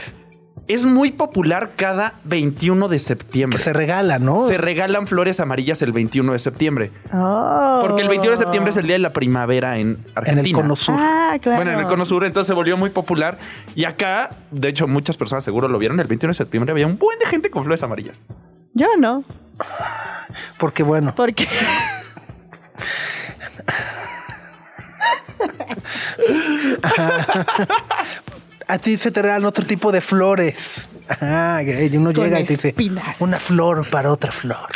Es 0.69 0.85
muy 0.85 1.13
popular 1.13 1.73
cada 1.77 2.15
21 2.25 2.89
de 2.89 2.97
Que 2.97 3.01
septiembre. 3.01 3.59
se 3.59 3.73
regala, 3.73 4.19
¿no? 4.19 4.49
Se 4.49 4.59
regalan 4.59 5.07
flores 5.07 5.39
amarillas 5.39 5.81
el 5.83 5.93
21 5.93 6.33
de 6.33 6.39
septiembre. 6.41 6.91
Oh. 7.13 7.79
Porque 7.83 8.03
el 8.03 8.09
21 8.09 8.33
de 8.33 8.37
septiembre 8.39 8.71
es 8.73 8.77
el 8.77 8.87
día 8.87 8.95
de 8.95 8.99
la 9.01 9.13
primavera 9.13 9.79
en 9.79 9.87
en 9.91 10.05
Argentina. 10.17 10.59
el 10.59 10.63
cono 10.65 10.75
sur. 10.77 10.97
Ah, 10.99 11.37
claro. 11.41 11.59
Bueno, 11.59 11.71
en 11.73 11.79
el 11.79 11.87
cono 11.87 12.05
sur 12.05 12.25
entonces 12.25 12.49
se 12.49 12.55
volvió 12.55 12.77
muy 12.77 12.91
popular. 12.91 13.39
Y 13.77 13.85
acá, 13.85 14.31
de 14.51 14.69
hecho, 14.69 14.89
muchas 14.89 15.17
personas 15.17 15.45
seguro 15.45 15.69
lo 15.69 15.79
vieron. 15.79 16.01
El 16.01 16.09
21 16.09 16.31
de 16.31 16.35
septiembre 16.37 16.73
había 16.73 16.87
un 16.87 16.99
buen 16.99 17.19
de 17.19 17.27
gente 17.27 17.49
con 17.51 17.63
flores 17.63 17.83
amarillas. 17.85 18.19
Yo 18.75 18.89
no. 18.99 19.25
Porque 20.59 20.83
bueno, 20.83 21.15
Porque. 21.15 21.47
a 28.69 28.79
ti 28.79 28.97
se 28.97 29.11
te 29.11 29.23
regalan 29.23 29.47
otro 29.47 29.65
tipo 29.65 29.93
de 29.93 30.01
flores. 30.01 30.89
Ajá, 31.09 31.63
y 31.63 31.97
uno 31.97 32.13
Con 32.13 32.25
llega 32.25 32.41
y 32.41 32.45
te 32.45 32.55
dice 32.57 32.75
una 33.21 33.39
flor 33.39 33.89
para 33.89 34.11
otra 34.11 34.33
flor. 34.33 34.69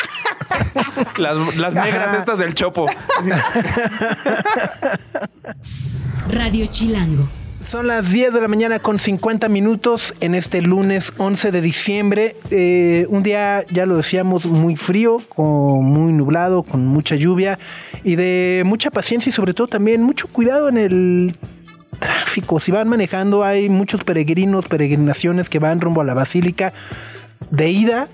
Las, 1.16 1.56
las 1.56 1.74
negras 1.74 2.18
estas 2.18 2.38
del 2.38 2.54
chopo. 2.54 2.86
Radio 6.30 6.66
Chilango. 6.66 7.24
Son 7.66 7.86
las 7.86 8.10
10 8.10 8.32
de 8.32 8.40
la 8.40 8.48
mañana 8.48 8.80
con 8.80 8.98
50 8.98 9.48
minutos 9.48 10.14
en 10.20 10.34
este 10.34 10.60
lunes 10.60 11.12
11 11.18 11.52
de 11.52 11.60
diciembre. 11.60 12.36
Eh, 12.50 13.06
un 13.10 13.22
día, 13.22 13.64
ya 13.70 13.86
lo 13.86 13.96
decíamos, 13.96 14.44
muy 14.46 14.74
frío, 14.74 15.22
con 15.28 15.84
muy 15.84 16.12
nublado, 16.12 16.64
con 16.64 16.84
mucha 16.84 17.14
lluvia 17.14 17.60
y 18.02 18.16
de 18.16 18.64
mucha 18.66 18.90
paciencia 18.90 19.30
y 19.30 19.32
sobre 19.32 19.54
todo 19.54 19.68
también 19.68 20.02
mucho 20.02 20.26
cuidado 20.26 20.68
en 20.68 20.78
el 20.78 21.38
tráfico. 22.00 22.58
Si 22.58 22.72
van 22.72 22.88
manejando, 22.88 23.44
hay 23.44 23.68
muchos 23.68 24.02
peregrinos, 24.02 24.66
peregrinaciones 24.66 25.48
que 25.48 25.58
van 25.60 25.80
rumbo 25.80 26.00
a 26.00 26.04
la 26.04 26.14
basílica 26.14 26.72
de 27.50 27.70
ida 27.70 28.08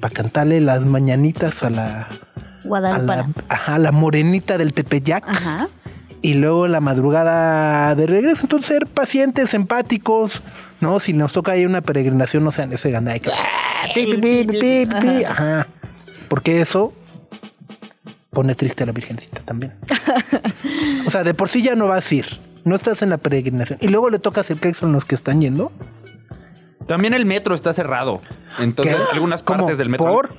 para 0.00 0.12
cantarle 0.12 0.60
las 0.60 0.84
mañanitas 0.84 1.62
a 1.62 1.70
la, 1.70 1.86
a 2.02 2.08
Guadalupana. 2.64 3.32
la, 3.36 3.44
ajá, 3.54 3.78
la 3.78 3.92
morenita 3.92 4.58
del 4.58 4.72
Tepeyac 4.72 5.24
Ajá. 5.28 5.68
y 6.22 6.34
luego 6.34 6.66
la 6.66 6.80
madrugada 6.80 7.94
de 7.94 8.06
regreso. 8.06 8.42
Entonces, 8.44 8.66
ser 8.68 8.86
pacientes, 8.86 9.54
empáticos, 9.54 10.42
¿no? 10.80 10.98
Si 11.00 11.12
nos 11.12 11.32
toca 11.32 11.52
ahí 11.52 11.64
una 11.66 11.82
peregrinación, 11.82 12.44
no 12.44 12.50
sean 12.50 12.72
ese 12.72 12.90
que, 12.90 12.96
"Ah, 12.96 13.88
pi, 13.94 14.06
pi, 14.06 14.14
pi, 14.16 14.46
pi, 14.46 14.86
pi, 14.86 14.86
pi". 14.86 15.24
Ajá. 15.24 15.66
Porque 16.28 16.60
eso 16.60 16.92
pone 18.30 18.54
triste 18.54 18.82
a 18.82 18.86
la 18.86 18.92
Virgencita 18.92 19.40
también. 19.40 19.74
o 21.06 21.10
sea, 21.10 21.24
de 21.24 21.34
por 21.34 21.48
sí 21.48 21.62
ya 21.62 21.74
no 21.74 21.86
vas 21.88 22.10
a 22.10 22.14
ir. 22.14 22.26
No 22.66 22.74
estás 22.76 23.00
en 23.00 23.10
la 23.10 23.16
peregrinación. 23.18 23.78
Y 23.80 23.88
luego 23.88 24.10
le 24.10 24.18
tocas 24.18 24.50
el 24.50 24.58
claxon 24.58 24.90
a 24.90 24.92
los 24.92 25.04
que 25.04 25.14
están 25.14 25.40
yendo. 25.40 25.72
También 26.86 27.14
el 27.14 27.24
metro 27.24 27.54
está 27.54 27.72
cerrado. 27.72 28.20
Entonces, 28.58 28.94
¿Qué? 28.96 29.02
algunas 29.14 29.42
¿Cómo? 29.42 29.60
partes 29.60 29.78
del 29.78 29.88
metro. 29.88 30.06
¿Por? 30.06 30.34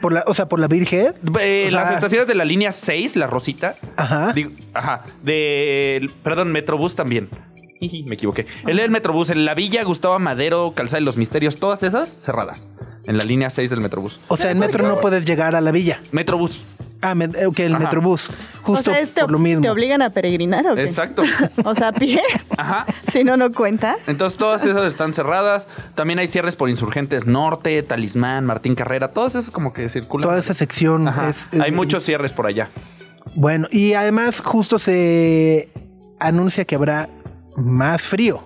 Por 0.00 0.12
la, 0.12 0.24
o 0.26 0.34
sea, 0.34 0.46
por 0.48 0.58
la 0.60 0.66
Virgen. 0.68 1.14
Eh, 1.40 1.64
O 1.68 1.70
sea, 1.70 1.82
las 1.84 1.94
estaciones 1.94 2.26
de 2.28 2.34
la 2.34 2.44
línea 2.44 2.72
6, 2.72 3.16
la 3.16 3.26
Rosita. 3.28 3.76
Ajá. 3.96 4.32
Digo, 4.34 4.50
ajá. 4.74 5.04
De. 5.22 6.10
Perdón, 6.22 6.52
Metrobús 6.52 6.94
también. 6.96 7.28
Me 8.06 8.14
equivoqué. 8.14 8.46
El 8.66 8.76
del 8.76 8.90
Metrobús, 8.90 9.30
en 9.30 9.44
la 9.44 9.54
Villa, 9.54 9.82
Gustavo 9.84 10.18
Madero, 10.18 10.72
Calzada 10.74 10.98
de 10.98 11.04
los 11.04 11.16
Misterios, 11.16 11.56
todas 11.56 11.82
esas 11.82 12.08
cerradas. 12.08 12.66
En 13.06 13.16
la 13.16 13.24
línea 13.24 13.50
6 13.50 13.70
del 13.70 13.80
Metrobús. 13.80 14.20
O 14.28 14.36
sea, 14.36 14.50
en 14.50 14.58
metro 14.58 14.86
no 14.86 15.00
puedes 15.00 15.24
llegar 15.24 15.56
a 15.56 15.60
la 15.60 15.70
villa. 15.70 16.00
Metrobús. 16.12 16.62
Ah, 17.02 17.14
me- 17.14 17.26
ok, 17.46 17.58
el 17.60 17.74
Ajá. 17.74 17.84
metrobús. 17.84 18.30
Justo 18.62 18.90
o 18.90 18.94
sea, 18.94 19.00
¿es 19.00 19.14
te, 19.14 19.22
por 19.22 19.30
lo 19.30 19.38
mismo. 19.38 19.62
¿te 19.62 19.70
obligan 19.70 20.02
a 20.02 20.10
peregrinar 20.10 20.66
o 20.66 20.74
qué? 20.74 20.82
Exacto. 20.84 21.22
O 21.64 21.74
sea, 21.74 21.88
a 21.88 21.92
pie. 21.92 22.20
Ajá. 22.58 22.84
si 23.10 23.24
no, 23.24 23.38
no 23.38 23.52
cuenta. 23.52 23.96
Entonces 24.06 24.38
todas 24.38 24.66
esas 24.66 24.84
están 24.84 25.14
cerradas. 25.14 25.66
También 25.94 26.18
hay 26.18 26.28
cierres 26.28 26.56
por 26.56 26.68
Insurgentes 26.68 27.24
Norte, 27.26 27.82
Talismán, 27.82 28.44
Martín 28.44 28.74
Carrera. 28.74 29.12
Todas 29.12 29.34
esas 29.34 29.50
como 29.50 29.72
que 29.72 29.88
circulan. 29.88 30.28
Toda 30.28 30.38
esa 30.40 30.52
sección 30.52 31.08
Ajá. 31.08 31.30
es, 31.30 31.48
hay 31.54 31.70
eh, 31.70 31.72
muchos 31.72 32.04
cierres 32.04 32.32
por 32.32 32.46
allá. 32.46 32.70
Bueno, 33.34 33.66
y 33.70 33.94
además 33.94 34.40
justo 34.40 34.78
se 34.78 35.70
anuncia 36.18 36.66
que 36.66 36.74
habrá 36.74 37.08
más 37.56 38.02
frío. 38.02 38.42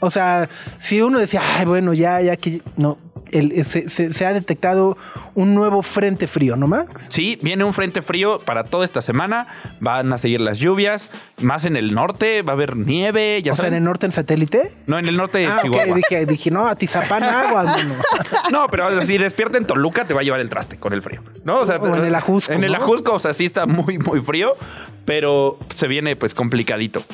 O 0.00 0.10
sea, 0.10 0.48
si 0.80 1.00
uno 1.00 1.20
decía, 1.20 1.40
ay, 1.58 1.64
bueno, 1.64 1.92
ya, 1.92 2.20
ya 2.20 2.36
que 2.36 2.60
no, 2.76 2.98
el- 3.30 3.64
se, 3.64 3.88
se- 3.88 4.12
se 4.12 4.26
ha 4.26 4.32
detectado 4.32 4.98
un 5.36 5.54
nuevo 5.54 5.80
frente 5.82 6.26
frío, 6.26 6.56
¿no, 6.56 6.66
Max? 6.66 7.06
Sí, 7.08 7.38
viene 7.40 7.62
un 7.62 7.72
frente 7.72 8.02
frío 8.02 8.40
para 8.40 8.64
toda 8.64 8.84
esta 8.84 9.00
semana. 9.00 9.46
Van 9.78 10.12
a 10.12 10.18
seguir 10.18 10.40
las 10.40 10.58
lluvias. 10.58 11.08
Más 11.40 11.64
en 11.64 11.76
el 11.76 11.94
norte 11.94 12.42
va 12.42 12.52
a 12.52 12.56
haber 12.56 12.76
nieve. 12.76 13.40
Ya 13.42 13.52
o 13.52 13.54
sea, 13.54 13.68
en 13.68 13.74
el 13.74 13.84
norte, 13.84 14.06
en 14.06 14.10
satélite. 14.12 14.72
No, 14.88 14.98
en 14.98 15.06
el 15.06 15.16
norte 15.16 15.38
de 15.38 15.46
Ah, 15.46 15.60
Chihuahua. 15.62 15.94
dije, 15.94 16.26
dije, 16.26 16.50
no, 16.50 16.66
a 16.66 16.74
Tizapán 16.74 17.22
agua, 17.22 17.62
mano. 17.64 17.94
No, 18.50 18.66
pero 18.68 19.06
si 19.06 19.16
despierta 19.18 19.56
en 19.56 19.66
Toluca, 19.66 20.04
te 20.04 20.14
va 20.14 20.22
a 20.22 20.24
llevar 20.24 20.40
el 20.40 20.48
traste 20.48 20.78
con 20.78 20.92
el 20.92 21.02
frío. 21.02 21.22
¿No? 21.44 21.60
O, 21.60 21.66
sea, 21.66 21.76
O 21.76 21.94
en 21.96 22.04
el 22.04 22.14
Ajusco, 22.16 22.52
En 22.52 22.64
el 22.64 22.72
¿no? 22.72 22.78
Ajusco, 22.78 23.12
o 23.14 23.18
sea, 23.20 23.32
sí 23.34 23.44
está 23.44 23.66
muy, 23.66 23.98
muy 23.98 24.20
frío, 24.20 24.56
pero 25.04 25.58
se 25.74 25.86
viene 25.86 26.16
pues 26.16 26.34
complicadito. 26.34 27.04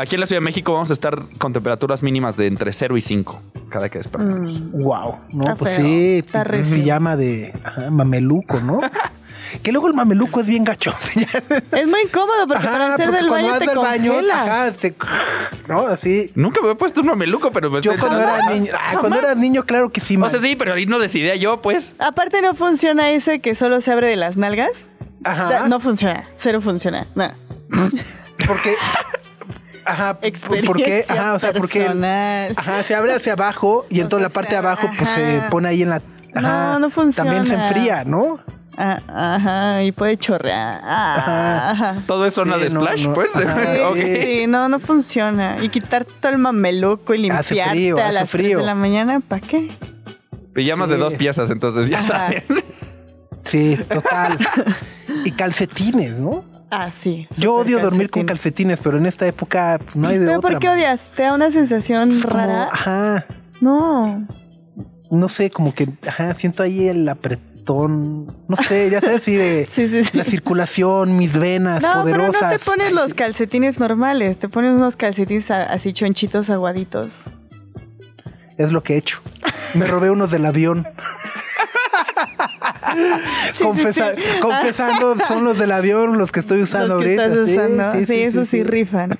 Aquí 0.00 0.14
en 0.14 0.20
la 0.20 0.26
Ciudad 0.26 0.40
de 0.40 0.44
México 0.44 0.72
vamos 0.72 0.90
a 0.90 0.92
estar 0.92 1.18
con 1.38 1.52
temperaturas 1.52 2.02
mínimas 2.02 2.36
de 2.36 2.46
entre 2.46 2.72
0 2.72 2.96
y 2.96 3.00
5 3.00 3.40
cada 3.70 3.88
que 3.88 3.98
despertamos. 3.98 4.70
Wow, 4.70 5.16
no, 5.32 5.42
Está 5.42 5.56
pues 5.56 5.76
feo, 5.76 5.84
sí, 5.84 6.18
está 6.24 6.44
re 6.44 6.64
feo. 6.64 6.74
pijama 6.82 7.16
de 7.16 7.52
ajá, 7.64 7.90
mameluco, 7.90 8.60
¿no? 8.60 8.80
que 9.62 9.72
luego 9.72 9.88
el 9.88 9.94
mameluco 9.94 10.40
es 10.40 10.46
bien 10.46 10.62
gacho. 10.64 10.94
Es 11.72 11.86
muy 11.86 12.00
incómodo 12.04 12.46
porque 12.46 12.64
para 12.66 12.94
hacer 12.94 13.06
porque 13.06 13.20
del 13.20 13.28
cuando 13.28 13.48
baño 13.48 13.50
vas 13.50 13.58
te 13.58 13.66
del 13.66 13.78
baño, 13.78 14.12
congelas. 14.12 14.36
ajá, 14.38 14.72
te- 14.72 14.94
no, 15.68 15.80
así. 15.88 16.30
Nunca 16.34 16.60
me 16.62 16.70
he 16.70 16.74
puesto 16.76 17.00
un 17.00 17.08
mameluco, 17.08 17.50
pero 17.52 17.70
me 17.70 17.80
Yo 17.82 17.92
estoy- 17.92 18.08
cuando 18.08 18.22
era 18.24 18.50
niño, 18.50 18.72
ah, 18.74 18.96
cuando 19.00 19.18
eras 19.18 19.36
niño, 19.36 19.64
claro 19.64 19.90
que 19.90 20.00
sí, 20.00 20.16
O 20.16 20.20
man. 20.20 20.30
sea, 20.30 20.40
sí, 20.40 20.54
pero 20.56 20.74
ahí 20.74 20.86
no 20.86 20.98
decidía 20.98 21.34
yo, 21.36 21.60
pues. 21.60 21.92
Aparte 21.98 22.40
no 22.40 22.54
funciona 22.54 23.10
ese 23.10 23.40
que 23.40 23.54
solo 23.54 23.80
se 23.80 23.90
abre 23.92 24.06
de 24.08 24.16
las 24.16 24.36
nalgas. 24.36 24.84
Ajá. 25.24 25.68
No 25.68 25.80
funciona, 25.80 26.24
cero 26.36 26.60
funciona. 26.60 27.06
No. 27.14 27.32
Porque. 28.46 28.74
Ajá, 29.88 30.18
Experiencia 30.22 30.66
porque, 30.66 31.04
ajá, 31.08 31.34
o 31.34 31.40
sea, 31.40 31.52
porque 31.52 32.52
ajá, 32.56 32.82
se 32.82 32.94
abre 32.94 33.14
hacia 33.14 33.32
abajo 33.32 33.86
y 33.90 34.00
entonces 34.00 34.22
la 34.28 34.32
parte 34.32 34.50
de 34.52 34.56
abajo 34.58 34.88
pues 34.96 35.08
se 35.10 35.42
pone 35.50 35.68
ahí 35.68 35.82
en 35.82 35.90
la 35.90 35.96
ajá, 35.96 36.40
No, 36.40 36.78
no 36.78 36.90
funciona. 36.90 37.30
También 37.32 37.46
se 37.46 37.54
enfría, 37.54 38.04
¿no? 38.04 38.38
Ah, 38.80 39.00
ajá, 39.08 39.82
y 39.82 39.90
puede 39.90 40.16
chorrear. 40.18 40.80
Ah, 40.84 41.70
ajá. 41.72 42.02
Todo 42.06 42.26
es 42.26 42.34
zona 42.34 42.56
Sí, 42.58 42.62
de 42.64 42.70
splash, 42.70 43.06
no, 43.08 43.14
pues. 43.14 43.34
ajá. 43.34 43.60
Sí, 43.96 44.44
no, 44.46 44.68
no 44.68 44.78
funciona. 44.78 45.56
Y 45.60 45.68
quitar 45.68 46.04
todo 46.04 46.30
el 46.30 46.38
mameluco 46.38 47.12
y 47.14 47.28
Hace 47.28 47.54
limpiarte 47.54 47.70
frío, 47.74 47.98
a 47.98 48.04
hace 48.04 48.12
las 48.14 48.28
3 48.28 48.30
frío. 48.30 48.58
de 48.60 48.66
la 48.66 48.74
mañana, 48.76 49.20
¿para 49.26 49.40
qué? 49.40 49.68
Pijamas 50.54 50.88
Sí. 50.88 50.92
de 50.94 51.00
dos 51.00 51.14
piezas, 51.14 51.50
entonces 51.50 51.90
ya 51.90 51.98
Ajá. 51.98 52.06
saben. 52.06 52.44
Sí, 53.44 53.76
total. 53.88 54.38
y 55.24 55.30
calcetines, 55.32 56.12
¿no? 56.20 56.44
Ah, 56.70 56.90
sí. 56.90 57.26
Yo 57.36 57.54
odio 57.54 57.78
dormir 57.80 58.10
con 58.10 58.24
calcetines, 58.26 58.78
pero 58.82 58.98
en 58.98 59.06
esta 59.06 59.26
época 59.26 59.78
no 59.94 60.08
hay 60.08 60.18
de 60.18 60.26
¿Pero 60.26 60.38
otra. 60.38 60.50
por 60.50 60.58
qué 60.60 60.66
man. 60.68 60.76
odias? 60.78 61.00
¿Te 61.16 61.22
da 61.22 61.32
una 61.34 61.50
sensación 61.50 62.10
Es 62.12 62.24
como, 62.26 62.36
rara? 62.38 62.68
ajá, 62.72 63.26
No. 63.60 64.26
no 65.10 65.28
sé, 65.28 65.50
como 65.50 65.74
que 65.74 65.88
ajá, 66.06 66.34
siento 66.34 66.62
ahí 66.62 66.86
el 66.88 67.08
apretón 67.08 67.48
no 68.48 68.56
sé, 68.56 68.88
ya 68.90 69.00
sabes, 69.00 69.24
de 69.26 69.68
Sí, 69.74 69.88
sí, 69.88 70.04
sí. 70.04 70.16
la 70.16 70.24
circulación, 70.24 71.16
mis 71.18 71.36
venas 71.38 71.82
No, 71.82 72.02
pero 72.04 72.16
poderosas. 72.18 72.42
no 72.52 72.58
te 72.58 72.64
pones 72.64 72.92
los 72.92 73.14
calcetines 73.14 73.78
normales, 73.78 74.38
te 74.38 74.48
pones 74.48 74.74
unos 74.74 74.96
calcetines 74.96 75.50
así 75.50 75.92
chonchitos 75.92 76.48
aguaditos. 76.50 77.12
Es 78.56 78.72
lo 78.72 78.82
que 78.82 78.94
he 78.94 78.96
hecho. 78.96 79.20
Me 79.74 79.86
robé 79.86 80.10
unos 80.10 80.30
del 80.30 80.44
avión. 80.46 80.86
Sí, 83.52 83.64
Confesa- 83.64 84.14
sí, 84.16 84.22
sí. 84.22 84.40
Confesando, 84.40 85.16
son 85.26 85.44
los 85.44 85.58
del 85.58 85.72
avión 85.72 86.18
los 86.18 86.32
que 86.32 86.40
estoy 86.40 86.62
usando 86.62 86.94
Los 86.96 87.04
que 87.04 87.18
ahorita. 87.18 87.26
estás 87.26 87.46
Sí, 87.46 87.52
usando. 87.52 87.94
Sí, 88.06 88.30
sí, 88.32 88.46
sí, 88.46 88.62
rifan. 88.62 89.18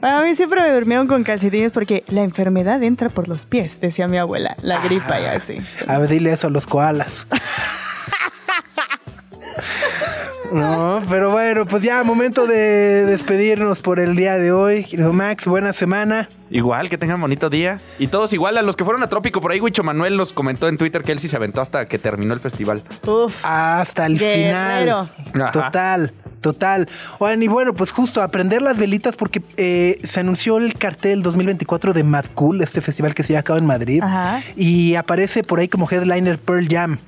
Bueno, 0.00 0.18
a 0.18 0.22
mí 0.22 0.34
siempre 0.34 0.60
me 0.60 0.70
durmieron 0.70 1.06
con 1.06 1.22
calcetines 1.24 1.72
porque 1.72 2.04
la 2.08 2.22
enfermedad 2.22 2.82
entra 2.82 3.08
por 3.08 3.26
los 3.28 3.46
pies, 3.46 3.80
decía 3.80 4.06
mi 4.08 4.18
abuela. 4.18 4.56
La 4.62 4.80
gripa 4.80 5.18
y 5.20 5.24
así. 5.24 5.58
A 5.86 5.98
ver, 5.98 6.08
dile 6.10 6.32
eso 6.32 6.48
a 6.48 6.50
los 6.50 6.66
koalas. 6.66 7.26
No, 10.52 11.02
pero 11.08 11.30
bueno, 11.30 11.66
pues 11.66 11.82
ya, 11.82 12.02
momento 12.04 12.46
de 12.46 13.04
despedirnos 13.04 13.80
por 13.80 13.98
el 13.98 14.14
día 14.14 14.36
de 14.36 14.52
hoy. 14.52 14.86
Max, 14.96 15.46
buena 15.46 15.72
semana. 15.72 16.28
Igual, 16.50 16.88
que 16.88 16.98
tengan 16.98 17.20
bonito 17.20 17.50
día. 17.50 17.80
Y 17.98 18.08
todos 18.08 18.32
igual, 18.32 18.56
a 18.58 18.62
los 18.62 18.76
que 18.76 18.84
fueron 18.84 19.02
a 19.02 19.08
Trópico, 19.08 19.40
por 19.40 19.50
ahí 19.50 19.60
Huicho 19.60 19.82
Manuel 19.82 20.16
nos 20.16 20.32
comentó 20.32 20.68
en 20.68 20.76
Twitter 20.76 21.02
que 21.02 21.12
él 21.12 21.18
sí 21.18 21.28
se 21.28 21.36
aventó 21.36 21.60
hasta 21.60 21.88
que 21.88 21.98
terminó 21.98 22.34
el 22.34 22.40
festival. 22.40 22.82
Uf. 23.06 23.34
Hasta 23.42 24.06
el 24.06 24.18
Guerrero. 24.18 25.08
final. 25.32 25.50
Total, 25.52 26.12
total. 26.40 26.88
Oigan, 27.18 27.42
y 27.42 27.48
bueno, 27.48 27.72
pues 27.74 27.90
justo 27.90 28.22
aprender 28.22 28.62
las 28.62 28.78
velitas 28.78 29.16
porque 29.16 29.42
eh, 29.56 29.98
se 30.04 30.20
anunció 30.20 30.58
el 30.58 30.74
cartel 30.74 31.22
2024 31.22 31.92
de 31.92 32.04
Mad 32.04 32.26
Cool, 32.34 32.60
este 32.62 32.80
festival 32.80 33.14
que 33.14 33.22
se 33.22 33.28
lleva 33.30 33.40
a 33.40 33.44
cabo 33.44 33.58
en 33.58 33.66
Madrid. 33.66 34.00
Ajá. 34.02 34.42
Y 34.56 34.94
aparece 34.94 35.42
por 35.42 35.58
ahí 35.58 35.68
como 35.68 35.88
headliner 35.90 36.38
Pearl 36.38 36.68
Jam. 36.68 36.98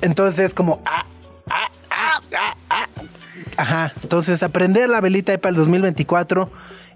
Entonces, 0.00 0.54
como. 0.54 0.80
ah, 0.84 1.04
ah, 1.50 1.50
ah, 1.50 1.54
ah, 1.54 1.68
ah. 1.70 1.77
Ajá. 3.56 3.92
Entonces, 4.02 4.42
aprender 4.42 4.88
la 4.88 5.00
velita 5.00 5.36
para 5.38 5.50
el 5.50 5.56
2024 5.56 6.50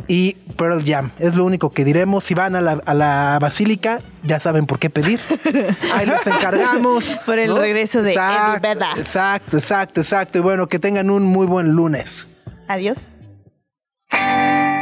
y 0.08 0.34
Pearl 0.56 0.82
Jam. 0.84 1.10
Es 1.18 1.34
lo 1.34 1.44
único 1.44 1.70
que 1.70 1.84
diremos. 1.84 2.24
Si 2.24 2.34
van 2.34 2.56
a 2.56 2.60
la, 2.60 2.80
a 2.84 2.94
la 2.94 3.38
basílica, 3.40 4.00
ya 4.22 4.40
saben 4.40 4.66
por 4.66 4.78
qué 4.78 4.90
pedir. 4.90 5.20
Ahí 5.94 6.06
les 6.06 6.26
encargamos. 6.26 7.16
Por 7.26 7.38
el 7.38 7.54
regreso 7.56 8.02
de 8.02 8.12
exacto, 8.12 8.68
Eddie. 8.68 9.00
Exacto, 9.00 9.58
exacto, 9.58 10.00
exacto. 10.00 10.38
Y 10.38 10.40
bueno, 10.40 10.68
que 10.68 10.78
tengan 10.78 11.10
un 11.10 11.24
muy 11.24 11.46
buen 11.46 11.72
lunes. 11.72 12.28
Adiós. 12.68 12.96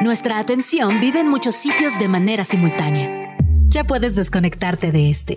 Nuestra 0.03 0.39
atención 0.39 1.01
vive 1.01 1.21
en 1.21 1.29
muchos 1.29 1.55
sitios 1.55 1.99
de 1.99 2.09
manera 2.09 2.45
simultánea. 2.45 3.37
Ya 3.69 3.85
puedes 3.85 4.17
desconectarte 4.17 4.93
de 4.93 5.11
este. 5.11 5.37